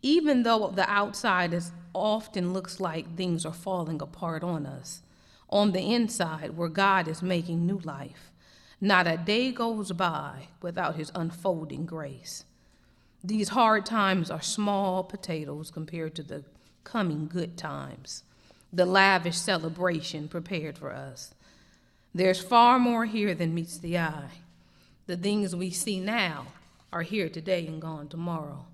Even 0.00 0.44
though 0.44 0.68
the 0.68 0.88
outside 0.88 1.52
is 1.52 1.72
often 1.92 2.52
looks 2.52 2.78
like 2.78 3.16
things 3.16 3.44
are 3.44 3.52
falling 3.52 4.00
apart 4.00 4.44
on 4.44 4.64
us, 4.64 5.02
on 5.48 5.72
the 5.72 5.92
inside, 5.92 6.56
where 6.56 6.68
God 6.68 7.08
is 7.08 7.20
making 7.20 7.66
new 7.66 7.80
life, 7.80 8.30
not 8.80 9.08
a 9.08 9.16
day 9.16 9.50
goes 9.50 9.90
by 9.90 10.46
without 10.62 10.94
his 10.94 11.10
unfolding 11.16 11.84
grace. 11.84 12.44
These 13.22 13.50
hard 13.50 13.84
times 13.84 14.30
are 14.30 14.40
small 14.40 15.04
potatoes 15.04 15.70
compared 15.70 16.14
to 16.14 16.22
the 16.22 16.44
coming 16.84 17.28
good 17.28 17.58
times, 17.58 18.22
the 18.72 18.86
lavish 18.86 19.36
celebration 19.36 20.28
prepared 20.28 20.78
for 20.78 20.92
us. 20.92 21.34
There's 22.14 22.42
far 22.42 22.78
more 22.78 23.04
here 23.04 23.34
than 23.34 23.54
meets 23.54 23.78
the 23.78 23.98
eye. 23.98 24.30
The 25.06 25.16
things 25.16 25.54
we 25.54 25.70
see 25.70 26.00
now 26.00 26.46
are 26.92 27.02
here 27.02 27.28
today 27.28 27.66
and 27.66 27.80
gone 27.80 28.08
tomorrow. 28.08 28.64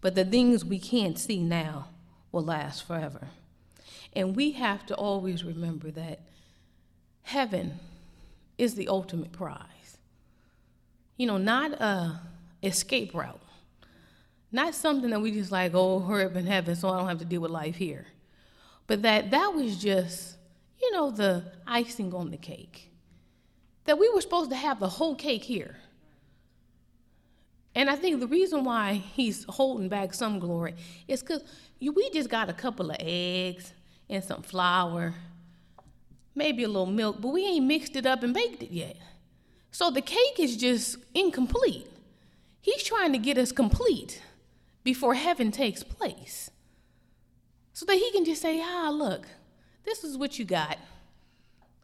But 0.00 0.14
the 0.14 0.24
things 0.24 0.64
we 0.64 0.78
can't 0.78 1.18
see 1.18 1.40
now 1.40 1.88
will 2.32 2.44
last 2.44 2.86
forever. 2.86 3.28
And 4.14 4.34
we 4.34 4.52
have 4.52 4.84
to 4.86 4.94
always 4.94 5.44
remember 5.44 5.90
that 5.92 6.20
heaven 7.22 7.78
is 8.58 8.74
the 8.74 8.88
ultimate 8.88 9.32
prize. 9.32 9.98
You 11.16 11.26
know, 11.26 11.38
not 11.38 11.72
a 11.72 12.20
escape 12.62 13.14
route. 13.14 13.40
Not 14.52 14.74
something 14.74 15.10
that 15.10 15.20
we 15.20 15.32
just 15.32 15.50
like, 15.50 15.72
oh, 15.74 15.98
hurry 15.98 16.24
up 16.24 16.36
in 16.36 16.46
heaven 16.46 16.76
so 16.76 16.90
I 16.90 16.98
don't 16.98 17.08
have 17.08 17.18
to 17.18 17.24
deal 17.24 17.40
with 17.40 17.50
life 17.50 17.76
here. 17.76 18.06
But 18.86 19.02
that 19.02 19.30
that 19.30 19.54
was 19.54 19.78
just, 19.78 20.36
you 20.80 20.92
know, 20.92 21.10
the 21.10 21.44
icing 21.66 22.12
on 22.14 22.30
the 22.30 22.36
cake 22.36 22.90
that 23.84 23.98
we 23.98 24.08
were 24.10 24.20
supposed 24.20 24.50
to 24.50 24.56
have 24.56 24.78
the 24.78 24.88
whole 24.88 25.14
cake 25.14 25.42
here. 25.42 25.76
And 27.74 27.88
I 27.88 27.96
think 27.96 28.20
the 28.20 28.26
reason 28.26 28.64
why 28.64 28.94
he's 29.14 29.44
holding 29.48 29.88
back 29.88 30.12
some 30.12 30.38
glory 30.38 30.74
is 31.08 31.22
because 31.22 31.42
we 31.80 32.10
just 32.10 32.28
got 32.28 32.50
a 32.50 32.52
couple 32.52 32.90
of 32.90 32.96
eggs 33.00 33.72
and 34.10 34.22
some 34.22 34.42
flour, 34.42 35.14
maybe 36.34 36.64
a 36.64 36.68
little 36.68 36.86
milk, 36.86 37.20
but 37.20 37.28
we 37.28 37.46
ain't 37.46 37.64
mixed 37.64 37.96
it 37.96 38.04
up 38.04 38.22
and 38.22 38.34
baked 38.34 38.62
it 38.62 38.70
yet. 38.70 38.96
So 39.70 39.90
the 39.90 40.02
cake 40.02 40.38
is 40.38 40.58
just 40.58 40.98
incomplete. 41.14 41.86
He's 42.60 42.82
trying 42.82 43.12
to 43.12 43.18
get 43.18 43.38
us 43.38 43.52
complete 43.52 44.20
before 44.84 45.14
heaven 45.14 45.50
takes 45.50 45.82
place. 45.82 46.50
So 47.72 47.86
that 47.86 47.96
he 47.96 48.10
can 48.12 48.24
just 48.24 48.42
say, 48.42 48.60
ah, 48.62 48.90
look, 48.90 49.26
this 49.84 50.04
is 50.04 50.16
what 50.16 50.38
you 50.38 50.44
got 50.44 50.78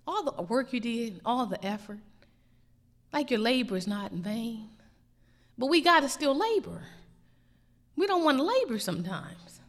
all 0.08 0.22
the 0.22 0.42
work 0.42 0.72
you 0.72 0.80
did, 0.80 1.20
all 1.24 1.44
the 1.44 1.62
effort, 1.64 1.98
like 3.12 3.30
your 3.30 3.40
labor 3.40 3.76
is 3.76 3.86
not 3.86 4.10
in 4.10 4.22
vain. 4.22 4.70
But 5.58 5.66
we 5.66 5.82
got 5.82 6.00
to 6.00 6.08
still 6.08 6.34
labor. 6.36 6.82
We 7.94 8.06
don't 8.06 8.24
want 8.24 8.38
to 8.38 8.44
labor 8.44 8.78
sometimes. 8.78 9.60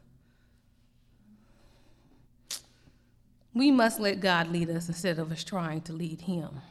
We 3.54 3.70
must 3.70 4.00
let 4.00 4.22
God 4.22 4.48
lead 4.48 4.70
us 4.70 4.88
instead 4.88 5.20
of 5.20 5.32
us 5.32 5.44
trying 5.44 5.82
to 5.82 5.94
lead 5.94 6.22
Him. 6.22 6.62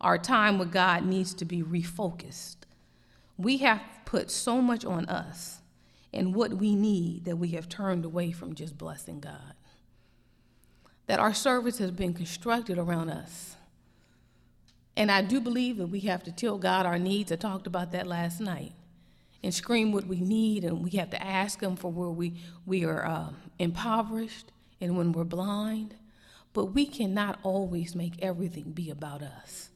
Our 0.00 0.18
time 0.18 0.58
with 0.58 0.72
God 0.72 1.04
needs 1.06 1.32
to 1.34 1.44
be 1.44 1.62
refocused. 1.62 2.56
We 3.38 3.58
have 3.58 3.80
put 4.04 4.30
so 4.30 4.60
much 4.60 4.84
on 4.84 5.06
us 5.06 5.59
and 6.12 6.34
what 6.34 6.54
we 6.54 6.74
need 6.74 7.24
that 7.24 7.36
we 7.36 7.48
have 7.50 7.68
turned 7.68 8.04
away 8.04 8.32
from 8.32 8.54
just 8.54 8.76
blessing 8.76 9.20
God 9.20 9.54
that 11.10 11.18
our 11.18 11.34
service 11.34 11.78
has 11.78 11.90
been 11.90 12.14
constructed 12.14 12.78
around 12.78 13.10
us. 13.10 13.56
And 14.96 15.10
I 15.10 15.22
do 15.22 15.40
believe 15.40 15.78
that 15.78 15.88
we 15.88 15.98
have 16.00 16.22
to 16.22 16.30
tell 16.30 16.56
God 16.56 16.86
our 16.86 17.00
needs. 17.00 17.32
I 17.32 17.36
talked 17.36 17.66
about 17.66 17.90
that 17.90 18.06
last 18.06 18.38
night. 18.40 18.74
And 19.42 19.52
scream 19.52 19.90
what 19.90 20.06
we 20.06 20.20
need, 20.20 20.62
and 20.62 20.84
we 20.84 20.90
have 20.90 21.10
to 21.10 21.20
ask 21.20 21.60
Him 21.60 21.74
for 21.74 21.90
where 21.90 22.10
we, 22.10 22.34
we 22.64 22.84
are 22.84 23.04
uh, 23.04 23.30
impoverished 23.58 24.52
and 24.80 24.96
when 24.96 25.10
we're 25.10 25.24
blind. 25.24 25.96
But 26.52 26.66
we 26.66 26.86
cannot 26.86 27.40
always 27.42 27.96
make 27.96 28.22
everything 28.22 28.70
be 28.70 28.88
about 28.88 29.20
us. 29.20 29.70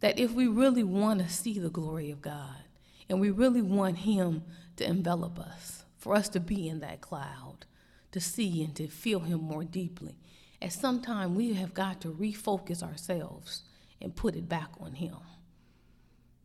That 0.00 0.18
if 0.18 0.32
we 0.32 0.46
really 0.46 0.84
want 0.84 1.20
to 1.20 1.28
see 1.28 1.58
the 1.58 1.68
glory 1.68 2.10
of 2.10 2.22
God, 2.22 2.64
and 3.08 3.20
we 3.20 3.30
really 3.30 3.62
want 3.62 3.98
Him 3.98 4.42
to 4.76 4.86
envelop 4.88 5.38
us, 5.38 5.84
for 5.96 6.14
us 6.14 6.28
to 6.30 6.40
be 6.40 6.68
in 6.68 6.80
that 6.80 7.00
cloud, 7.00 7.66
to 8.12 8.20
see 8.20 8.62
and 8.62 8.74
to 8.76 8.88
feel 8.88 9.20
Him 9.20 9.40
more 9.40 9.64
deeply. 9.64 10.16
At 10.60 10.72
some 10.72 11.00
time, 11.00 11.34
we 11.34 11.54
have 11.54 11.74
got 11.74 12.00
to 12.02 12.08
refocus 12.08 12.82
ourselves 12.82 13.62
and 14.00 14.14
put 14.14 14.34
it 14.34 14.48
back 14.48 14.70
on 14.80 14.94
Him. 14.94 15.16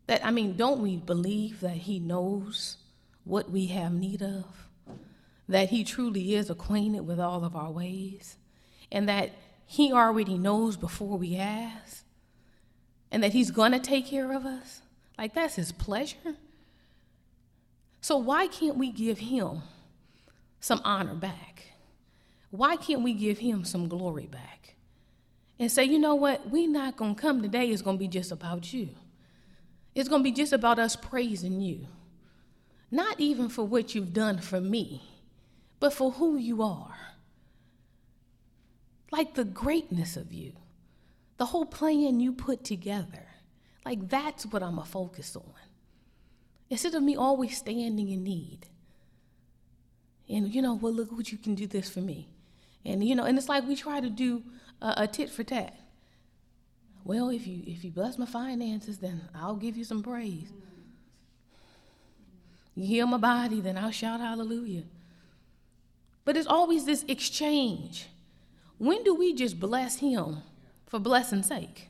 That, 0.07 0.26
I 0.26 0.32
mean, 0.32 0.55
don't 0.55 0.82
we 0.82 0.97
believe 0.97 1.61
that 1.61 1.78
He 1.78 1.99
knows 1.99 2.78
what 3.24 3.49
we 3.49 3.68
have 3.68 3.93
need 3.93 4.22
of? 4.22 4.45
That 5.47 5.70
He 5.70 5.84
truly 5.84 6.36
is 6.36 6.49
acquainted 6.49 7.07
with 7.07 7.20
all 7.20 7.43
of 7.43 7.55
our 7.55 7.72
ways? 7.72 8.38
And 8.91 9.07
that 9.09 9.32
He 9.66 9.91
already 9.91 10.38
knows 10.38 10.78
before 10.78 11.18
we 11.18 11.36
ask? 11.36 12.05
And 13.11 13.24
that 13.24 13.34
He's 13.34 13.51
to 13.51 13.80
take 13.80 14.07
care 14.07 14.34
of 14.34 14.45
us? 14.45 14.82
Like, 15.18 15.34
that's 15.34 15.55
His 15.55 15.72
pleasure? 15.72 16.36
So, 18.04 18.18
why 18.18 18.45
can't 18.45 18.78
we 18.78 18.91
give 18.91 19.18
Him 19.18 19.64
some 20.60 20.82
honor 20.84 21.16
back? 21.16 21.54
Why 22.54 22.76
can't 22.76 23.01
we 23.01 23.14
give 23.14 23.39
him 23.39 23.66
some 23.66 23.88
glory 23.88 24.28
back? 24.28 24.76
And 25.58 25.72
say, 25.72 25.86
you 25.86 25.97
know 25.97 26.14
what? 26.14 26.51
We're 26.51 26.70
not 26.70 26.97
going 26.97 27.16
to 27.16 27.22
come 27.22 27.41
today, 27.41 27.70
it's 27.70 27.82
going 27.82 27.97
to 27.97 27.99
be 27.99 28.08
just 28.08 28.32
about 28.32 28.72
you. 28.72 28.89
It's 29.95 30.08
going 30.08 30.20
to 30.20 30.24
be 30.24 30.32
just 30.32 30.54
about 30.54 30.78
us 30.78 30.95
praising 30.95 31.62
you. 31.62 31.88
Not 32.91 33.20
even 33.20 33.49
for 33.49 33.64
what 33.64 33.95
you've 33.95 34.14
done 34.14 34.38
for 34.38 34.62
me, 34.62 35.01
but 35.80 35.93
for 35.93 36.12
who 36.12 36.38
you 36.38 36.62
are. 36.62 36.95
Like 39.10 39.34
the 39.34 39.45
greatness 39.45 40.16
of 40.16 40.32
you, 40.32 40.54
the 41.38 41.45
whole 41.45 41.66
plan 41.66 42.20
you 42.20 42.34
put 42.34 42.64
together. 42.64 43.26
Like 43.84 44.10
that's 44.10 44.45
what 44.45 44.62
I'm 44.62 44.76
going 44.76 44.86
to 44.86 44.91
focus 44.91 45.36
on. 45.36 45.54
Instead 46.74 46.95
of 46.95 47.03
me 47.03 47.15
always 47.15 47.55
standing 47.55 48.09
in 48.09 48.24
need 48.24 48.65
and 50.28 50.51
you 50.51 50.59
know, 50.59 50.74
well, 50.74 50.91
look 50.91 51.11
what 51.11 51.32
you 51.32 51.38
can 51.38 51.53
do 51.53 51.67
this 51.67 51.88
for 51.88 51.99
me. 52.01 52.30
And 52.84 53.07
you 53.07 53.13
know, 53.13 53.26
and 53.26 53.38
it's 53.38 53.47
like 53.47 53.67
we 53.67 53.76
try 53.76 53.99
to 53.99 54.09
do 54.09 54.41
a, 54.82 54.93
a 54.97 55.07
tit 55.07 55.30
for 55.30 55.43
tat. 55.43 55.78
Well, 57.03 57.30
if 57.30 57.45
you 57.45 57.61
if 57.67 57.84
you 57.84 57.91
bless 57.91 58.17
my 58.17 58.26
finances, 58.26 58.97
then 58.97 59.21
I'll 59.36 59.55
give 59.55 59.78
you 59.78 59.84
some 59.84 60.01
praise. 60.01 60.51
You 62.74 62.88
heal 62.88 63.05
my 63.05 63.17
body, 63.17 63.61
then 63.61 63.78
I'll 63.78 63.91
shout 63.91 64.19
hallelujah. 64.19 64.86
But 66.26 66.38
it's 66.38 66.47
always 66.47 66.86
this 66.86 67.05
exchange. 67.07 68.07
When 68.80 69.03
do 69.03 69.13
we 69.13 69.36
just 69.36 69.59
bless 69.59 69.97
him 69.97 70.38
for 70.88 70.97
blessing's 70.97 71.49
sake? 71.49 71.89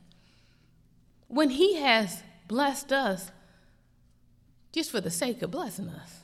When 1.29 1.51
he 1.51 1.75
has 1.75 2.21
blessed 2.49 2.91
us 2.91 3.31
just 4.73 4.91
for 4.91 4.99
the 4.99 5.11
sake 5.11 5.41
of 5.41 5.51
blessing 5.51 5.87
us 5.87 6.19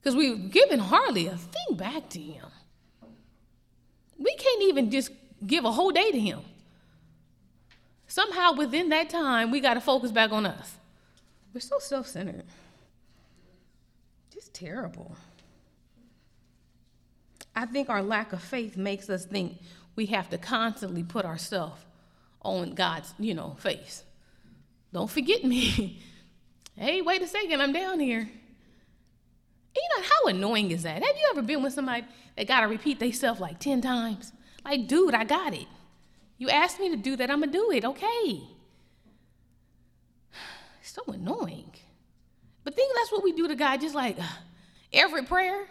because 0.00 0.16
we've 0.16 0.50
given 0.50 0.80
hardly 0.80 1.26
a 1.28 1.36
thing 1.36 1.76
back 1.76 2.10
to 2.10 2.20
him. 2.20 2.46
We 4.18 4.34
can't 4.34 4.62
even 4.64 4.90
just 4.90 5.10
give 5.46 5.64
a 5.64 5.72
whole 5.72 5.92
day 5.92 6.10
to 6.10 6.20
him. 6.20 6.40
Somehow 8.06 8.52
within 8.52 8.90
that 8.90 9.08
time, 9.08 9.50
we 9.50 9.60
got 9.60 9.74
to 9.74 9.80
focus 9.80 10.12
back 10.12 10.30
on 10.30 10.44
us. 10.44 10.74
We're 11.54 11.60
so 11.60 11.78
self 11.78 12.06
centered. 12.06 12.44
Just 14.32 14.52
terrible. 14.52 15.16
I 17.56 17.66
think 17.66 17.88
our 17.88 18.02
lack 18.02 18.32
of 18.32 18.42
faith 18.42 18.76
makes 18.76 19.08
us 19.08 19.24
think 19.24 19.58
we 19.96 20.06
have 20.06 20.28
to 20.30 20.38
constantly 20.38 21.02
put 21.02 21.24
ourselves 21.24 21.80
on 22.42 22.74
God's, 22.74 23.14
you 23.18 23.32
know, 23.32 23.56
face. 23.58 24.02
Don't 24.92 25.10
forget 25.10 25.44
me. 25.44 26.02
hey, 26.76 27.02
wait 27.02 27.22
a 27.22 27.26
second, 27.26 27.60
I'm 27.60 27.72
down 27.72 28.00
here. 28.00 28.28
You 29.76 29.82
know, 29.96 30.02
how 30.02 30.28
annoying 30.28 30.70
is 30.70 30.84
that? 30.84 31.02
Have 31.02 31.16
you 31.16 31.28
ever 31.30 31.42
been 31.42 31.62
with 31.62 31.72
somebody 31.72 32.04
that 32.36 32.46
got 32.46 32.60
to 32.60 32.68
repeat 32.68 33.00
themselves 33.00 33.40
like 33.40 33.58
10 33.58 33.80
times? 33.80 34.32
Like, 34.64 34.86
dude, 34.86 35.14
I 35.14 35.24
got 35.24 35.52
it. 35.52 35.66
You 36.38 36.48
asked 36.48 36.80
me 36.80 36.90
to 36.90 36.96
do 36.96 37.16
that, 37.16 37.30
I'm 37.30 37.40
going 37.40 37.52
to 37.52 37.58
do 37.58 37.70
it, 37.70 37.84
okay? 37.84 38.40
so 40.82 41.02
annoying. 41.08 41.72
But 42.62 42.74
think 42.74 42.94
that's 42.96 43.12
what 43.12 43.22
we 43.22 43.32
do 43.32 43.48
to 43.48 43.54
God, 43.54 43.80
just 43.80 43.94
like 43.94 44.18
uh, 44.18 44.26
every 44.92 45.24
prayer. 45.24 45.66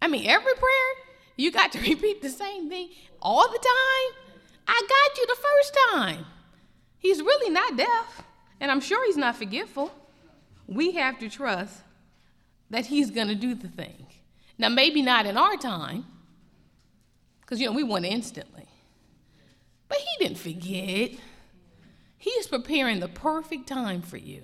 I 0.00 0.08
mean, 0.08 0.26
every 0.26 0.54
prayer, 0.54 0.92
you 1.36 1.50
got 1.52 1.72
to 1.72 1.80
repeat 1.88 2.22
the 2.22 2.30
same 2.30 2.68
thing 2.68 2.90
all 3.20 3.48
the 3.48 3.58
time. 3.58 4.22
I 4.66 4.80
got 4.88 5.18
you 5.18 5.26
the 5.26 5.36
first 5.36 5.78
time. 5.92 6.26
He's 6.98 7.20
really 7.20 7.50
not 7.50 7.76
deaf, 7.76 8.22
and 8.62 8.70
I'm 8.70 8.80
sure 8.80 9.04
he's 9.06 9.16
not 9.16 9.34
forgetful. 9.34 9.90
We 10.68 10.92
have 10.92 11.18
to 11.18 11.28
trust 11.28 11.80
that 12.70 12.86
he's 12.86 13.10
going 13.10 13.26
to 13.26 13.34
do 13.34 13.56
the 13.56 13.66
thing. 13.66 14.06
Now, 14.56 14.68
maybe 14.68 15.02
not 15.02 15.26
in 15.26 15.36
our 15.36 15.56
time, 15.56 16.06
because, 17.40 17.60
you 17.60 17.66
know, 17.66 17.72
we 17.72 17.82
want 17.82 18.04
instantly. 18.04 18.66
But 19.88 19.98
he 19.98 20.24
didn't 20.24 20.38
forget. 20.38 21.18
He's 22.16 22.46
preparing 22.46 23.00
the 23.00 23.08
perfect 23.08 23.66
time 23.66 24.00
for 24.00 24.16
you. 24.16 24.42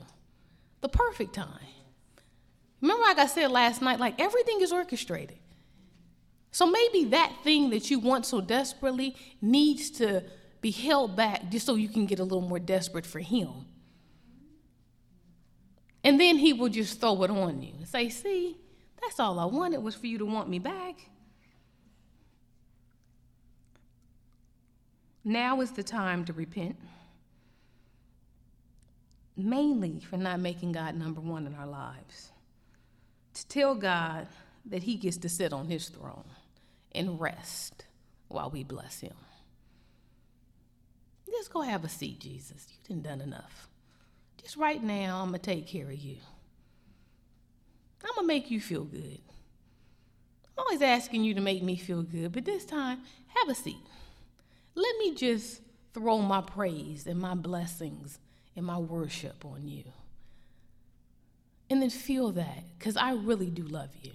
The 0.80 0.88
perfect 0.88 1.32
time. 1.32 1.68
Remember, 2.82 3.02
like 3.02 3.18
I 3.18 3.26
said 3.26 3.52
last 3.52 3.80
night, 3.80 4.00
like 4.00 4.20
everything 4.20 4.60
is 4.62 4.72
orchestrated. 4.72 5.38
So 6.50 6.66
maybe 6.68 7.04
that 7.10 7.32
thing 7.44 7.70
that 7.70 7.88
you 7.88 8.00
want 8.00 8.26
so 8.26 8.40
desperately 8.40 9.14
needs 9.40 9.90
to 9.92 10.24
be 10.60 10.72
held 10.72 11.14
back 11.14 11.50
just 11.50 11.66
so 11.66 11.76
you 11.76 11.88
can 11.88 12.04
get 12.06 12.18
a 12.18 12.24
little 12.24 12.40
more 12.40 12.58
desperate 12.58 13.06
for 13.06 13.20
Him. 13.20 13.67
And 16.04 16.20
then 16.20 16.38
He 16.38 16.52
will 16.52 16.68
just 16.68 17.00
throw 17.00 17.22
it 17.24 17.30
on 17.30 17.62
you 17.62 17.72
and 17.76 17.88
say, 17.88 18.08
See, 18.08 18.56
that's 19.00 19.20
all 19.20 19.38
I 19.38 19.44
wanted 19.44 19.82
was 19.82 19.94
for 19.94 20.06
you 20.06 20.18
to 20.18 20.24
want 20.24 20.48
me 20.48 20.58
back. 20.58 20.96
Now 25.24 25.60
is 25.60 25.72
the 25.72 25.82
time 25.82 26.24
to 26.26 26.32
repent, 26.32 26.76
mainly 29.36 30.00
for 30.00 30.16
not 30.16 30.40
making 30.40 30.72
God 30.72 30.96
number 30.96 31.20
one 31.20 31.46
in 31.46 31.54
our 31.54 31.66
lives. 31.66 32.30
To 33.34 33.46
tell 33.48 33.74
God 33.74 34.26
that 34.66 34.84
He 34.84 34.96
gets 34.96 35.18
to 35.18 35.28
sit 35.28 35.52
on 35.52 35.68
His 35.68 35.88
throne 35.88 36.24
and 36.92 37.20
rest 37.20 37.84
while 38.28 38.50
we 38.50 38.64
bless 38.64 39.00
Him. 39.00 39.14
Just 41.30 41.52
go 41.52 41.60
have 41.60 41.84
a 41.84 41.88
seat, 41.88 42.20
Jesus. 42.20 42.66
You 42.70 42.76
didn't 42.88 43.04
done 43.04 43.20
enough. 43.20 43.67
Just 44.48 44.56
right 44.56 44.82
now, 44.82 45.20
I'm 45.20 45.28
going 45.28 45.40
to 45.40 45.44
take 45.44 45.66
care 45.66 45.90
of 45.90 45.98
you. 45.98 46.16
I'm 48.02 48.14
going 48.14 48.24
to 48.24 48.26
make 48.26 48.50
you 48.50 48.62
feel 48.62 48.84
good. 48.84 49.20
I'm 50.56 50.64
always 50.64 50.80
asking 50.80 51.22
you 51.24 51.34
to 51.34 51.42
make 51.42 51.62
me 51.62 51.76
feel 51.76 52.02
good, 52.02 52.32
but 52.32 52.46
this 52.46 52.64
time, 52.64 53.00
have 53.26 53.50
a 53.50 53.54
seat. 53.54 53.76
Let 54.74 54.96
me 54.96 55.14
just 55.14 55.60
throw 55.92 56.22
my 56.22 56.40
praise 56.40 57.06
and 57.06 57.20
my 57.20 57.34
blessings 57.34 58.20
and 58.56 58.64
my 58.64 58.78
worship 58.78 59.44
on 59.44 59.68
you. 59.68 59.84
And 61.68 61.82
then 61.82 61.90
feel 61.90 62.32
that, 62.32 62.64
because 62.78 62.96
I 62.96 63.12
really 63.12 63.50
do 63.50 63.64
love 63.64 63.90
you. 64.00 64.12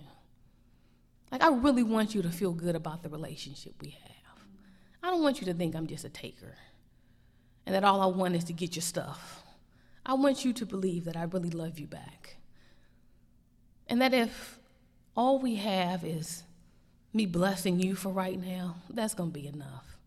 Like, 1.31 1.43
I 1.43 1.49
really 1.49 1.84
want 1.84 2.15
you 2.15 2.23
to 2.23 2.31
feel 2.31 2.53
good 2.53 2.75
about 2.75 3.03
the 3.03 3.09
relationship 3.09 3.73
we 3.84 3.91
have. 3.91 4.41
I 5.03 5.11
don't 5.11 5.21
want 5.21 5.41
you 5.41 5.45
to 5.45 5.53
think 5.53 5.75
I'm 5.75 5.86
just 5.86 6.05
a 6.05 6.09
taker 6.09 6.55
and 7.67 7.75
that 7.75 7.84
all 7.84 8.01
I 8.01 8.07
want 8.07 8.36
is 8.36 8.45
to 8.45 8.53
get 8.53 8.75
your 8.75 8.81
stuff. 8.81 9.42
I 10.06 10.14
want 10.16 10.43
you 10.43 10.54
to 10.54 10.66
believe 10.66 11.06
that 11.06 11.16
I 11.16 11.24
really 11.24 11.49
love 11.49 11.80
you 11.80 11.88
back. 11.88 12.38
And 13.88 14.01
that 14.01 14.14
if 14.14 14.60
all 15.16 15.39
we 15.39 15.56
have 15.56 16.04
is 16.04 16.43
me 17.14 17.26
blessing 17.26 17.80
you 17.80 17.95
for 17.95 18.10
right 18.10 18.39
now, 18.39 18.76
that's 18.89 19.14
going 19.14 19.32
to 19.32 19.39
be 19.39 19.47
enough. 19.47 19.97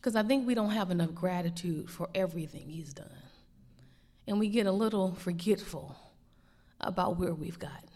Because 0.00 0.16
I 0.16 0.22
think 0.22 0.46
we 0.46 0.54
don't 0.54 0.70
have 0.70 0.90
enough 0.90 1.14
gratitude 1.14 1.90
for 1.90 2.08
everything 2.14 2.68
He's 2.68 2.92
done. 2.92 3.06
And 4.26 4.38
we 4.38 4.48
get 4.48 4.66
a 4.66 4.72
little 4.72 5.14
forgetful 5.14 5.96
about 6.80 7.18
where 7.18 7.34
we've 7.34 7.58
gotten. 7.58 7.88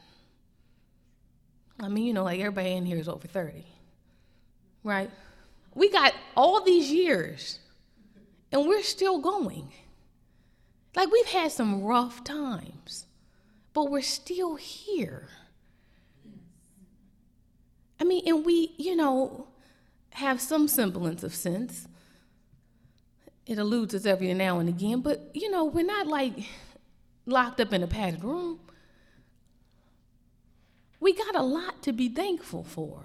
I 1.80 1.88
mean, 1.88 2.04
you 2.04 2.12
know, 2.12 2.24
like 2.24 2.40
everybody 2.40 2.72
in 2.72 2.86
here 2.86 2.98
is 2.98 3.08
over 3.08 3.26
30, 3.26 3.64
right? 4.82 5.10
We 5.74 5.90
got 5.90 6.14
all 6.36 6.62
these 6.62 6.90
years 6.90 7.58
and 8.50 8.66
we're 8.66 8.82
still 8.82 9.18
going. 9.18 9.70
Like 10.96 11.12
we've 11.12 11.26
had 11.26 11.52
some 11.52 11.84
rough 11.84 12.24
times, 12.24 13.06
but 13.74 13.90
we're 13.90 14.00
still 14.02 14.56
here. 14.56 15.28
I 18.00 18.04
mean, 18.04 18.22
and 18.26 18.44
we, 18.44 18.74
you 18.78 18.96
know, 18.96 19.46
have 20.10 20.40
some 20.40 20.66
semblance 20.66 21.22
of 21.22 21.34
sense. 21.34 21.86
It 23.44 23.58
eludes 23.58 23.94
us 23.94 24.06
every 24.06 24.32
now 24.34 24.58
and 24.58 24.68
again, 24.68 25.02
but, 25.02 25.30
you 25.34 25.50
know, 25.50 25.66
we're 25.66 25.84
not 25.84 26.06
like 26.06 26.32
locked 27.26 27.60
up 27.60 27.72
in 27.72 27.82
a 27.82 27.86
padded 27.86 28.24
room. 28.24 28.58
We 30.98 31.12
got 31.12 31.36
a 31.36 31.42
lot 31.42 31.82
to 31.82 31.92
be 31.92 32.08
thankful 32.08 32.64
for 32.64 33.04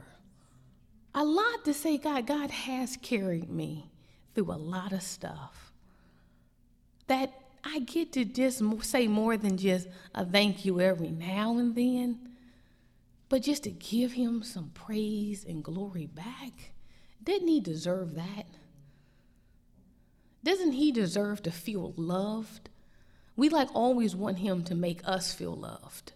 a 1.13 1.23
lot 1.23 1.65
to 1.65 1.73
say, 1.73 1.97
God, 1.97 2.25
God 2.25 2.51
has 2.51 2.97
carried 3.01 3.49
me 3.49 3.91
through 4.33 4.51
a 4.51 4.55
lot 4.55 4.93
of 4.93 5.03
stuff. 5.03 5.73
That 7.07 7.33
I 7.63 7.79
get 7.79 8.13
to 8.13 8.25
just 8.25 8.61
say 8.83 9.07
more 9.07 9.37
than 9.37 9.57
just 9.57 9.87
a 10.15 10.25
thank 10.25 10.65
you 10.65 10.81
every 10.81 11.09
now 11.09 11.57
and 11.57 11.75
then, 11.75 12.29
but 13.29 13.43
just 13.43 13.63
to 13.63 13.71
give 13.71 14.13
him 14.13 14.43
some 14.43 14.71
praise 14.73 15.45
and 15.45 15.63
glory 15.63 16.07
back. 16.07 16.73
Didn't 17.23 17.47
he 17.47 17.59
deserve 17.59 18.15
that? 18.15 18.45
Doesn't 20.43 20.71
he 20.71 20.91
deserve 20.91 21.43
to 21.43 21.51
feel 21.51 21.93
loved? 21.95 22.69
We 23.35 23.49
like 23.49 23.69
always 23.75 24.15
want 24.15 24.39
him 24.39 24.63
to 24.63 24.75
make 24.75 25.01
us 25.05 25.33
feel 25.33 25.55
loved. 25.55 26.13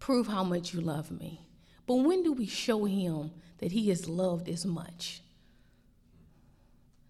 Prove 0.00 0.26
how 0.26 0.42
much 0.42 0.74
you 0.74 0.80
love 0.80 1.12
me. 1.12 1.46
But 1.86 1.96
when 1.96 2.24
do 2.24 2.32
we 2.32 2.46
show 2.46 2.84
him 2.84 3.30
that 3.62 3.70
he 3.70 3.92
is 3.92 4.08
loved 4.08 4.48
as 4.48 4.66
much. 4.66 5.22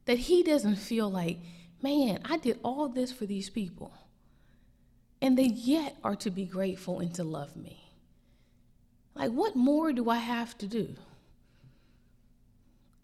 That 0.05 0.18
he 0.18 0.43
doesn't 0.43 0.77
feel 0.77 1.11
like, 1.11 1.39
man, 1.83 2.20
I 2.24 2.37
did 2.37 2.59
all 2.62 2.89
this 2.89 3.12
for 3.12 3.26
these 3.26 3.51
people, 3.51 3.93
and 5.20 5.37
they 5.37 5.47
yet 5.47 5.97
are 6.05 6.16
to 6.16 6.30
be 6.30 6.45
grateful 6.45 7.01
and 7.01 7.14
to 7.14 7.24
love 7.24 7.57
me. 7.57 7.83
Like, 9.14 9.30
what 9.30 9.57
more 9.57 9.93
do 9.93 10.09
I 10.09 10.16
have 10.16 10.57
to 10.59 10.66
do? 10.66 10.95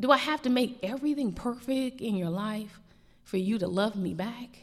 Do 0.00 0.10
I 0.10 0.16
have 0.16 0.42
to 0.42 0.50
make 0.50 0.78
everything 0.82 1.32
perfect 1.32 2.00
in 2.00 2.16
your 2.16 2.30
life 2.30 2.80
for 3.24 3.36
you 3.36 3.58
to 3.58 3.66
love 3.66 3.96
me 3.96 4.14
back? 4.14 4.58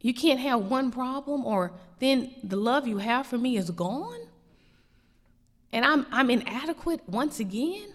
You 0.00 0.12
can't 0.12 0.40
have 0.40 0.62
one 0.62 0.90
problem, 0.90 1.46
or 1.46 1.72
then 1.98 2.34
the 2.42 2.56
love 2.56 2.86
you 2.86 2.98
have 2.98 3.26
for 3.26 3.38
me 3.38 3.56
is 3.56 3.70
gone? 3.70 4.24
and 5.74 5.84
I'm, 5.84 6.06
I'm 6.12 6.30
inadequate 6.30 7.00
once 7.08 7.40
again, 7.40 7.93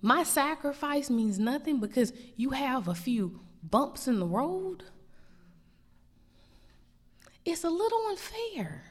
my 0.00 0.22
sacrifice 0.22 1.10
means 1.10 1.38
nothing 1.38 1.80
because 1.80 2.12
you 2.36 2.50
have 2.50 2.88
a 2.88 2.94
few 2.94 3.40
bumps 3.62 4.06
in 4.06 4.20
the 4.20 4.26
road. 4.26 4.84
It's 7.44 7.64
a 7.64 7.70
little 7.70 8.06
unfair. 8.08 8.84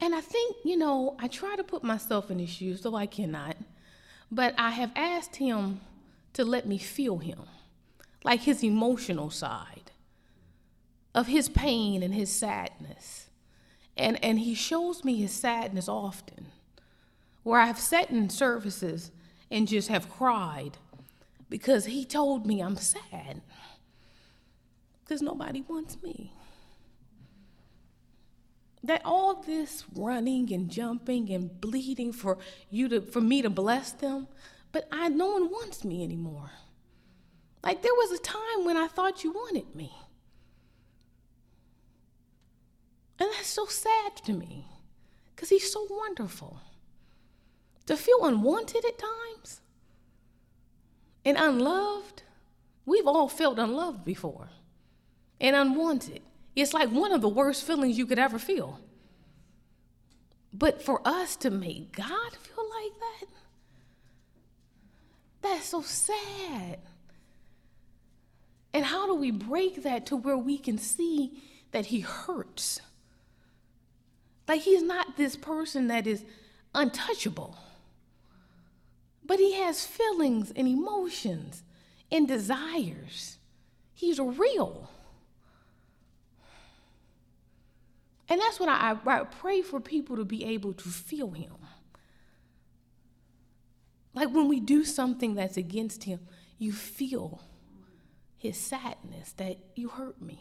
And 0.00 0.14
I 0.14 0.20
think, 0.20 0.56
you 0.64 0.76
know, 0.76 1.16
I 1.18 1.28
try 1.28 1.56
to 1.56 1.64
put 1.64 1.82
myself 1.82 2.30
in 2.30 2.38
his 2.38 2.50
shoes, 2.50 2.82
though 2.82 2.96
I 2.96 3.06
cannot. 3.06 3.56
But 4.30 4.54
I 4.58 4.70
have 4.70 4.90
asked 4.96 5.36
him 5.36 5.80
to 6.34 6.44
let 6.44 6.66
me 6.66 6.78
feel 6.78 7.18
him, 7.18 7.44
like 8.24 8.40
his 8.40 8.62
emotional 8.62 9.30
side 9.30 9.92
of 11.14 11.28
his 11.28 11.48
pain 11.48 12.02
and 12.02 12.12
his 12.12 12.30
sadness. 12.30 13.30
And, 13.96 14.22
and 14.22 14.40
he 14.40 14.54
shows 14.54 15.04
me 15.04 15.16
his 15.16 15.32
sadness 15.32 15.88
often, 15.88 16.48
where 17.44 17.60
I've 17.60 17.78
sat 17.78 18.10
in 18.10 18.28
services 18.28 19.12
and 19.54 19.68
just 19.68 19.86
have 19.86 20.10
cried 20.10 20.78
because 21.48 21.84
he 21.84 22.04
told 22.04 22.44
me 22.44 22.60
I'm 22.60 22.76
sad 22.76 23.40
because 25.00 25.22
nobody 25.22 25.60
wants 25.60 26.02
me. 26.02 26.32
That 28.82 29.00
all 29.04 29.42
this 29.42 29.84
running 29.94 30.52
and 30.52 30.68
jumping 30.68 31.30
and 31.30 31.60
bleeding 31.60 32.12
for 32.12 32.36
you 32.68 32.88
to 32.88 33.00
for 33.00 33.20
me 33.20 33.42
to 33.42 33.48
bless 33.48 33.92
them, 33.92 34.26
but 34.72 34.88
I 34.90 35.08
no 35.08 35.28
one 35.28 35.48
wants 35.48 35.84
me 35.84 36.02
anymore. 36.02 36.50
Like 37.62 37.80
there 37.80 37.94
was 37.94 38.10
a 38.10 38.22
time 38.22 38.64
when 38.64 38.76
I 38.76 38.88
thought 38.88 39.22
you 39.22 39.30
wanted 39.30 39.72
me. 39.72 39.94
And 43.20 43.30
that's 43.30 43.46
so 43.46 43.66
sad 43.66 44.16
to 44.24 44.32
me. 44.32 44.66
Because 45.34 45.48
He's 45.48 45.72
so 45.72 45.86
wonderful. 45.88 46.60
To 47.86 47.96
feel 47.96 48.24
unwanted 48.24 48.84
at 48.84 48.98
times 48.98 49.60
and 51.24 51.36
unloved, 51.36 52.22
we've 52.86 53.06
all 53.06 53.28
felt 53.28 53.58
unloved 53.58 54.04
before 54.04 54.48
and 55.40 55.54
unwanted. 55.54 56.22
It's 56.56 56.72
like 56.72 56.90
one 56.90 57.12
of 57.12 57.20
the 57.20 57.28
worst 57.28 57.64
feelings 57.64 57.98
you 57.98 58.06
could 58.06 58.18
ever 58.18 58.38
feel. 58.38 58.80
But 60.52 60.82
for 60.82 61.00
us 61.04 61.34
to 61.36 61.50
make 61.50 61.92
God 61.92 62.32
feel 62.32 62.64
like 62.70 62.92
that, 63.00 63.28
that's 65.42 65.66
so 65.66 65.82
sad. 65.82 66.78
And 68.72 68.84
how 68.84 69.06
do 69.06 69.14
we 69.14 69.30
break 69.30 69.82
that 69.82 70.06
to 70.06 70.16
where 70.16 70.38
we 70.38 70.56
can 70.58 70.78
see 70.78 71.42
that 71.72 71.86
He 71.86 72.00
hurts? 72.00 72.80
Like 74.48 74.62
He's 74.62 74.82
not 74.82 75.16
this 75.16 75.36
person 75.36 75.88
that 75.88 76.06
is 76.06 76.24
untouchable, 76.74 77.56
but 79.24 79.38
He 79.38 79.54
has 79.54 79.86
feelings 79.86 80.52
and 80.54 80.68
emotions 80.68 81.62
and 82.10 82.28
desires. 82.28 83.38
He's 83.94 84.18
real. 84.18 84.90
And 88.28 88.40
that's 88.40 88.58
what 88.58 88.68
I, 88.68 88.96
I, 89.06 89.24
pray 89.24 89.62
for 89.62 89.80
people 89.80 90.16
to 90.16 90.24
be 90.24 90.44
able 90.44 90.72
to 90.72 90.88
feel 90.88 91.30
him. 91.32 91.52
Like 94.14 94.30
when 94.32 94.48
we 94.48 94.60
do 94.60 94.84
something 94.84 95.34
that's 95.34 95.56
against 95.56 96.04
him, 96.04 96.20
you 96.58 96.72
feel 96.72 97.42
his 98.38 98.56
sadness 98.56 99.32
that 99.32 99.58
you 99.74 99.88
hurt 99.88 100.22
me. 100.22 100.40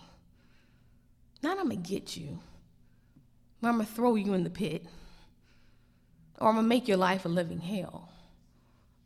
Not 1.42 1.58
I'm 1.58 1.70
gonna 1.70 1.76
get 1.76 2.16
you, 2.16 2.40
I'm 3.62 3.74
gonna 3.74 3.86
throw 3.86 4.16
you 4.16 4.34
in 4.34 4.44
the 4.44 4.50
pit, 4.50 4.86
or 6.40 6.50
I'm 6.50 6.56
gonna 6.56 6.68
make 6.68 6.88
your 6.88 6.98
life 6.98 7.26
a 7.26 7.30
living 7.30 7.60
hell. 7.60 8.13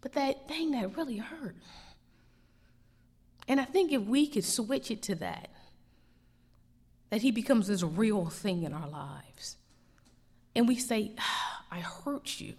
But 0.08 0.14
that 0.14 0.48
thing 0.48 0.72
that 0.72 0.96
really 0.96 1.18
hurt. 1.18 1.58
And 3.46 3.60
I 3.60 3.66
think 3.66 3.92
if 3.92 4.04
we 4.04 4.26
could 4.26 4.46
switch 4.46 4.90
it 4.90 5.02
to 5.02 5.16
that, 5.16 5.50
that 7.10 7.24
he 7.24 7.32
becomes 7.32 7.68
this 7.68 7.84
real 7.84 8.28
thing 8.28 8.64
in 8.64 8.72
our 8.72 8.88
lives. 8.88 9.58
And 10.56 10.66
we 10.66 10.78
say, 10.78 11.12
ah, 11.20 11.66
I 11.70 11.80
hurt 11.80 12.40
you. 12.40 12.54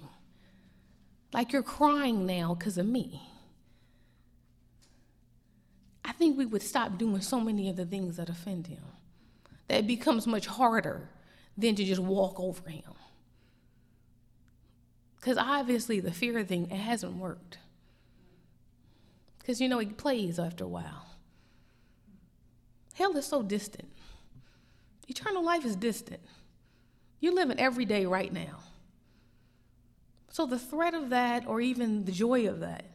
Like 1.33 1.55
you're 1.55 1.63
crying 1.63 2.27
now 2.27 2.53
because 2.53 2.77
of 2.77 2.85
me. 2.85 3.23
I 6.05 6.13
think 6.13 6.37
we 6.37 6.45
would 6.45 6.61
stop 6.61 6.99
doing 6.99 7.23
so 7.23 7.41
many 7.41 7.71
of 7.71 7.77
the 7.77 7.87
things 7.87 8.19
that 8.19 8.29
offend 8.29 8.67
him. 8.67 8.85
That 9.69 9.79
it 9.79 9.87
becomes 9.87 10.27
much 10.27 10.45
harder 10.45 11.09
than 11.57 11.77
to 11.77 11.85
just 11.85 12.03
walk 12.03 12.39
over 12.39 12.69
him. 12.69 12.93
Because 15.29 15.45
obviously, 15.47 16.01
the 16.01 16.11
fear 16.11 16.43
thing, 16.43 16.71
it 16.71 16.77
hasn't 16.77 17.19
worked. 17.19 17.59
Because, 19.39 19.61
you 19.61 19.69
know, 19.69 19.79
it 19.79 19.99
plays 19.99 20.39
after 20.39 20.65
a 20.65 20.69
while. 20.69 21.05
Hell 22.95 23.15
is 23.15 23.27
so 23.27 23.43
distant. 23.43 23.91
Eternal 25.07 25.45
life 25.45 25.67
is 25.67 25.77
distant. 25.77 26.21
You're 27.21 27.35
living 27.35 27.61
every 27.61 27.85
day 27.85 28.07
right 28.07 28.33
now. 28.33 28.61
So 30.31 30.47
the 30.47 30.59
threat 30.59 30.95
of 30.95 31.11
that, 31.11 31.47
or 31.47 31.61
even 31.61 32.07
the 32.07 32.13
joy 32.13 32.49
of 32.49 32.61
that, 32.61 32.87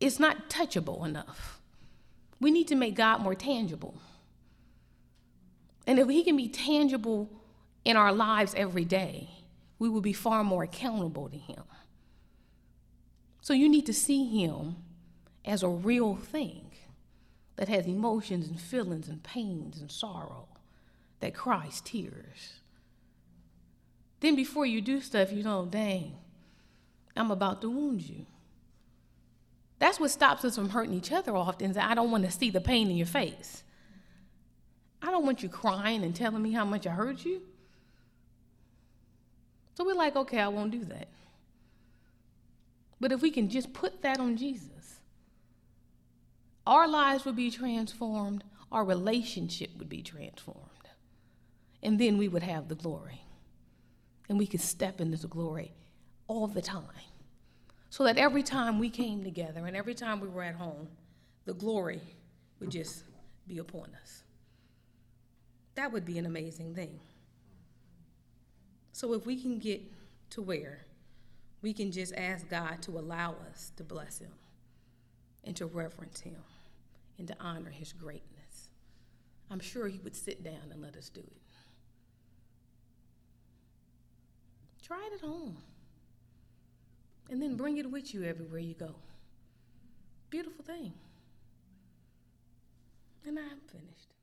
is 0.00 0.18
not 0.18 0.48
touchable 0.48 1.04
enough. 1.04 1.60
We 2.40 2.52
need 2.52 2.68
to 2.68 2.74
make 2.74 2.94
God 2.94 3.20
more 3.20 3.34
tangible. 3.34 4.00
And 5.86 5.98
if 5.98 6.08
He 6.08 6.24
can 6.24 6.38
be 6.38 6.48
tangible 6.48 7.28
in 7.84 7.98
our 7.98 8.14
lives 8.14 8.54
every 8.56 8.86
day, 8.86 9.28
we 9.78 9.88
will 9.88 10.00
be 10.00 10.12
far 10.12 10.44
more 10.44 10.62
accountable 10.62 11.28
to 11.28 11.36
Him. 11.36 11.64
So 13.40 13.52
you 13.52 13.68
need 13.68 13.86
to 13.86 13.92
see 13.92 14.24
Him 14.24 14.76
as 15.44 15.62
a 15.62 15.68
real 15.68 16.16
thing 16.16 16.70
that 17.56 17.68
has 17.68 17.86
emotions 17.86 18.48
and 18.48 18.60
feelings 18.60 19.08
and 19.08 19.22
pains 19.22 19.80
and 19.80 19.90
sorrow 19.90 20.48
that 21.20 21.34
cries 21.34 21.80
tears. 21.80 22.60
Then 24.20 24.34
before 24.34 24.66
you 24.66 24.80
do 24.80 25.00
stuff, 25.00 25.32
you 25.32 25.42
know, 25.42 25.66
dang, 25.66 26.16
I'm 27.16 27.30
about 27.30 27.60
to 27.60 27.70
wound 27.70 28.02
you. 28.02 28.26
That's 29.78 30.00
what 30.00 30.10
stops 30.10 30.44
us 30.44 30.56
from 30.56 30.70
hurting 30.70 30.94
each 30.94 31.12
other 31.12 31.36
often. 31.36 31.70
is 31.70 31.76
I 31.76 31.94
don't 31.94 32.10
want 32.10 32.24
to 32.24 32.30
see 32.30 32.50
the 32.50 32.60
pain 32.60 32.90
in 32.90 32.96
your 32.96 33.06
face. 33.06 33.62
I 35.02 35.10
don't 35.10 35.26
want 35.26 35.42
you 35.42 35.50
crying 35.50 36.02
and 36.02 36.16
telling 36.16 36.42
me 36.42 36.52
how 36.52 36.64
much 36.64 36.86
I 36.86 36.92
hurt 36.92 37.24
you. 37.24 37.42
So 39.74 39.84
we're 39.84 39.94
like, 39.94 40.16
okay, 40.16 40.38
I 40.38 40.48
won't 40.48 40.70
do 40.70 40.84
that. 40.84 41.08
But 43.00 43.12
if 43.12 43.22
we 43.22 43.30
can 43.30 43.48
just 43.48 43.72
put 43.72 44.02
that 44.02 44.20
on 44.20 44.36
Jesus, 44.36 45.00
our 46.66 46.88
lives 46.88 47.24
would 47.24 47.36
be 47.36 47.50
transformed, 47.50 48.44
our 48.72 48.84
relationship 48.84 49.70
would 49.78 49.88
be 49.88 50.02
transformed 50.02 50.70
and 51.84 51.98
then 51.98 52.16
we 52.16 52.28
would 52.28 52.42
have 52.42 52.68
the 52.68 52.74
glory. 52.74 53.20
And 54.28 54.38
we 54.38 54.46
could 54.46 54.62
step 54.62 55.00
into 55.02 55.18
the 55.18 55.28
glory 55.28 55.72
all 56.26 56.46
the 56.46 56.62
time. 56.62 56.82
So 57.90 58.04
that 58.04 58.16
every 58.16 58.42
time 58.42 58.78
we 58.78 58.88
came 58.88 59.22
together 59.22 59.66
and 59.66 59.76
every 59.76 59.94
time 59.94 60.18
we 60.18 60.26
were 60.26 60.42
at 60.42 60.54
home, 60.54 60.88
the 61.44 61.52
glory 61.52 62.00
would 62.58 62.70
just 62.70 63.04
be 63.46 63.58
upon 63.58 63.90
us. 64.02 64.24
That 65.74 65.92
would 65.92 66.06
be 66.06 66.18
an 66.18 66.24
amazing 66.24 66.74
thing. 66.74 66.98
So 68.94 69.12
if 69.12 69.26
we 69.26 69.34
can 69.34 69.58
get 69.58 69.82
to 70.30 70.40
where 70.40 70.86
we 71.62 71.72
can 71.72 71.90
just 71.90 72.14
ask 72.14 72.48
God 72.48 72.80
to 72.82 72.96
allow 72.96 73.34
us 73.50 73.72
to 73.76 73.82
bless 73.82 74.20
Him 74.20 74.30
and 75.42 75.56
to 75.56 75.66
reverence 75.66 76.20
Him 76.20 76.36
and 77.18 77.26
to 77.26 77.34
honor 77.40 77.70
His 77.70 77.92
greatness, 77.92 78.68
I'm 79.50 79.58
sure 79.58 79.88
He 79.88 79.98
would 79.98 80.14
sit 80.14 80.44
down 80.44 80.70
and 80.70 80.80
let 80.80 80.94
us 80.94 81.08
do 81.08 81.22
it. 81.22 81.42
Try 84.80 85.08
it 85.10 85.14
at 85.14 85.28
home. 85.28 85.56
And 87.30 87.42
then 87.42 87.56
bring 87.56 87.78
it 87.78 87.90
with 87.90 88.14
you 88.14 88.22
everywhere 88.22 88.60
you 88.60 88.74
go. 88.74 88.94
Beautiful 90.30 90.64
thing. 90.64 90.92
And 93.26 93.40
I'm 93.40 93.58
finished. 93.66 94.13